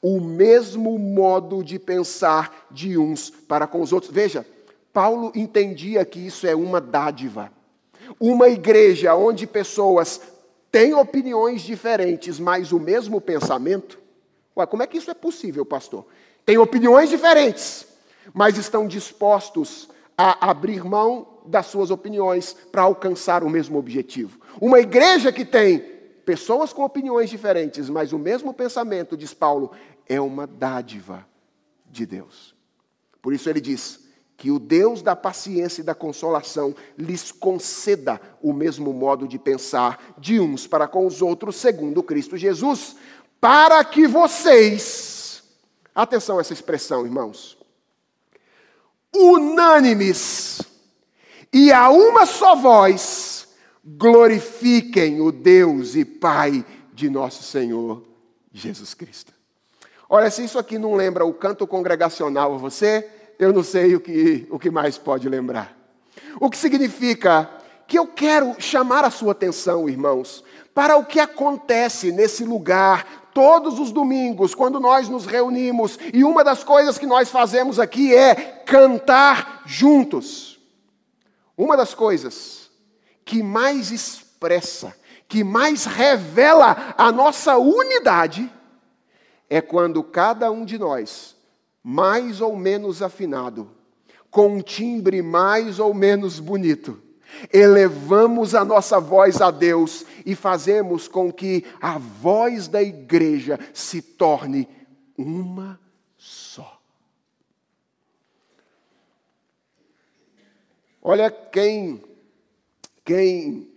o 0.01 0.21
mesmo 0.21 0.99
modo 0.99 1.63
de 1.63 1.79
pensar 1.79 2.67
de 2.71 2.97
uns 2.97 3.31
para 3.31 3.67
com 3.67 3.81
os 3.81 3.93
outros. 3.93 4.13
Veja, 4.13 4.47
Paulo 4.93 5.33
entendia 5.35 6.05
que 6.05 6.19
isso 6.19 6.47
é 6.47 6.55
uma 6.55 6.81
dádiva. 6.81 7.53
Uma 8.19 8.49
igreja 8.49 9.15
onde 9.15 9.47
pessoas 9.47 10.21
têm 10.71 10.95
opiniões 10.95 11.63
diferentes, 11.63 12.39
mas 12.39 12.73
o 12.73 12.79
mesmo 12.79 13.21
pensamento, 13.21 13.99
Ué, 14.57 14.67
como 14.67 14.83
é 14.83 14.87
que 14.87 14.99
isso 14.99 15.11
é 15.11 15.15
possível, 15.15 15.65
pastor? 15.65 16.05
Tem 16.45 16.59
opiniões 16.59 17.11
diferentes, 17.11 17.87
mas 18.35 18.59
estão 18.59 18.89
dispostos 18.89 19.89
a 20.17 20.51
abrir 20.51 20.85
mão 20.85 21.27
das 21.47 21.67
suas 21.67 21.91
opiniões 21.91 22.57
para 22.73 22.83
alcançar 22.83 23.45
o 23.45 23.51
mesmo 23.51 23.79
objetivo. 23.79 24.41
Uma 24.61 24.81
igreja 24.81 25.31
que 25.31 25.45
tem 25.45 25.98
pessoas 26.29 26.75
com 26.75 26.85
opiniões 26.85 27.31
diferentes, 27.31 27.89
mas 27.89 28.13
o 28.13 28.19
mesmo 28.19 28.53
pensamento, 28.53 29.17
diz 29.17 29.33
Paulo, 29.33 29.71
é 30.07 30.21
uma 30.21 30.47
dádiva 30.47 31.27
de 31.87 32.05
Deus. 32.05 32.55
Por 33.23 33.33
isso 33.33 33.49
ele 33.49 33.63
diz 33.63 34.01
que 34.37 34.51
o 34.51 34.59
Deus 34.59 35.01
da 35.01 35.17
paciência 35.17 35.81
e 35.81 35.85
da 35.85 35.95
consolação 35.95 36.77
lhes 36.99 37.33
conceda 37.33 38.21
o 38.43 38.53
mesmo 38.53 38.93
modo 38.93 39.27
de 39.27 39.39
pensar 39.39 40.17
de 40.19 40.39
uns 40.39 40.67
para 40.67 40.87
com 40.87 41.07
os 41.07 41.23
outros, 41.23 41.57
segundo 41.57 42.03
Cristo 42.03 42.37
Jesus, 42.37 42.97
para 43.41 43.83
que 43.83 44.07
vocês, 44.07 45.43
atenção 45.95 46.37
a 46.37 46.43
essa 46.43 46.53
expressão, 46.53 47.07
irmãos, 47.07 47.57
unânimes 49.17 50.61
e 51.51 51.73
a 51.73 51.89
uma 51.89 52.27
só 52.27 52.55
voz, 52.55 53.38
glorifiquem 53.97 55.21
o 55.21 55.33
Deus 55.33 55.95
e 55.95 56.05
Pai 56.05 56.65
de 56.93 57.09
nosso 57.09 57.43
Senhor 57.43 58.03
Jesus 58.53 58.93
Cristo. 58.93 59.33
Olha, 60.09 60.31
se 60.31 60.45
isso 60.45 60.59
aqui 60.59 60.79
não 60.79 60.95
lembra 60.95 61.25
o 61.25 61.33
canto 61.33 61.67
congregacional 61.67 62.55
a 62.55 62.59
você, 62.59 63.09
eu 63.39 63.53
não 63.53 63.63
sei 63.63 63.95
o 63.95 64.01
que, 64.01 64.47
o 64.51 64.59
que 64.59 64.71
mais 64.71 64.99
pode 64.99 65.29
lembrar. 65.29 65.77
O 66.41 66.51
que 66.51 66.57
significa 66.57 67.49
que 67.87 67.99
eu 67.99 68.07
quero 68.07 68.57
chamar 68.59 69.05
a 69.05 69.11
sua 69.11 69.33
atenção, 69.33 69.89
irmãos, 69.89 70.45
para 70.75 70.97
o 70.97 71.05
que 71.05 71.21
acontece 71.21 72.13
nesse 72.13 72.45
lugar 72.45 73.31
todos 73.33 73.79
os 73.79 73.93
domingos, 73.93 74.55
quando 74.55 74.81
nós 74.81 75.09
nos 75.09 75.25
reunimos, 75.25 75.99
e 76.13 76.25
uma 76.25 76.43
das 76.43 76.65
coisas 76.65 76.99
que 76.99 77.07
nós 77.07 77.31
fazemos 77.31 77.79
aqui 77.79 78.15
é 78.15 78.35
cantar 78.35 79.63
juntos. 79.65 80.59
Uma 81.57 81.77
das 81.77 81.95
coisas 81.95 82.68
que 83.29 83.43
mais 83.43 83.91
expressa, 83.91 84.97
que 85.29 85.45
mais 85.45 85.85
revela 85.85 86.95
a 86.97 87.13
nossa 87.13 87.59
unidade, 87.59 88.51
é 89.51 89.61
quando 89.61 90.03
cada 90.03 90.51
um 90.51 90.65
de 90.65 90.79
nós, 90.79 91.37
mais 91.85 92.41
ou 92.41 92.57
menos 92.57 93.03
afinado, 93.03 93.71
com 94.31 94.57
um 94.57 94.63
timbre 94.63 95.21
mais 95.21 95.79
ou 95.79 95.93
menos 95.93 96.41
bonito, 96.41 97.03
elevamos 97.53 98.55
a 98.55 98.65
nossa 98.65 98.99
voz 98.99 99.43
a 99.43 99.51
Deus 99.51 100.07
e 100.25 100.35
fazemos 100.35 101.07
com 101.07 101.31
que 101.31 101.67
a 101.83 101.99
voz 101.99 102.67
da 102.67 102.83
igreja 102.83 103.61
se 103.75 104.01
torne 104.01 104.67
uma 105.19 105.79
só. 106.17 106.81
Olha 111.03 111.31
quem 111.31 112.08
quem 113.09 113.73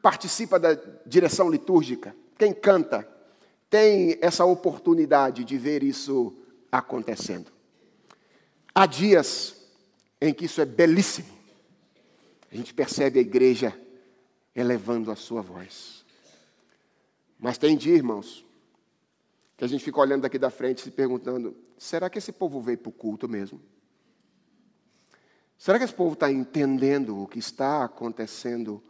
participa 0.00 0.56
da 0.56 0.74
direção 1.04 1.50
litúrgica, 1.50 2.14
quem 2.38 2.54
canta, 2.54 3.02
tem 3.68 4.16
essa 4.22 4.44
oportunidade 4.44 5.42
de 5.42 5.58
ver 5.58 5.82
isso 5.82 6.32
acontecendo. 6.70 7.50
Há 8.72 8.86
dias 8.86 9.66
em 10.20 10.32
que 10.32 10.44
isso 10.44 10.60
é 10.60 10.64
belíssimo. 10.64 11.36
A 12.48 12.54
gente 12.54 12.72
percebe 12.72 13.18
a 13.18 13.22
igreja 13.22 13.76
elevando 14.54 15.10
a 15.10 15.16
sua 15.16 15.42
voz. 15.42 16.04
Mas 17.40 17.58
tem 17.58 17.76
dia, 17.76 17.96
irmãos, 17.96 18.44
que 19.56 19.64
a 19.64 19.68
gente 19.68 19.82
fica 19.82 19.98
olhando 19.98 20.22
daqui 20.22 20.38
da 20.38 20.50
frente 20.50 20.82
se 20.82 20.92
perguntando: 20.92 21.56
será 21.76 22.08
que 22.08 22.18
esse 22.18 22.30
povo 22.30 22.60
veio 22.60 22.78
para 22.78 22.90
o 22.90 22.92
culto 22.92 23.28
mesmo? 23.28 23.60
Será 25.58 25.78
que 25.78 25.84
esse 25.84 25.94
povo 25.94 26.12
está 26.12 26.30
entendendo 26.30 27.22
o 27.22 27.26
que 27.26 27.38
está 27.38 27.84
acontecendo 27.84 28.82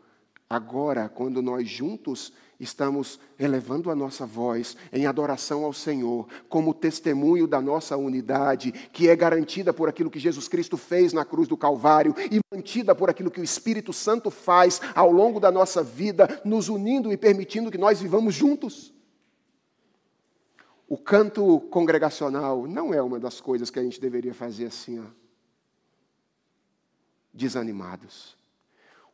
agora, 0.48 1.08
quando 1.08 1.40
nós 1.42 1.68
juntos 1.68 2.32
estamos 2.58 3.20
elevando 3.38 3.90
a 3.90 3.94
nossa 3.94 4.24
voz 4.24 4.76
em 4.92 5.06
adoração 5.06 5.64
ao 5.64 5.72
Senhor, 5.72 6.26
como 6.48 6.72
testemunho 6.72 7.46
da 7.46 7.60
nossa 7.60 7.96
unidade, 7.96 8.72
que 8.72 9.08
é 9.08 9.16
garantida 9.16 9.72
por 9.72 9.88
aquilo 9.88 10.10
que 10.10 10.18
Jesus 10.18 10.48
Cristo 10.48 10.76
fez 10.76 11.12
na 11.12 11.24
cruz 11.24 11.46
do 11.46 11.56
Calvário 11.56 12.14
e 12.30 12.40
mantida 12.52 12.94
por 12.94 13.10
aquilo 13.10 13.30
que 13.30 13.40
o 13.40 13.44
Espírito 13.44 13.92
Santo 13.92 14.30
faz 14.30 14.80
ao 14.94 15.12
longo 15.12 15.38
da 15.38 15.50
nossa 15.50 15.82
vida, 15.82 16.40
nos 16.44 16.68
unindo 16.68 17.12
e 17.12 17.16
permitindo 17.16 17.70
que 17.70 17.78
nós 17.78 18.00
vivamos 18.00 18.34
juntos? 18.34 18.94
O 20.88 20.96
canto 20.96 21.60
congregacional 21.70 22.66
não 22.66 22.94
é 22.94 23.02
uma 23.02 23.18
das 23.18 23.40
coisas 23.40 23.70
que 23.70 23.78
a 23.78 23.82
gente 23.82 24.00
deveria 24.00 24.32
fazer 24.32 24.66
assim, 24.66 25.00
ó, 25.00 25.25
desanimados. 27.36 28.36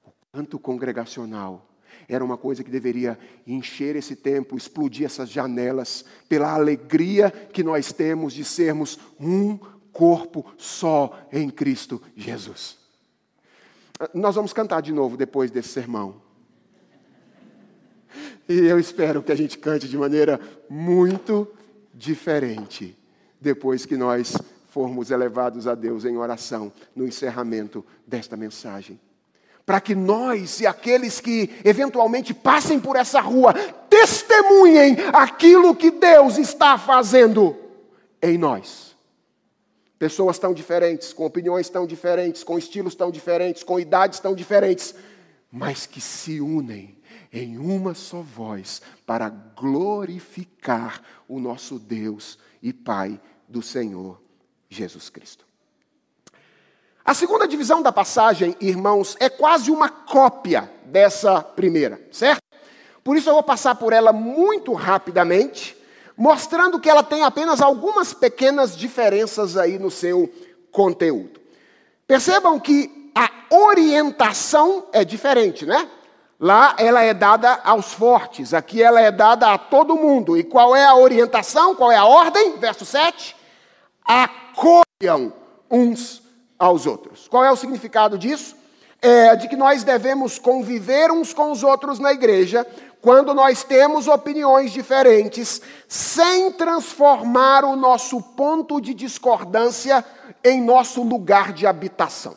O 0.05 0.11
canto 0.33 0.59
congregacional 0.59 1.69
era 2.09 2.25
uma 2.25 2.37
coisa 2.37 2.65
que 2.65 2.71
deveria 2.71 3.19
encher 3.47 3.97
esse 3.97 4.17
tempo, 4.17 4.57
explodir 4.57 5.07
essas 5.07 5.29
janelas, 5.29 6.05
pela 6.29 6.53
alegria 6.53 7.31
que 7.31 7.63
nós 7.63 7.93
temos 7.93 8.33
de 8.33 8.45
sermos 8.45 8.99
um 9.21 9.59
corpo 9.93 10.45
só 10.57 11.27
em 11.31 11.51
Cristo 11.51 12.03
Jesus. 12.17 12.79
Nós 14.15 14.35
vamos 14.35 14.53
cantar 14.53 14.81
de 14.81 14.93
novo 14.93 15.17
depois 15.17 15.51
desse 15.51 15.69
sermão. 15.69 16.21
E 18.49 18.55
eu 18.55 18.79
espero 18.79 19.23
que 19.23 19.33
a 19.33 19.37
gente 19.37 19.59
cante 19.59 19.89
de 19.89 19.97
maneira 19.97 20.41
muito 20.69 21.49
diferente 21.95 22.97
depois 23.41 23.87
que 23.87 23.97
nós 23.97 24.37
formos 24.73 25.11
elevados 25.11 25.67
a 25.67 25.75
Deus 25.75 26.07
em 26.07 26.17
oração 26.17 26.73
no 26.97 27.07
encerramento 27.07 27.85
desta 28.07 28.39
mensagem. 28.39 28.99
Para 29.67 29.83
que 29.83 29.95
nós 29.95 30.61
e 30.61 30.67
aqueles 30.67 31.21
que 31.21 31.51
eventualmente 31.63 32.33
passem 32.33 32.81
por 32.81 32.97
essa 32.97 33.21
rua 33.21 33.53
testemunhem 33.91 34.97
aquilo 35.13 35.77
que 35.77 35.91
Deus 35.91 36.39
está 36.39 36.79
fazendo 36.79 37.55
em 38.23 38.39
nós. 38.39 38.97
Pessoas 39.99 40.39
tão 40.39 40.55
diferentes, 40.55 41.13
com 41.13 41.27
opiniões 41.27 41.69
tão 41.69 41.87
diferentes, 41.87 42.43
com 42.43 42.59
estilos 42.59 42.95
tão 42.95 43.11
diferentes, 43.11 43.63
com 43.63 43.79
idades 43.79 44.21
tão 44.21 44.35
diferentes, 44.35 44.95
mas 45.51 45.85
que 45.85 46.01
se 46.01 46.41
unem 46.41 46.97
em 47.31 47.59
uma 47.59 47.93
só 47.93 48.23
voz 48.23 48.81
para 49.05 49.29
glorificar 49.29 51.03
o 51.29 51.39
nosso 51.39 51.79
Deus 51.79 52.39
e 52.63 52.73
Pai 52.73 53.21
do 53.47 53.61
Senhor 53.61 54.23
Jesus 54.73 55.09
Cristo. 55.09 55.45
A 57.05 57.15
segunda 57.15 57.49
divisão 57.49 57.83
da 57.83 57.91
passagem, 57.91 58.57
irmãos, 58.61 59.17
é 59.19 59.29
quase 59.29 59.71
uma 59.71 59.89
cópia 59.89 60.71
dessa 60.85 61.43
primeira, 61.43 62.01
certo? 62.13 62.41
Por 63.03 63.17
isso 63.17 63.29
eu 63.29 63.35
vou 63.35 63.43
passar 63.43 63.75
por 63.75 63.93
ela 63.93 64.13
muito 64.13 64.73
rapidamente, 64.73 65.77
mostrando 66.17 66.79
que 66.79 66.89
ela 66.89 67.03
tem 67.03 67.25
apenas 67.25 67.61
algumas 67.61 68.15
pequenas 68.15 68.77
diferenças 68.77 69.57
aí 69.57 69.79
no 69.79 69.91
seu 69.91 70.33
conteúdo. 70.71 71.41
Percebam 72.07 72.61
que 72.61 73.11
a 73.15 73.29
orientação 73.51 74.87
é 74.93 75.05
diferente, 75.05 75.67
né? 75.67 75.89
Lá 76.39 76.77
ela 76.79 77.03
é 77.03 77.13
dada 77.13 77.61
aos 77.65 77.93
fortes, 77.93 78.55
aqui 78.55 78.83
ela 78.83 79.01
é 79.01 79.11
dada 79.11 79.53
a 79.53 79.59
todo 79.59 79.97
mundo. 79.97 80.37
E 80.37 80.45
qual 80.45 80.75
é 80.75 80.85
a 80.85 80.95
orientação? 80.95 81.75
Qual 81.75 81.91
é 81.91 81.97
a 81.97 82.05
ordem? 82.05 82.59
Verso 82.59 82.85
7. 82.85 83.42
Acolham 84.05 85.33
uns 85.71 86.23
aos 86.59 86.87
outros. 86.87 87.27
Qual 87.29 87.45
é 87.45 87.51
o 87.51 87.57
significado 87.57 88.17
disso? 88.17 88.57
É 89.01 89.35
de 89.35 89.49
que 89.49 89.57
nós 89.57 89.83
devemos 89.83 90.39
conviver 90.39 91.11
uns 91.11 91.35
com 91.35 91.51
os 91.51 91.65
outros 91.65 91.99
na 91.99 92.13
igreja 92.13 92.67
quando 93.01 93.35
nós 93.35 93.65
temos 93.65 94.07
opiniões 94.07 94.71
diferentes, 94.71 95.61
sem 95.89 96.53
transformar 96.53 97.65
o 97.65 97.75
nosso 97.75 98.23
ponto 98.23 98.81
de 98.81 98.95
discordância 98.95 100.05
em 100.45 100.63
nosso 100.63 101.03
lugar 101.03 101.53
de 101.53 101.67
habitação. 101.67 102.37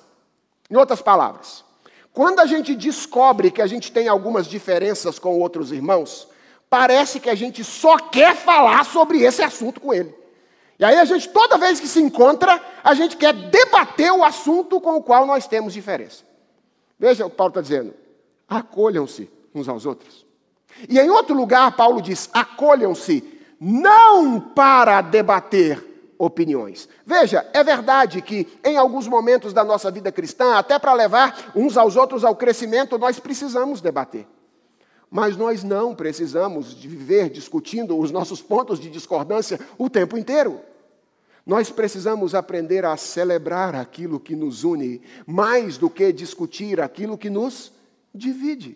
Em 0.70 0.76
outras 0.76 1.04
palavras, 1.04 1.64
quando 2.12 2.40
a 2.40 2.48
gente 2.48 2.76
descobre 2.76 3.52
que 3.52 3.62
a 3.62 3.68
gente 3.68 3.92
tem 3.92 4.08
algumas 4.08 4.48
diferenças 4.48 5.20
com 5.20 5.40
outros 5.40 5.72
irmãos, 5.72 6.28
parece 6.68 7.20
que 7.20 7.30
a 7.30 7.36
gente 7.36 7.64
só 7.64 8.00
quer 8.00 8.36
falar 8.36 8.86
sobre 8.86 9.22
esse 9.22 9.44
assunto 9.44 9.80
com 9.80 9.94
ele. 9.94 10.16
E 10.78 10.84
aí 10.84 10.98
a 10.98 11.06
gente, 11.06 11.30
toda 11.30 11.58
vez 11.58 11.80
que 11.80 11.88
se 11.88 12.02
encontra, 12.02 12.62
a 12.84 12.94
gente 12.94 13.16
quer 13.16 13.34
debater 13.34 14.12
o 14.12 14.24
assunto 14.24 14.82
com 14.82 14.98
o 14.98 15.04
qual 15.04 15.26
nós 15.26 15.48
temos 15.48 15.74
diferença. 15.74 16.24
Veja 17.00 17.26
o 17.26 17.30
que 17.30 17.36
Paulo 17.36 17.52
está 17.52 17.62
dizendo. 17.62 17.94
Acolham-se 18.48 19.30
uns 19.54 19.70
aos 19.70 19.86
outros. 19.86 20.26
E 20.90 21.00
em 21.00 21.10
outro 21.10 21.36
lugar, 21.36 21.76
Paulo 21.76 22.02
diz: 22.02 22.30
acolham-se 22.34 23.24
não 23.60 24.40
para 24.40 25.02
debater 25.02 25.84
opiniões. 26.18 26.88
Veja, 27.06 27.46
é 27.54 27.64
verdade 27.64 28.22
que 28.22 28.48
em 28.64 28.78
alguns 28.78 29.08
momentos 29.08 29.54
da 29.54 29.64
nossa 29.64 29.90
vida 29.90 30.12
cristã, 30.12 30.56
até 30.56 30.78
para 30.78 30.94
levar 30.94 31.52
uns 31.56 31.78
aos 31.78 31.96
outros 31.96 32.24
ao 32.24 32.36
crescimento, 32.36 32.98
nós 32.98 33.20
precisamos 33.20 33.82
debater. 33.82 34.28
Mas 35.16 35.38
nós 35.38 35.64
não 35.64 35.96
precisamos 35.96 36.76
de 36.76 36.90
viver 36.90 37.30
discutindo 37.30 37.98
os 37.98 38.12
nossos 38.12 38.42
pontos 38.42 38.78
de 38.78 38.90
discordância 38.90 39.58
o 39.78 39.90
tempo 39.90 40.18
inteiro. 40.18 40.60
Nós 41.46 41.70
precisamos 41.70 42.36
aprender 42.36 42.84
a 42.84 42.98
celebrar 42.98 43.76
aquilo 43.76 44.20
que 44.20 44.36
nos 44.36 44.66
une, 44.66 45.02
mais 45.26 45.78
do 45.78 45.90
que 45.90 46.12
discutir 46.12 46.82
aquilo 46.82 47.18
que 47.18 47.30
nos 47.30 47.72
divide. 48.14 48.76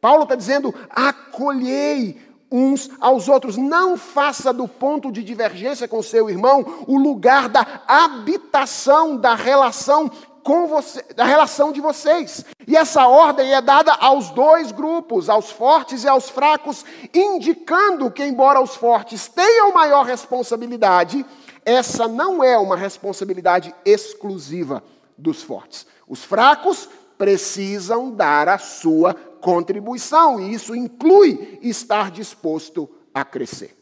Paulo 0.00 0.24
está 0.24 0.34
dizendo: 0.34 0.74
acolhei 0.90 2.18
uns 2.50 2.90
aos 2.98 3.28
outros. 3.28 3.56
Não 3.56 3.96
faça 3.96 4.52
do 4.52 4.66
ponto 4.66 5.12
de 5.12 5.22
divergência 5.22 5.86
com 5.86 6.02
seu 6.02 6.28
irmão 6.28 6.84
o 6.88 6.98
lugar 6.98 7.48
da 7.48 7.82
habitação 7.86 9.16
da 9.16 9.36
relação 9.36 10.10
com 10.42 10.66
você, 10.66 11.02
da 11.14 11.24
relação 11.24 11.72
de 11.72 11.80
vocês. 11.80 12.44
E 12.66 12.76
essa 12.76 13.06
ordem 13.06 13.52
é 13.52 13.60
dada 13.60 13.92
aos 13.94 14.30
dois 14.30 14.72
grupos, 14.72 15.28
aos 15.28 15.50
fortes 15.50 16.04
e 16.04 16.08
aos 16.08 16.28
fracos, 16.28 16.84
indicando 17.12 18.10
que 18.10 18.24
embora 18.24 18.60
os 18.60 18.74
fortes 18.74 19.28
tenham 19.28 19.72
maior 19.72 20.04
responsabilidade, 20.04 21.24
essa 21.64 22.08
não 22.08 22.42
é 22.42 22.58
uma 22.58 22.76
responsabilidade 22.76 23.74
exclusiva 23.84 24.82
dos 25.16 25.42
fortes. 25.42 25.86
Os 26.08 26.24
fracos 26.24 26.88
precisam 27.18 28.10
dar 28.10 28.48
a 28.48 28.58
sua 28.58 29.14
contribuição, 29.14 30.40
e 30.40 30.52
isso 30.54 30.74
inclui 30.74 31.58
estar 31.62 32.10
disposto 32.10 32.88
a 33.12 33.24
crescer. 33.24 33.76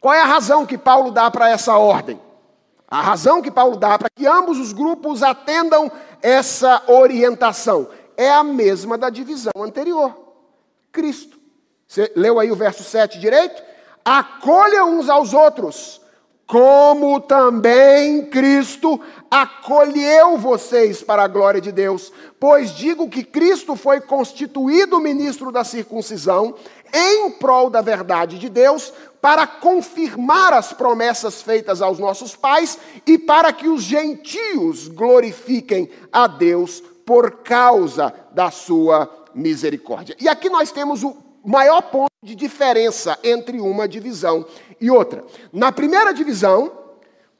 Qual 0.00 0.14
é 0.14 0.20
a 0.20 0.26
razão 0.26 0.64
que 0.64 0.78
Paulo 0.78 1.10
dá 1.10 1.30
para 1.30 1.50
essa 1.50 1.76
ordem? 1.76 2.20
A 2.90 3.00
razão 3.00 3.40
que 3.40 3.52
Paulo 3.52 3.76
dá 3.76 3.96
para 3.96 4.10
que 4.10 4.26
ambos 4.26 4.58
os 4.58 4.72
grupos 4.72 5.22
atendam 5.22 5.90
essa 6.20 6.82
orientação 6.88 7.88
é 8.16 8.30
a 8.30 8.42
mesma 8.42 8.98
da 8.98 9.08
divisão 9.08 9.52
anterior: 9.62 10.12
Cristo. 10.90 11.38
Você 11.86 12.12
leu 12.16 12.38
aí 12.38 12.50
o 12.50 12.56
verso 12.56 12.82
7 12.82 13.18
direito? 13.18 13.62
Acolham 14.04 14.98
uns 14.98 15.08
aos 15.08 15.34
outros, 15.34 16.00
como 16.46 17.20
também 17.20 18.26
Cristo 18.26 19.00
acolheu 19.30 20.36
vocês 20.36 21.02
para 21.02 21.22
a 21.22 21.28
glória 21.28 21.60
de 21.60 21.70
Deus. 21.70 22.12
Pois 22.38 22.72
digo 22.72 23.08
que 23.08 23.22
Cristo 23.22 23.76
foi 23.76 24.00
constituído 24.00 24.98
ministro 24.98 25.52
da 25.52 25.62
circuncisão 25.62 26.54
em 26.92 27.30
prol 27.30 27.70
da 27.70 27.80
verdade 27.80 28.38
de 28.38 28.48
Deus, 28.48 28.92
para 29.20 29.46
confirmar 29.46 30.52
as 30.52 30.72
promessas 30.72 31.42
feitas 31.42 31.82
aos 31.82 31.98
nossos 31.98 32.34
pais 32.34 32.78
e 33.06 33.18
para 33.18 33.52
que 33.52 33.68
os 33.68 33.82
gentios 33.82 34.88
glorifiquem 34.88 35.90
a 36.10 36.26
Deus 36.26 36.82
por 37.04 37.42
causa 37.42 38.14
da 38.32 38.50
sua 38.50 39.10
misericórdia. 39.34 40.16
E 40.20 40.28
aqui 40.28 40.48
nós 40.48 40.72
temos 40.72 41.02
o 41.02 41.16
maior 41.44 41.82
ponto 41.82 42.10
de 42.22 42.34
diferença 42.34 43.18
entre 43.22 43.60
uma 43.60 43.88
divisão 43.88 44.46
e 44.80 44.90
outra. 44.90 45.24
Na 45.52 45.72
primeira 45.72 46.12
divisão, 46.12 46.72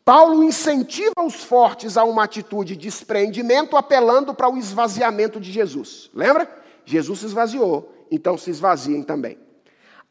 Paulo 0.04 0.42
incentiva 0.42 1.22
os 1.22 1.36
fortes 1.44 1.96
a 1.96 2.04
uma 2.04 2.24
atitude 2.24 2.74
de 2.74 2.82
despreendimento, 2.82 3.76
apelando 3.76 4.34
para 4.34 4.50
o 4.50 4.56
esvaziamento 4.56 5.38
de 5.38 5.52
Jesus. 5.52 6.10
Lembra? 6.14 6.48
Jesus 6.84 7.20
se 7.20 7.26
esvaziou, 7.26 7.92
então 8.10 8.36
se 8.36 8.50
esvaziem 8.50 9.02
também. 9.02 9.38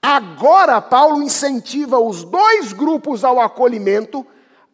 Agora, 0.02 0.82
Paulo 0.82 1.22
incentiva 1.22 2.00
os 2.00 2.24
dois 2.24 2.74
grupos 2.74 3.24
ao 3.24 3.40
acolhimento, 3.40 4.26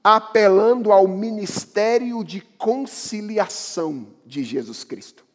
apelando 0.03 0.91
ao 0.91 1.07
ministério 1.07 2.23
de 2.23 2.41
conciliação 2.41 4.07
de 4.25 4.43
Jesus 4.43 4.83
Cristo. 4.83 5.25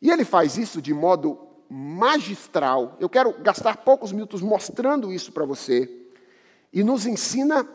E 0.00 0.10
ele 0.10 0.24
faz 0.24 0.56
isso 0.56 0.80
de 0.80 0.94
modo 0.94 1.38
magistral. 1.68 2.96
Eu 2.98 3.08
quero 3.08 3.34
gastar 3.42 3.78
poucos 3.78 4.10
minutos 4.10 4.40
mostrando 4.40 5.12
isso 5.12 5.32
para 5.32 5.44
você. 5.44 5.90
E 6.72 6.82
nos 6.82 7.04
ensina 7.04 7.68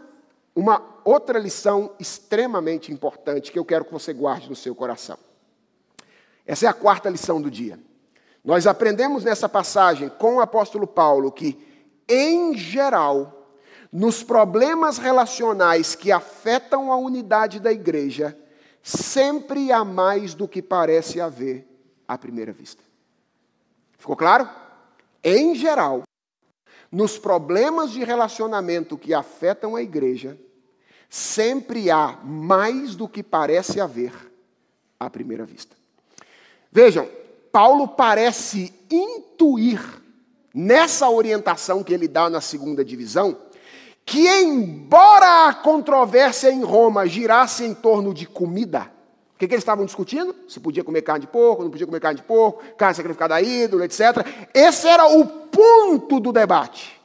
uma 0.56 0.82
outra 1.04 1.38
lição 1.38 1.94
extremamente 2.00 2.92
importante 2.92 3.52
que 3.52 3.60
eu 3.60 3.66
quero 3.66 3.86
que 3.86 3.94
você 3.94 4.14
guarde 4.14 4.50
no 4.50 4.56
seu 4.56 4.74
coração. 4.74 5.18
Essa 6.46 6.66
é 6.66 6.70
a 6.70 6.74
quarta 6.74 7.10
lição 7.10 7.42
do 7.42 7.50
dia. 7.50 7.80
Nós 8.44 8.68
aprendemos 8.68 9.24
nessa 9.24 9.48
passagem 9.48 10.10
com 10.10 10.36
o 10.36 10.42
apóstolo 10.42 10.86
Paulo 10.86 11.32
que, 11.32 11.58
em 12.10 12.58
geral, 12.58 13.50
nos 13.92 14.22
problemas 14.22 14.98
relacionais 14.98 15.96
que 15.96 16.12
afetam 16.12 16.92
a 16.92 16.98
unidade 16.98 17.60
da 17.60 17.72
igreja, 17.72 18.38
sempre 18.82 19.72
há 19.72 19.86
mais 19.86 20.34
do 20.34 20.48
que 20.48 20.62
parece 20.62 21.22
haver 21.22 21.66
à 22.08 22.18
primeira 22.18 22.52
vista. 22.52 22.84
Ficou 23.98 24.16
claro? 24.16 24.50
Em 25.24 25.56
geral, 25.56 26.04
nos 26.92 27.18
problemas 27.18 27.92
de 27.92 28.04
relacionamento 28.04 28.98
que 28.98 29.14
afetam 29.14 29.76
a 29.76 29.82
igreja, 29.82 30.38
sempre 31.10 31.90
há 31.90 32.20
mais 32.24 32.96
do 32.96 33.08
que 33.08 33.24
parece 33.24 33.80
haver 33.80 34.12
à 35.00 35.10
primeira 35.10 35.46
vista. 35.46 35.76
Vejam, 36.72 37.08
Paulo 37.54 37.88
parece 37.88 38.74
intuir 38.90 39.80
nessa 40.52 41.08
orientação 41.08 41.84
que 41.84 41.94
ele 41.94 42.08
dá 42.08 42.28
na 42.28 42.42
segunda 42.42 42.84
divisão, 42.84 43.38
que 44.04 44.28
embora 44.28 45.50
a 45.50 45.54
controvérsia 45.54 46.52
em 46.52 46.64
Roma 46.64 47.06
girasse 47.06 47.64
em 47.64 47.76
torno 47.76 48.12
de 48.12 48.26
comida, 48.26 48.92
o 49.36 49.38
que, 49.38 49.48
que, 49.48 49.54
eles 49.54 49.62
estavam 49.62 49.86
discutindo? 49.86 50.36
Se 50.48 50.60
podia 50.60 50.84
comer 50.84 51.04
carne 51.04 51.28
de 51.28 51.32
porco, 51.32 51.62
não 51.62 51.70
podia 51.70 51.86
comer 51.86 52.00
carne 52.00 52.22
de 52.22 52.26
porco, 52.26 52.64
carne 52.76 52.96
sacrificada 52.96 53.36
a 53.36 53.42
ídolo, 53.42 53.84
etc. 53.84 54.26
Esse 54.52 54.88
era 54.88 55.06
o 55.06 55.24
ponto 55.24 56.20
do 56.20 56.32
debate. 56.32 57.00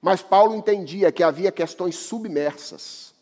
Mas 0.00 0.22
Paulo 0.22 0.54
entendia 0.54 1.10
que 1.10 1.24
havia 1.24 1.50
questões 1.50 1.96
submersas, 1.96 3.12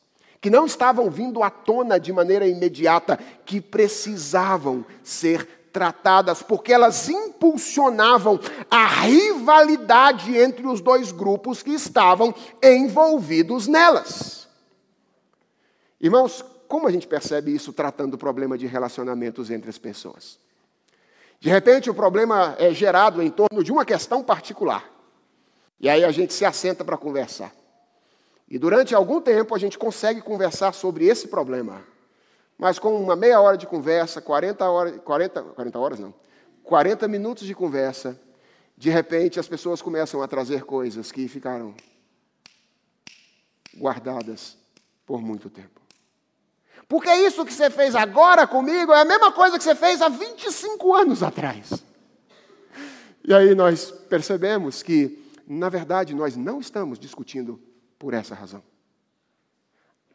que 0.43 0.51
não 0.51 0.67
estavam 0.67 1.09
vindo 1.09 1.43
à 1.43 1.49
tona 1.49 1.99
de 1.99 2.13
maneira 2.13 2.47
imediata, 2.47 3.19
que 3.47 3.63
precisavam 3.63 4.85
ser 5.03 5.60
tratadas, 5.73 6.43
porque 6.43 6.73
elas 6.73 7.09
impulsionavam 7.09 8.39
a 8.71 8.87
rivalidade 8.87 10.37
entre 10.37 10.67
os 10.67 10.81
dois 10.81 11.13
grupos 11.13 11.63
que 11.63 11.73
estavam 11.73 12.35
envolvidos 12.63 13.67
nelas. 13.67 14.49
Irmãos, 16.01 16.45
como 16.67 16.87
a 16.87 16.91
gente 16.91 17.07
percebe 17.07 17.55
isso 17.55 17.73
tratando 17.73 18.15
o 18.15 18.19
problema 18.19 18.57
de 18.57 18.67
relacionamentos 18.67 19.51
entre 19.51 19.69
as 19.69 19.79
pessoas? 19.79 20.39
De 21.41 21.49
repente, 21.49 21.91
o 21.91 21.95
problema 21.95 22.55
é 22.59 22.73
gerado 22.73 23.23
em 23.23 23.31
torno 23.31 23.65
de 23.65 23.73
uma 23.73 23.85
questão 23.85 24.23
particular. 24.23 24.85
E 25.81 25.89
aí 25.89 26.05
a 26.05 26.11
gente 26.11 26.35
se 26.35 26.45
assenta 26.45 26.85
para 26.85 26.99
conversar. 26.99 27.53
E 28.49 28.59
durante 28.59 28.95
algum 28.95 29.21
tempo 29.21 29.55
a 29.55 29.59
gente 29.59 29.79
consegue 29.79 30.21
conversar 30.21 30.73
sobre 30.73 31.07
esse 31.07 31.29
problema. 31.29 31.83
Mas 32.61 32.79
com 32.79 32.95
uma 33.03 33.17
meia 33.17 33.41
hora 33.41 33.57
de 33.57 33.67
conversa, 33.67 34.21
40 34.21 34.69
horas, 34.69 35.01
40, 35.03 35.43
40 35.43 35.79
horas 35.79 35.99
não, 35.99 36.13
40 36.63 37.09
minutos 37.09 37.47
de 37.47 37.55
conversa, 37.55 38.21
de 38.77 38.91
repente 38.91 39.41
as 39.41 39.49
pessoas 39.49 39.81
começam 39.81 40.21
a 40.21 40.29
trazer 40.29 40.65
coisas 40.65 41.11
que 41.11 41.27
ficaram 41.27 41.75
guardadas 43.75 44.59
por 45.07 45.23
muito 45.23 45.49
tempo. 45.49 45.81
Porque 46.87 47.11
isso 47.11 47.47
que 47.47 47.55
você 47.55 47.71
fez 47.71 47.95
agora 47.95 48.47
comigo 48.47 48.93
é 48.93 49.01
a 49.01 49.07
mesma 49.07 49.33
coisa 49.33 49.57
que 49.57 49.65
você 49.65 49.75
fez 49.75 50.03
há 50.03 50.11
25 50.11 50.95
anos 50.95 51.23
atrás. 51.23 51.83
E 53.25 53.33
aí 53.33 53.55
nós 53.55 53.91
percebemos 53.91 54.83
que, 54.83 55.33
na 55.49 55.71
verdade, 55.71 56.15
nós 56.15 56.37
não 56.37 56.61
estamos 56.61 56.99
discutindo 56.99 57.59
por 57.99 58.13
essa 58.13 58.35
razão. 58.35 58.63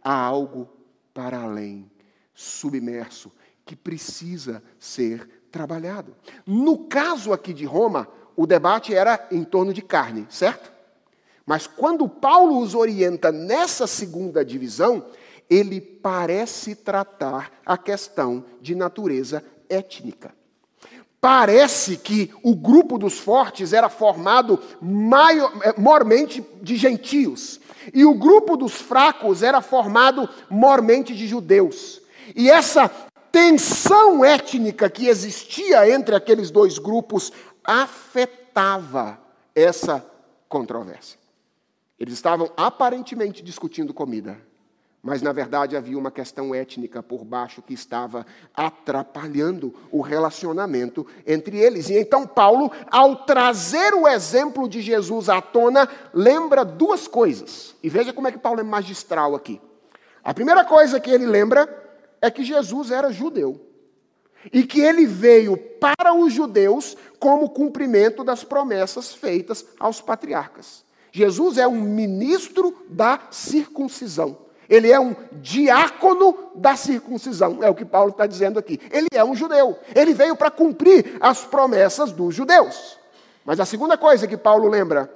Há 0.03 0.13
algo 0.13 0.69
para 1.11 1.39
além 1.39 1.89
submerso, 2.35 3.31
que 3.65 3.75
precisa 3.75 4.61
ser 4.77 5.27
trabalhado. 5.51 6.15
No 6.45 6.77
caso 6.77 7.33
aqui 7.33 7.53
de 7.53 7.65
Roma, 7.65 8.07
o 8.35 8.45
debate 8.45 8.93
era 8.93 9.27
em 9.31 9.43
torno 9.43 9.73
de 9.73 9.81
carne, 9.81 10.27
certo? 10.29 10.71
Mas 11.45 11.65
quando 11.65 12.07
Paulo 12.09 12.59
os 12.59 12.75
orienta 12.75 13.31
nessa 13.31 13.87
segunda 13.87 14.43
divisão, 14.43 15.05
ele 15.49 15.79
parece 15.79 16.75
tratar 16.75 17.51
a 17.65 17.77
questão 17.77 18.43
de 18.61 18.75
natureza 18.75 19.43
étnica. 19.69 20.33
Parece 21.21 21.97
que 21.97 22.31
o 22.43 22.55
grupo 22.55 22.97
dos 22.97 23.17
fortes 23.17 23.73
era 23.73 23.89
formado 23.89 24.59
maiormente 24.81 26.39
eh, 26.41 26.43
de 26.61 26.75
gentios, 26.75 27.59
e 27.93 28.05
o 28.05 28.13
grupo 28.13 28.57
dos 28.57 28.73
fracos 28.73 29.41
era 29.41 29.61
formado 29.61 30.27
mormente 30.49 31.15
de 31.15 31.27
judeus. 31.27 32.01
E 32.33 32.49
essa 32.49 32.89
tensão 33.31 34.23
étnica 34.23 34.89
que 34.89 35.07
existia 35.07 35.89
entre 35.89 36.15
aqueles 36.15 36.49
dois 36.49 36.79
grupos 36.79 37.33
afetava 37.63 39.19
essa 39.53 40.05
controvérsia. 40.47 41.19
Eles 41.99 42.13
estavam 42.13 42.49
aparentemente 42.55 43.43
discutindo 43.43 43.93
comida, 43.93 44.37
mas 45.03 45.21
na 45.21 45.31
verdade 45.31 45.75
havia 45.75 45.97
uma 45.97 46.11
questão 46.11 46.55
étnica 46.55 47.03
por 47.03 47.23
baixo 47.23 47.61
que 47.61 47.73
estava 47.73 48.25
atrapalhando 48.53 49.73
o 49.91 50.01
relacionamento 50.01 51.05
entre 51.27 51.57
eles. 51.59 51.89
E 51.89 51.97
então 51.97 52.25
Paulo, 52.25 52.71
ao 52.89 53.17
trazer 53.17 53.93
o 53.93 54.07
exemplo 54.07 54.67
de 54.67 54.81
Jesus 54.81 55.29
à 55.29 55.41
tona, 55.41 55.89
lembra 56.13 56.63
duas 56.63 57.07
coisas. 57.07 57.75
E 57.83 57.89
veja 57.89 58.13
como 58.13 58.27
é 58.27 58.31
que 58.31 58.39
Paulo 58.39 58.61
é 58.61 58.63
magistral 58.63 59.35
aqui. 59.35 59.61
A 60.23 60.33
primeira 60.33 60.65
coisa 60.65 60.99
que 60.99 61.11
ele 61.11 61.25
lembra 61.25 61.84
é 62.25 62.31
que 62.31 62.43
Jesus 62.43 62.91
era 62.91 63.11
judeu. 63.11 63.61
E 64.51 64.63
que 64.63 64.79
ele 64.79 65.05
veio 65.05 65.57
para 65.57 66.13
os 66.13 66.33
judeus 66.33 66.95
como 67.19 67.49
cumprimento 67.49 68.23
das 68.23 68.43
promessas 68.43 69.13
feitas 69.13 69.65
aos 69.79 70.01
patriarcas. 70.01 70.83
Jesus 71.11 71.57
é 71.57 71.67
um 71.67 71.81
ministro 71.81 72.75
da 72.89 73.21
circuncisão. 73.31 74.37
Ele 74.67 74.91
é 74.91 74.99
um 74.99 75.15
diácono 75.33 76.51
da 76.55 76.75
circuncisão, 76.75 77.63
é 77.63 77.69
o 77.69 77.75
que 77.75 77.85
Paulo 77.85 78.09
está 78.09 78.25
dizendo 78.25 78.57
aqui. 78.57 78.79
Ele 78.91 79.07
é 79.13 79.23
um 79.23 79.35
judeu. 79.35 79.77
Ele 79.95 80.13
veio 80.13 80.35
para 80.35 80.49
cumprir 80.49 81.17
as 81.19 81.45
promessas 81.45 82.11
dos 82.11 82.33
judeus. 82.33 82.97
Mas 83.45 83.59
a 83.59 83.65
segunda 83.65 83.97
coisa 83.97 84.27
que 84.27 84.37
Paulo 84.37 84.67
lembra 84.67 85.13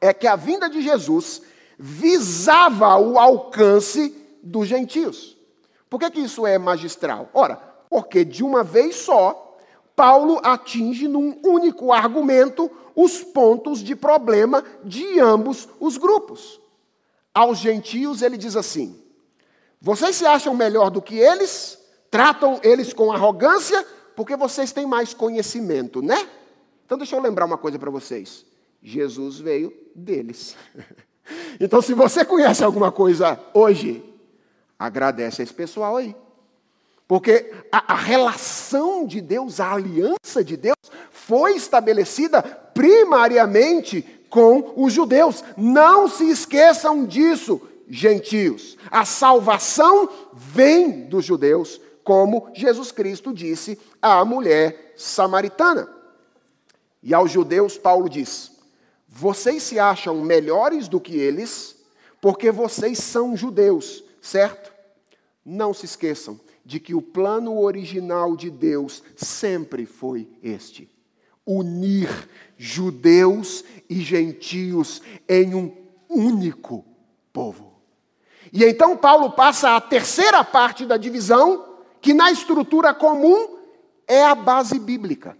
é 0.00 0.14
que 0.14 0.26
a 0.26 0.36
vinda 0.36 0.70
de 0.70 0.80
Jesus 0.80 1.42
visava 1.76 2.96
o 2.96 3.18
alcance 3.18 4.14
dos 4.42 4.68
gentios. 4.68 5.35
Por 5.88 6.00
que, 6.00 6.10
que 6.10 6.20
isso 6.20 6.46
é 6.46 6.58
magistral? 6.58 7.30
Ora, 7.32 7.56
porque 7.88 8.24
de 8.24 8.42
uma 8.42 8.62
vez 8.62 8.96
só, 8.96 9.56
Paulo 9.94 10.40
atinge 10.42 11.08
num 11.08 11.38
único 11.44 11.92
argumento 11.92 12.70
os 12.94 13.22
pontos 13.22 13.80
de 13.80 13.94
problema 13.94 14.64
de 14.84 15.20
ambos 15.20 15.68
os 15.78 15.96
grupos. 15.96 16.60
Aos 17.32 17.58
gentios, 17.58 18.22
ele 18.22 18.36
diz 18.36 18.56
assim: 18.56 19.00
vocês 19.80 20.16
se 20.16 20.26
acham 20.26 20.54
melhor 20.54 20.90
do 20.90 21.02
que 21.02 21.18
eles? 21.18 21.78
Tratam 22.10 22.58
eles 22.62 22.92
com 22.92 23.12
arrogância? 23.12 23.86
Porque 24.14 24.34
vocês 24.36 24.72
têm 24.72 24.86
mais 24.86 25.12
conhecimento, 25.12 26.00
né? 26.00 26.28
Então, 26.84 26.96
deixa 26.96 27.14
eu 27.14 27.20
lembrar 27.20 27.44
uma 27.44 27.58
coisa 27.58 27.78
para 27.78 27.90
vocês: 27.90 28.44
Jesus 28.82 29.38
veio 29.38 29.72
deles. 29.94 30.56
Então, 31.58 31.82
se 31.82 31.92
você 31.92 32.24
conhece 32.24 32.62
alguma 32.62 32.92
coisa 32.92 33.40
hoje 33.52 34.15
Agradece 34.78 35.42
a 35.42 35.44
esse 35.44 35.54
pessoal 35.54 35.96
aí. 35.96 36.14
Porque 37.08 37.52
a, 37.70 37.94
a, 37.94 37.96
relação 37.96 39.06
de 39.06 39.20
Deus, 39.20 39.60
a 39.60 39.72
aliança 39.72 40.42
de 40.44 40.56
Deus, 40.56 40.76
foi 41.10 41.54
estabelecida 41.54 42.42
primariamente 42.42 44.02
com 44.28 44.72
os 44.76 44.92
judeus. 44.92 45.44
Não 45.56 46.08
se 46.08 46.28
esqueçam 46.28 47.06
disso, 47.06 47.60
gentios. 47.88 48.76
A 48.90 49.04
salvação 49.04 50.08
vem 50.34 51.06
dos 51.06 51.24
judeus, 51.24 51.80
como 52.02 52.50
Jesus 52.54 52.90
Cristo 52.90 53.32
disse 53.32 53.78
à 54.02 54.24
mulher 54.24 54.94
samaritana. 54.96 55.88
E 57.02 57.14
aos 57.14 57.30
judeus, 57.30 57.78
Paulo 57.78 58.08
diz: 58.08 58.50
Vocês 59.08 59.62
se 59.62 59.78
acham 59.78 60.20
melhores 60.22 60.88
do 60.88 61.00
que 61.00 61.16
eles, 61.16 61.76
porque 62.20 62.50
vocês 62.50 62.98
são 62.98 63.36
judeus 63.36 64.05
certo? 64.26 64.72
Não 65.44 65.72
se 65.72 65.84
esqueçam 65.84 66.40
de 66.64 66.80
que 66.80 66.94
o 66.94 67.00
plano 67.00 67.60
original 67.60 68.36
de 68.36 68.50
Deus 68.50 69.02
sempre 69.16 69.86
foi 69.86 70.28
este: 70.42 70.90
unir 71.46 72.08
judeus 72.56 73.64
e 73.88 74.00
gentios 74.00 75.00
em 75.28 75.54
um 75.54 75.72
único 76.08 76.84
povo. 77.32 77.74
E 78.52 78.64
então 78.64 78.96
Paulo 78.96 79.32
passa 79.32 79.76
à 79.76 79.80
terceira 79.80 80.42
parte 80.42 80.84
da 80.84 80.96
divisão, 80.96 81.76
que 82.00 82.12
na 82.12 82.30
estrutura 82.32 82.92
comum 82.92 83.58
é 84.06 84.24
a 84.24 84.34
base 84.34 84.78
bíblica. 84.78 85.36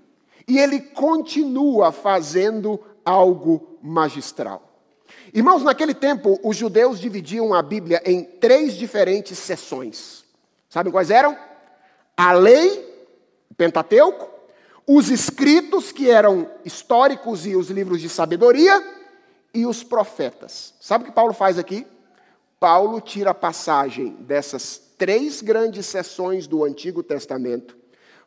E 0.46 0.58
ele 0.58 0.80
continua 0.80 1.90
fazendo 1.90 2.80
algo 3.04 3.78
magistral. 3.82 4.65
Irmãos, 5.36 5.62
naquele 5.62 5.92
tempo, 5.92 6.40
os 6.42 6.56
judeus 6.56 6.98
dividiam 6.98 7.52
a 7.52 7.60
Bíblia 7.60 8.00
em 8.06 8.24
três 8.24 8.72
diferentes 8.72 9.38
seções. 9.38 10.24
Sabem 10.66 10.90
quais 10.90 11.10
eram? 11.10 11.36
A 12.16 12.32
lei, 12.32 13.06
o 13.50 13.54
Pentateuco, 13.54 14.30
os 14.86 15.10
escritos, 15.10 15.92
que 15.92 16.08
eram 16.08 16.50
históricos 16.64 17.44
e 17.44 17.54
os 17.54 17.68
livros 17.68 18.00
de 18.00 18.08
sabedoria, 18.08 18.82
e 19.52 19.66
os 19.66 19.84
profetas. 19.84 20.72
Sabe 20.80 21.04
o 21.04 21.06
que 21.08 21.12
Paulo 21.12 21.34
faz 21.34 21.58
aqui? 21.58 21.86
Paulo 22.58 22.98
tira 22.98 23.32
a 23.32 23.34
passagem 23.34 24.16
dessas 24.20 24.80
três 24.96 25.42
grandes 25.42 25.84
seções 25.84 26.46
do 26.46 26.64
Antigo 26.64 27.02
Testamento 27.02 27.76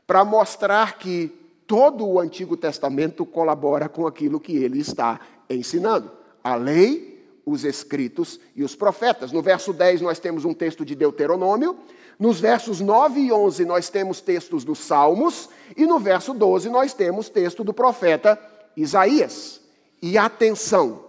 para 0.05 0.23
mostrar 0.23 0.99
que 0.99 1.29
todo 1.65 2.05
o 2.05 2.19
Antigo 2.19 2.55
Testamento 2.55 3.25
colabora 3.25 3.89
com 3.89 4.05
aquilo 4.05 4.39
que 4.39 4.55
ele 4.57 4.79
está 4.79 5.19
ensinando. 5.49 6.18
A 6.43 6.55
lei, 6.55 7.09
os 7.45 7.63
escritos 7.63 8.39
e 8.55 8.63
os 8.63 8.75
profetas. 8.75 9.31
No 9.31 9.41
verso 9.41 9.73
10 9.73 10.01
nós 10.01 10.19
temos 10.19 10.45
um 10.45 10.53
texto 10.53 10.85
de 10.85 10.95
Deuteronômio, 10.95 11.77
nos 12.17 12.39
versos 12.39 12.81
9 12.81 13.19
e 13.19 13.31
11 13.31 13.65
nós 13.65 13.89
temos 13.89 14.19
textos 14.19 14.63
dos 14.63 14.79
Salmos 14.79 15.49
e 15.75 15.85
no 15.85 15.99
verso 15.99 16.33
12 16.33 16.69
nós 16.69 16.93
temos 16.93 17.29
texto 17.29 17.63
do 17.63 17.73
profeta 17.73 18.39
Isaías. 18.75 19.61
E 20.01 20.17
atenção, 20.17 21.05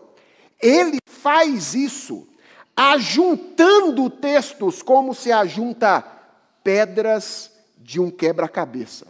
ele 0.61 0.99
faz 1.07 1.75
isso 1.75 2.27
ajuntando 2.77 4.09
textos 4.09 4.83
como 4.83 5.15
se 5.15 5.31
ajunta 5.33 6.01
pedras 6.63 7.51
de 7.77 8.01
um 8.01 8.11
quebra-cabeça. 8.11 9.07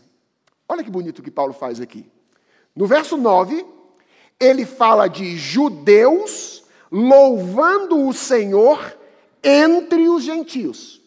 Olha 0.68 0.82
que 0.82 0.90
bonito 0.90 1.22
que 1.22 1.30
Paulo 1.30 1.52
faz 1.52 1.80
aqui. 1.80 2.10
No 2.74 2.86
verso 2.86 3.16
9, 3.16 3.64
ele 4.40 4.64
fala 4.64 5.06
de 5.06 5.36
judeus 5.36 6.64
louvando 6.90 8.06
o 8.06 8.12
Senhor 8.12 8.96
entre 9.44 10.08
os 10.08 10.24
gentios. 10.24 11.00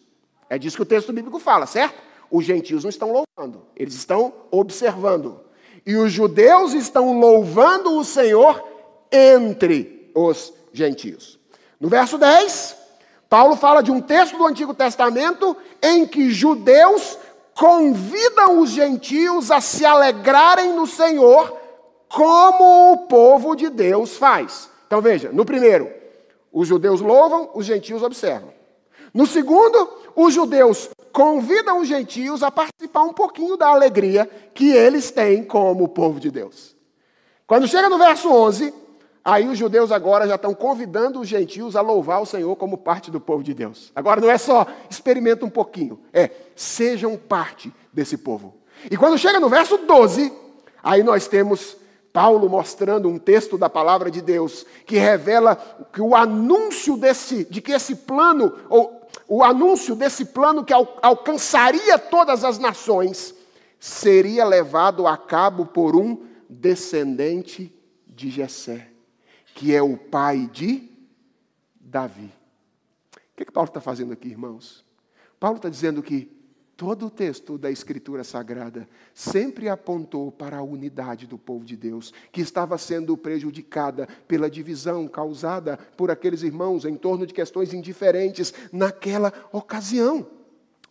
É 0.48 0.56
disso 0.56 0.76
que 0.76 0.82
o 0.82 0.86
texto 0.86 1.12
bíblico 1.12 1.38
fala, 1.38 1.66
certo? 1.66 2.00
Os 2.30 2.44
gentios 2.44 2.84
não 2.84 2.90
estão 2.90 3.12
louvando, 3.12 3.66
eles 3.76 3.94
estão 3.94 4.32
observando. 4.50 5.40
E 5.84 5.96
os 5.96 6.12
judeus 6.12 6.72
estão 6.72 7.18
louvando 7.18 7.98
o 7.98 8.04
Senhor 8.04 8.66
entre 9.12 10.10
os 10.14 10.52
gentios. 10.72 11.38
No 11.78 11.88
verso 11.88 12.16
10, 12.16 12.76
Paulo 13.28 13.56
fala 13.56 13.82
de 13.82 13.90
um 13.90 14.00
texto 14.00 14.38
do 14.38 14.46
Antigo 14.46 14.72
Testamento 14.72 15.56
em 15.82 16.06
que 16.06 16.30
judeus 16.30 17.18
convidam 17.54 18.60
os 18.60 18.70
gentios 18.70 19.50
a 19.50 19.60
se 19.60 19.84
alegrarem 19.84 20.72
no 20.72 20.86
Senhor, 20.86 21.56
como 22.14 22.92
o 22.92 22.98
povo 23.08 23.56
de 23.56 23.68
Deus 23.68 24.16
faz. 24.16 24.70
Então 24.86 25.00
veja, 25.00 25.32
no 25.32 25.44
primeiro, 25.44 25.90
os 26.52 26.68
judeus 26.68 27.00
louvam, 27.00 27.50
os 27.54 27.66
gentios 27.66 28.04
observam. 28.04 28.54
No 29.12 29.26
segundo, 29.26 29.88
os 30.14 30.32
judeus 30.32 30.88
convidam 31.12 31.80
os 31.80 31.88
gentios 31.88 32.44
a 32.44 32.52
participar 32.52 33.02
um 33.02 33.12
pouquinho 33.12 33.56
da 33.56 33.66
alegria 33.66 34.30
que 34.54 34.70
eles 34.70 35.10
têm 35.10 35.42
como 35.42 35.88
povo 35.88 36.20
de 36.20 36.30
Deus. 36.30 36.76
Quando 37.48 37.66
chega 37.66 37.88
no 37.88 37.98
verso 37.98 38.30
11, 38.30 38.72
aí 39.24 39.48
os 39.48 39.58
judeus 39.58 39.90
agora 39.90 40.28
já 40.28 40.36
estão 40.36 40.54
convidando 40.54 41.20
os 41.20 41.26
gentios 41.26 41.74
a 41.74 41.80
louvar 41.80 42.22
o 42.22 42.26
Senhor 42.26 42.54
como 42.54 42.78
parte 42.78 43.10
do 43.10 43.20
povo 43.20 43.42
de 43.42 43.54
Deus. 43.54 43.90
Agora 43.94 44.20
não 44.20 44.30
é 44.30 44.38
só 44.38 44.66
experimenta 44.88 45.44
um 45.44 45.50
pouquinho, 45.50 45.98
é 46.12 46.30
sejam 46.54 47.16
parte 47.16 47.74
desse 47.92 48.16
povo. 48.16 48.54
E 48.88 48.96
quando 48.96 49.18
chega 49.18 49.40
no 49.40 49.48
verso 49.48 49.78
12, 49.78 50.32
aí 50.80 51.02
nós 51.02 51.26
temos 51.26 51.76
Paulo 52.14 52.48
mostrando 52.48 53.08
um 53.08 53.18
texto 53.18 53.58
da 53.58 53.68
palavra 53.68 54.08
de 54.08 54.22
Deus 54.22 54.64
que 54.86 54.96
revela 54.96 55.56
que 55.92 56.00
o 56.00 56.14
anúncio 56.14 56.96
desse, 56.96 57.44
de 57.44 57.60
que 57.60 57.72
esse 57.72 57.96
plano, 57.96 58.56
ou 58.70 59.04
o 59.26 59.42
anúncio 59.42 59.96
desse 59.96 60.26
plano 60.26 60.64
que 60.64 60.72
al, 60.72 60.96
alcançaria 61.02 61.98
todas 61.98 62.44
as 62.44 62.56
nações, 62.56 63.34
seria 63.80 64.44
levado 64.44 65.08
a 65.08 65.16
cabo 65.16 65.66
por 65.66 65.96
um 65.96 66.24
descendente 66.48 67.74
de 68.06 68.30
Jessé, 68.30 68.86
que 69.52 69.74
é 69.74 69.82
o 69.82 69.96
pai 69.96 70.48
de 70.52 70.88
Davi. 71.80 72.32
O 73.12 73.36
que, 73.36 73.42
é 73.42 73.44
que 73.44 73.50
Paulo 73.50 73.70
está 73.70 73.80
fazendo 73.80 74.12
aqui, 74.12 74.28
irmãos? 74.28 74.84
Paulo 75.40 75.56
está 75.56 75.68
dizendo 75.68 76.00
que 76.00 76.30
Todo 76.84 77.06
o 77.06 77.10
texto 77.10 77.56
da 77.56 77.70
Escritura 77.70 78.22
Sagrada 78.22 78.86
sempre 79.14 79.70
apontou 79.70 80.30
para 80.30 80.58
a 80.58 80.62
unidade 80.62 81.26
do 81.26 81.38
povo 81.38 81.64
de 81.64 81.78
Deus, 81.78 82.12
que 82.30 82.42
estava 82.42 82.76
sendo 82.76 83.16
prejudicada 83.16 84.06
pela 84.28 84.50
divisão 84.50 85.08
causada 85.08 85.78
por 85.96 86.10
aqueles 86.10 86.42
irmãos 86.42 86.84
em 86.84 86.94
torno 86.94 87.26
de 87.26 87.32
questões 87.32 87.72
indiferentes 87.72 88.52
naquela 88.70 89.32
ocasião. 89.50 90.26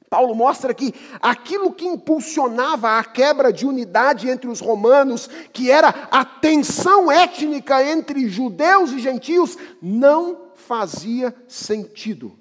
Paulo 0.10 0.34
mostra 0.34 0.74
que 0.74 0.96
aquilo 1.22 1.72
que 1.72 1.86
impulsionava 1.86 2.98
a 2.98 3.04
quebra 3.04 3.54
de 3.54 3.68
unidade 3.68 4.28
entre 4.28 4.50
os 4.50 4.60
romanos, 4.60 5.30
que 5.54 5.70
era 5.70 5.90
a 6.10 6.26
tensão 6.26 7.12
étnica 7.12 7.86
entre 7.86 8.28
judeus 8.28 8.92
e 8.94 9.00
gentios, 9.00 9.60
não 9.80 10.48
fazia 10.56 11.36
sentido, 11.48 12.36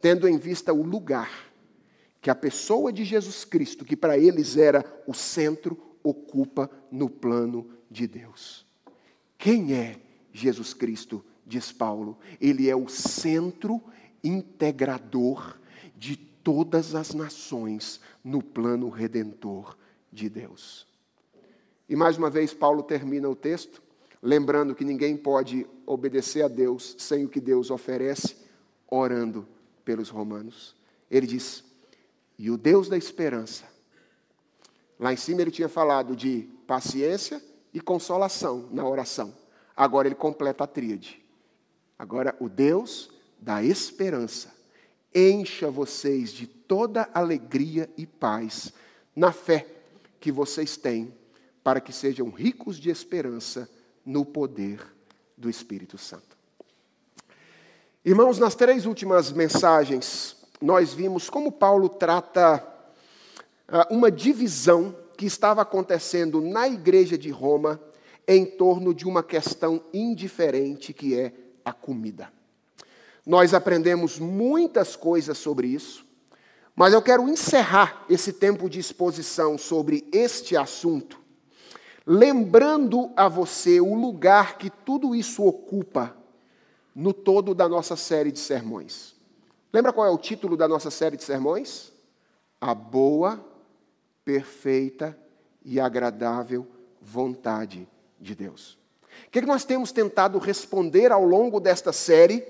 tendo 0.00 0.26
em 0.26 0.38
vista 0.38 0.72
o 0.72 0.82
lugar 0.82 1.51
que 2.22 2.30
a 2.30 2.34
pessoa 2.36 2.92
de 2.92 3.04
Jesus 3.04 3.44
Cristo, 3.44 3.84
que 3.84 3.96
para 3.96 4.16
eles 4.16 4.56
era 4.56 4.84
o 5.08 5.12
centro, 5.12 5.76
ocupa 6.04 6.70
no 6.88 7.10
plano 7.10 7.68
de 7.90 8.06
Deus. 8.06 8.64
Quem 9.36 9.74
é 9.74 10.00
Jesus 10.32 10.72
Cristo? 10.72 11.24
Diz 11.44 11.72
Paulo. 11.72 12.16
Ele 12.40 12.70
é 12.70 12.76
o 12.76 12.88
centro 12.88 13.82
integrador 14.22 15.58
de 15.96 16.16
todas 16.16 16.94
as 16.94 17.12
nações 17.12 18.00
no 18.22 18.40
plano 18.40 18.88
redentor 18.88 19.76
de 20.12 20.28
Deus. 20.28 20.86
E 21.88 21.96
mais 21.96 22.16
uma 22.16 22.30
vez, 22.30 22.54
Paulo 22.54 22.84
termina 22.84 23.28
o 23.28 23.34
texto, 23.34 23.82
lembrando 24.22 24.76
que 24.76 24.84
ninguém 24.84 25.16
pode 25.16 25.66
obedecer 25.84 26.42
a 26.44 26.48
Deus 26.48 26.94
sem 26.98 27.24
o 27.24 27.28
que 27.28 27.40
Deus 27.40 27.68
oferece, 27.68 28.36
orando 28.88 29.46
pelos 29.84 30.08
romanos. 30.08 30.76
Ele 31.10 31.26
diz: 31.26 31.71
e 32.42 32.50
o 32.50 32.58
Deus 32.58 32.88
da 32.88 32.98
esperança. 32.98 33.62
Lá 34.98 35.12
em 35.12 35.16
cima 35.16 35.42
ele 35.42 35.52
tinha 35.52 35.68
falado 35.68 36.16
de 36.16 36.48
paciência 36.66 37.40
e 37.72 37.80
consolação 37.80 38.68
na 38.72 38.84
oração. 38.84 39.32
Agora 39.76 40.08
ele 40.08 40.16
completa 40.16 40.64
a 40.64 40.66
tríade. 40.66 41.24
Agora, 41.96 42.34
o 42.40 42.48
Deus 42.48 43.12
da 43.38 43.62
esperança 43.62 44.52
encha 45.14 45.70
vocês 45.70 46.32
de 46.32 46.48
toda 46.48 47.08
alegria 47.14 47.88
e 47.96 48.04
paz 48.04 48.72
na 49.14 49.30
fé 49.30 49.64
que 50.18 50.32
vocês 50.32 50.76
têm, 50.76 51.14
para 51.62 51.80
que 51.80 51.92
sejam 51.92 52.28
ricos 52.28 52.76
de 52.76 52.90
esperança 52.90 53.70
no 54.04 54.26
poder 54.26 54.84
do 55.38 55.48
Espírito 55.48 55.96
Santo. 55.96 56.36
Irmãos, 58.04 58.40
nas 58.40 58.56
três 58.56 58.84
últimas 58.84 59.30
mensagens, 59.30 60.41
nós 60.62 60.94
vimos 60.94 61.28
como 61.28 61.50
Paulo 61.50 61.88
trata 61.88 62.64
ah, 63.66 63.88
uma 63.90 64.10
divisão 64.10 64.94
que 65.18 65.26
estava 65.26 65.62
acontecendo 65.62 66.40
na 66.40 66.68
igreja 66.68 67.18
de 67.18 67.30
Roma 67.30 67.80
em 68.26 68.46
torno 68.46 68.94
de 68.94 69.06
uma 69.06 69.22
questão 69.22 69.82
indiferente 69.92 70.92
que 70.92 71.18
é 71.18 71.32
a 71.64 71.72
comida. 71.72 72.32
Nós 73.26 73.52
aprendemos 73.54 74.18
muitas 74.18 74.94
coisas 74.94 75.36
sobre 75.36 75.66
isso, 75.66 76.06
mas 76.74 76.94
eu 76.94 77.02
quero 77.02 77.28
encerrar 77.28 78.04
esse 78.08 78.32
tempo 78.32 78.70
de 78.70 78.78
exposição 78.78 79.58
sobre 79.58 80.08
este 80.12 80.56
assunto, 80.56 81.20
lembrando 82.06 83.10
a 83.16 83.28
você 83.28 83.80
o 83.80 83.94
lugar 83.94 84.58
que 84.58 84.70
tudo 84.70 85.14
isso 85.14 85.44
ocupa 85.44 86.16
no 86.94 87.12
todo 87.12 87.54
da 87.54 87.68
nossa 87.68 87.96
série 87.96 88.30
de 88.30 88.38
sermões. 88.38 89.21
Lembra 89.72 89.92
qual 89.92 90.06
é 90.06 90.10
o 90.10 90.18
título 90.18 90.56
da 90.56 90.68
nossa 90.68 90.90
série 90.90 91.16
de 91.16 91.24
sermões? 91.24 91.92
A 92.60 92.74
boa, 92.74 93.42
perfeita 94.24 95.18
e 95.64 95.80
agradável 95.80 96.66
vontade 97.00 97.88
de 98.20 98.34
Deus. 98.34 98.78
O 99.26 99.30
que, 99.30 99.38
é 99.38 99.42
que 99.42 99.48
nós 99.48 99.64
temos 99.64 99.90
tentado 99.90 100.38
responder 100.38 101.10
ao 101.10 101.24
longo 101.24 101.58
desta 101.58 101.92
série 101.92 102.44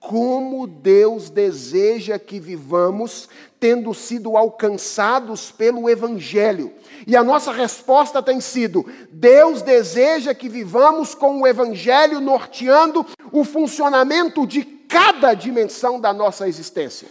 como 0.00 0.66
Deus 0.66 1.28
deseja 1.28 2.18
que 2.18 2.40
vivamos, 2.40 3.28
tendo 3.60 3.92
sido 3.92 4.34
alcançados 4.36 5.52
pelo 5.52 5.88
Evangelho. 5.90 6.72
E 7.06 7.14
a 7.14 7.22
nossa 7.22 7.52
resposta 7.52 8.22
tem 8.22 8.40
sido: 8.40 8.84
Deus 9.12 9.60
deseja 9.60 10.34
que 10.34 10.48
vivamos 10.48 11.14
com 11.14 11.42
o 11.42 11.46
Evangelho 11.46 12.18
norteando 12.18 13.06
o 13.30 13.44
funcionamento 13.44 14.46
de 14.46 14.64
cada 14.64 15.34
dimensão 15.34 16.00
da 16.00 16.12
nossa 16.12 16.48
existência. 16.48 17.06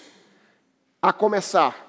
A 1.02 1.14
começar 1.14 1.88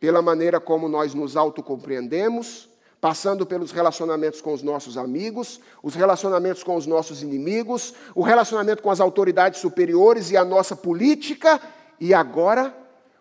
pela 0.00 0.20
maneira 0.20 0.58
como 0.58 0.88
nós 0.88 1.14
nos 1.14 1.36
autocompreendemos, 1.36 2.69
passando 3.00 3.46
pelos 3.46 3.70
relacionamentos 3.72 4.40
com 4.40 4.52
os 4.52 4.62
nossos 4.62 4.98
amigos, 4.98 5.60
os 5.82 5.94
relacionamentos 5.94 6.62
com 6.62 6.76
os 6.76 6.86
nossos 6.86 7.22
inimigos, 7.22 7.94
o 8.14 8.22
relacionamento 8.22 8.82
com 8.82 8.90
as 8.90 9.00
autoridades 9.00 9.60
superiores 9.60 10.30
e 10.30 10.36
a 10.36 10.44
nossa 10.44 10.76
política, 10.76 11.60
e 11.98 12.12
agora 12.12 12.76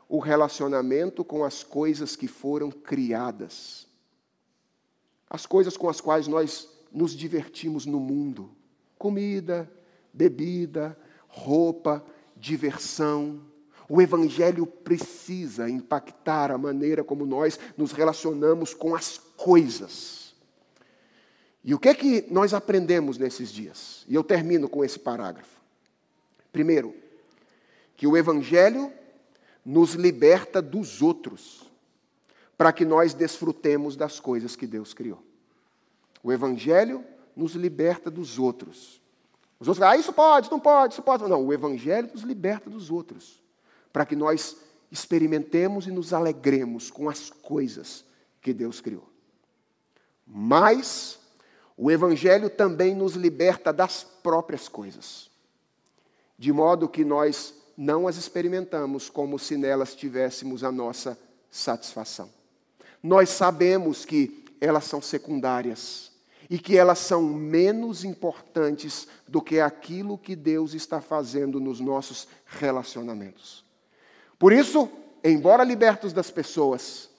o 0.10 0.20
relacionamento 0.20 1.24
com 1.24 1.46
as 1.46 1.64
coisas 1.64 2.16
que 2.16 2.28
foram 2.28 2.70
criadas. 2.70 3.88
As 5.30 5.46
coisas 5.46 5.78
com 5.78 5.88
as 5.88 6.02
quais 6.02 6.28
nós 6.28 6.68
nos 6.92 7.16
divertimos 7.16 7.86
no 7.86 8.00
mundo: 8.00 8.50
comida, 8.98 9.72
bebida, 10.12 10.98
roupa, 11.28 12.04
diversão. 12.36 13.42
O 13.88 14.02
Evangelho 14.02 14.68
precisa 14.68 15.70
impactar 15.70 16.52
a 16.52 16.58
maneira 16.58 17.04
como 17.04 17.26
nós 17.26 17.60
nos 17.78 17.92
relacionamos 17.92 18.74
com 18.74 18.94
as 18.94 19.29
coisas. 19.40 20.34
E 21.64 21.74
o 21.74 21.80
que 21.80 21.90
é 21.90 21.94
que 21.94 22.26
nós 22.30 22.54
aprendemos 22.54 23.18
nesses 23.18 23.52
dias? 23.52 24.06
E 24.08 24.16
eu 24.16 24.24
termino 24.24 24.68
com 24.68 24.84
esse 24.84 25.00
parágrafo. 25.00 25.60
Primeiro, 26.52 26.94
que 27.96 28.06
o 28.06 28.18
Evangelho 28.18 28.92
nos 29.66 29.94
liberta 29.94 30.62
dos 30.62 31.02
outros, 31.02 31.70
para 32.58 32.74
que 32.74 32.84
nós 32.84 33.14
desfrutemos 33.14 33.96
das 33.96 34.20
coisas 34.20 34.56
que 34.56 34.68
Deus 34.68 34.94
criou. 34.94 35.24
O 36.22 36.32
Evangelho 36.32 37.04
nos 37.36 37.54
liberta 37.54 38.12
dos 38.12 38.38
outros. 38.38 39.02
Os 39.60 39.68
outros 39.68 39.80
falam, 39.80 39.94
ah, 39.96 40.00
isso 40.00 40.14
pode, 40.14 40.52
não 40.52 40.60
pode, 40.60 40.94
isso 40.94 41.02
pode. 41.02 41.24
Não, 41.24 41.46
o 41.46 41.54
Evangelho 41.54 42.10
nos 42.14 42.24
liberta 42.24 42.70
dos 42.70 42.90
outros 42.90 43.42
para 43.92 44.06
que 44.06 44.16
nós 44.16 44.58
experimentemos 44.92 45.88
e 45.88 45.92
nos 45.92 46.14
alegremos 46.14 46.92
com 46.92 47.10
as 47.10 47.30
coisas 47.30 48.06
que 48.42 48.54
Deus 48.54 48.82
criou. 48.82 49.09
Mas 50.32 51.18
o 51.76 51.90
Evangelho 51.90 52.50
também 52.50 52.94
nos 52.94 53.16
liberta 53.16 53.74
das 53.74 54.04
próprias 54.04 54.68
coisas, 54.68 55.30
de 56.38 56.54
modo 56.54 56.88
que 56.88 57.04
nós 57.04 57.54
não 57.76 58.08
as 58.08 58.18
experimentamos 58.18 59.10
como 59.10 59.40
se 59.40 59.58
nelas 59.58 59.96
tivéssemos 59.96 60.64
a 60.64 60.72
nossa 60.72 61.18
satisfação. 61.50 62.30
Nós 63.02 63.30
sabemos 63.30 64.06
que 64.06 64.46
elas 64.62 64.84
são 64.84 65.02
secundárias 65.02 66.12
e 66.50 66.60
que 66.60 66.78
elas 66.78 67.00
são 67.00 67.24
menos 67.24 68.04
importantes 68.04 69.08
do 69.28 69.42
que 69.42 69.60
aquilo 69.60 70.18
que 70.18 70.36
Deus 70.36 70.74
está 70.74 71.00
fazendo 71.00 71.60
nos 71.60 71.80
nossos 71.80 72.28
relacionamentos. 72.46 73.64
Por 74.38 74.52
isso, 74.52 74.90
embora 75.24 75.64
libertos 75.64 76.12
das 76.12 76.30
pessoas, 76.30 77.10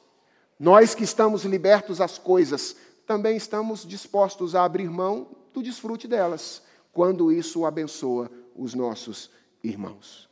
nós 0.58 0.94
que 0.94 1.04
estamos 1.04 1.44
libertos 1.44 2.00
às 2.00 2.18
coisas, 2.18 2.76
também 3.10 3.36
estamos 3.36 3.84
dispostos 3.84 4.54
a 4.54 4.62
abrir 4.62 4.88
mão 4.88 5.26
do 5.52 5.64
desfrute 5.64 6.06
delas, 6.06 6.62
quando 6.92 7.32
isso 7.32 7.66
abençoa 7.66 8.30
os 8.54 8.72
nossos 8.72 9.32
irmãos. 9.64 10.28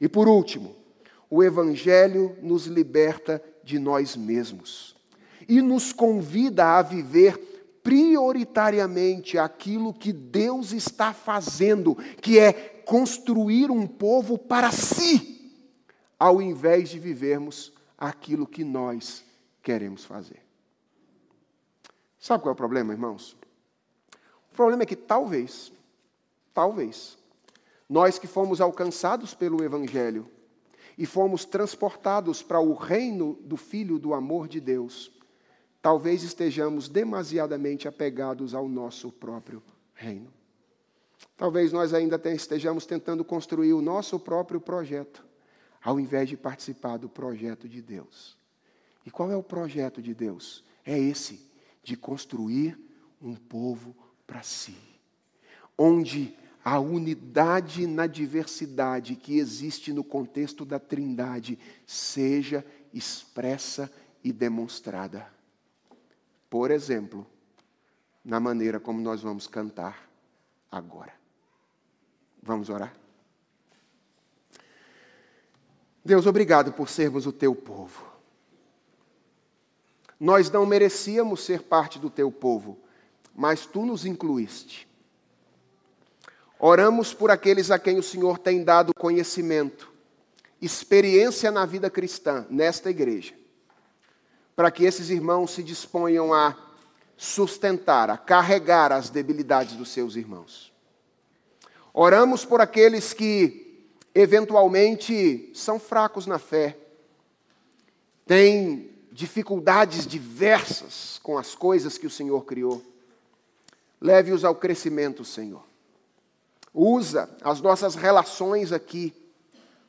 E 0.00 0.08
por 0.08 0.26
último, 0.26 0.74
o 1.28 1.44
Evangelho 1.44 2.34
nos 2.40 2.64
liberta 2.64 3.44
de 3.62 3.78
nós 3.78 4.16
mesmos 4.16 4.96
e 5.46 5.60
nos 5.60 5.92
convida 5.92 6.78
a 6.78 6.80
viver 6.80 7.36
prioritariamente 7.82 9.36
aquilo 9.36 9.92
que 9.92 10.10
Deus 10.10 10.72
está 10.72 11.12
fazendo, 11.12 11.94
que 12.22 12.38
é 12.38 12.54
construir 12.86 13.70
um 13.70 13.86
povo 13.86 14.38
para 14.38 14.72
si 14.72 15.52
ao 16.18 16.40
invés 16.40 16.88
de 16.88 16.98
vivermos 16.98 17.74
aquilo 17.98 18.46
que 18.46 18.64
nós 18.64 19.22
queremos 19.62 20.06
fazer. 20.06 20.41
Sabe 22.22 22.44
qual 22.44 22.52
é 22.52 22.54
o 22.54 22.56
problema, 22.56 22.92
irmãos? 22.92 23.36
O 24.52 24.54
problema 24.54 24.84
é 24.84 24.86
que 24.86 24.94
talvez, 24.94 25.72
talvez, 26.54 27.18
nós 27.88 28.16
que 28.16 28.28
fomos 28.28 28.60
alcançados 28.60 29.34
pelo 29.34 29.64
Evangelho 29.64 30.30
e 30.96 31.04
fomos 31.04 31.44
transportados 31.44 32.40
para 32.40 32.60
o 32.60 32.74
reino 32.74 33.36
do 33.42 33.56
Filho 33.56 33.98
do 33.98 34.14
amor 34.14 34.46
de 34.46 34.60
Deus, 34.60 35.10
talvez 35.82 36.22
estejamos 36.22 36.88
demasiadamente 36.88 37.88
apegados 37.88 38.54
ao 38.54 38.68
nosso 38.68 39.10
próprio 39.10 39.60
reino. 39.92 40.32
Talvez 41.36 41.72
nós 41.72 41.92
ainda 41.92 42.22
estejamos 42.32 42.86
tentando 42.86 43.24
construir 43.24 43.72
o 43.72 43.82
nosso 43.82 44.20
próprio 44.20 44.60
projeto 44.60 45.24
ao 45.82 45.98
invés 45.98 46.28
de 46.28 46.36
participar 46.36 46.98
do 46.98 47.08
projeto 47.08 47.68
de 47.68 47.82
Deus. 47.82 48.36
E 49.04 49.10
qual 49.10 49.28
é 49.32 49.36
o 49.36 49.42
projeto 49.42 50.00
de 50.00 50.14
Deus? 50.14 50.62
É 50.86 50.96
esse, 50.96 51.50
de 51.82 51.96
construir 51.96 52.78
um 53.20 53.34
povo 53.34 53.94
para 54.26 54.42
si, 54.42 54.76
onde 55.76 56.36
a 56.64 56.78
unidade 56.78 57.86
na 57.86 58.06
diversidade 58.06 59.16
que 59.16 59.38
existe 59.38 59.92
no 59.92 60.04
contexto 60.04 60.64
da 60.64 60.78
Trindade 60.78 61.58
seja 61.84 62.64
expressa 62.92 63.90
e 64.22 64.32
demonstrada. 64.32 65.26
Por 66.48 66.70
exemplo, 66.70 67.26
na 68.24 68.38
maneira 68.38 68.78
como 68.78 69.00
nós 69.00 69.22
vamos 69.22 69.48
cantar 69.48 70.08
agora. 70.70 71.12
Vamos 72.40 72.68
orar? 72.68 72.94
Deus, 76.04 76.26
obrigado 76.26 76.72
por 76.72 76.88
sermos 76.88 77.26
o 77.26 77.32
teu 77.32 77.54
povo. 77.54 78.11
Nós 80.22 80.48
não 80.48 80.64
merecíamos 80.64 81.42
ser 81.42 81.62
parte 81.62 81.98
do 81.98 82.08
teu 82.08 82.30
povo, 82.30 82.78
mas 83.34 83.66
tu 83.66 83.84
nos 83.84 84.06
incluíste. 84.06 84.86
Oramos 86.60 87.12
por 87.12 87.28
aqueles 87.28 87.72
a 87.72 87.78
quem 87.80 87.98
o 87.98 88.04
Senhor 88.04 88.38
tem 88.38 88.62
dado 88.62 88.94
conhecimento, 88.94 89.92
experiência 90.60 91.50
na 91.50 91.66
vida 91.66 91.90
cristã, 91.90 92.46
nesta 92.48 92.88
igreja, 92.88 93.34
para 94.54 94.70
que 94.70 94.84
esses 94.84 95.10
irmãos 95.10 95.50
se 95.50 95.60
disponham 95.60 96.32
a 96.32 96.56
sustentar, 97.16 98.08
a 98.08 98.16
carregar 98.16 98.92
as 98.92 99.10
debilidades 99.10 99.74
dos 99.74 99.88
seus 99.88 100.14
irmãos. 100.14 100.72
Oramos 101.92 102.44
por 102.44 102.60
aqueles 102.60 103.12
que 103.12 103.88
eventualmente 104.14 105.50
são 105.52 105.80
fracos 105.80 106.28
na 106.28 106.38
fé, 106.38 106.78
têm 108.24 108.91
dificuldades 109.12 110.06
diversas 110.06 111.20
com 111.22 111.38
as 111.38 111.54
coisas 111.54 111.98
que 111.98 112.06
o 112.06 112.10
Senhor 112.10 112.44
criou. 112.44 112.82
Leve-os 114.00 114.44
ao 114.44 114.54
crescimento, 114.54 115.24
Senhor. 115.24 115.62
Usa 116.74 117.30
as 117.42 117.60
nossas 117.60 117.94
relações 117.94 118.72
aqui 118.72 119.14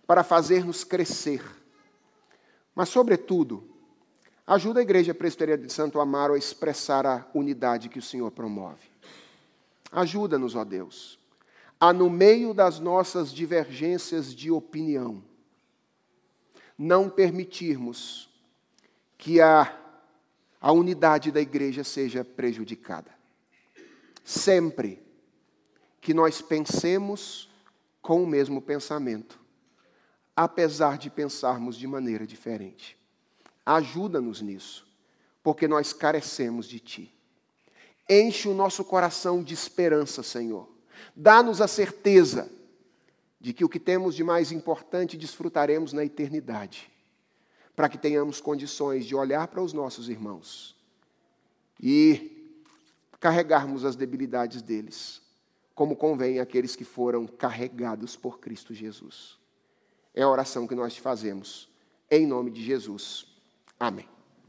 para 0.05 0.23
fazer-nos 0.23 0.83
crescer. 0.83 1.41
Mas, 2.75 2.89
sobretudo, 2.89 3.63
ajuda 4.45 4.81
a 4.81 4.83
Igreja 4.83 5.13
Presbiteriana 5.13 5.65
de 5.65 5.71
Santo 5.71 5.99
Amaro 5.99 6.33
a 6.33 6.37
expressar 6.37 7.05
a 7.05 7.25
unidade 7.33 7.89
que 7.89 7.99
o 7.99 8.03
Senhor 8.03 8.29
promove. 8.29 8.91
Ajuda-nos, 9.91 10.55
ó 10.55 10.63
Deus 10.63 11.17
a, 11.83 11.91
no 11.91 12.09
meio 12.09 12.53
das 12.53 12.79
nossas 12.79 13.33
divergências 13.33 14.33
de 14.33 14.49
opinião, 14.49 15.21
não 16.77 17.09
permitirmos 17.09 18.29
que 19.23 19.39
a, 19.39 19.73
a 20.59 20.71
unidade 20.73 21.31
da 21.31 21.39
igreja 21.39 21.81
seja 21.81 22.25
prejudicada. 22.25 23.09
Sempre 24.21 25.01
que 26.01 26.13
nós 26.13 26.41
pensemos 26.41 27.49
com 28.01 28.21
o 28.21 28.27
mesmo 28.27 28.61
pensamento, 28.61 29.39
apesar 30.35 30.97
de 30.97 31.09
pensarmos 31.09 31.77
de 31.77 31.87
maneira 31.87 32.27
diferente. 32.27 32.97
Ajuda-nos 33.65 34.41
nisso, 34.41 34.85
porque 35.41 35.69
nós 35.69 35.93
carecemos 35.93 36.67
de 36.67 36.81
Ti. 36.81 37.17
Enche 38.09 38.49
o 38.49 38.53
nosso 38.53 38.83
coração 38.83 39.41
de 39.41 39.53
esperança, 39.53 40.21
Senhor 40.21 40.73
Dá-nos 41.15 41.61
a 41.61 41.67
certeza 41.67 42.51
de 43.39 43.53
que 43.53 43.63
o 43.63 43.69
que 43.69 43.79
temos 43.79 44.15
de 44.15 44.23
mais 44.23 44.51
importante 44.51 45.17
desfrutaremos 45.17 45.93
na 45.93 46.03
eternidade, 46.05 46.91
para 47.75 47.89
que 47.89 47.97
tenhamos 47.97 48.39
condições 48.39 49.05
de 49.05 49.15
olhar 49.15 49.47
para 49.47 49.61
os 49.61 49.73
nossos 49.73 50.09
irmãos 50.09 50.75
e 51.81 52.33
carregarmos 53.19 53.85
as 53.85 53.95
debilidades 53.95 54.61
deles, 54.61 55.21
como 55.73 55.95
convém 55.95 56.39
àqueles 56.39 56.75
que 56.75 56.83
foram 56.83 57.25
carregados 57.25 58.15
por 58.15 58.39
Cristo 58.39 58.73
Jesus. 58.73 59.37
É 60.13 60.21
a 60.21 60.29
oração 60.29 60.67
que 60.67 60.75
nós 60.75 60.93
te 60.93 61.01
fazemos. 61.01 61.67
Em 62.11 62.27
nome 62.27 62.51
de 62.51 62.63
Jesus. 62.63 63.25
Amém. 63.79 64.12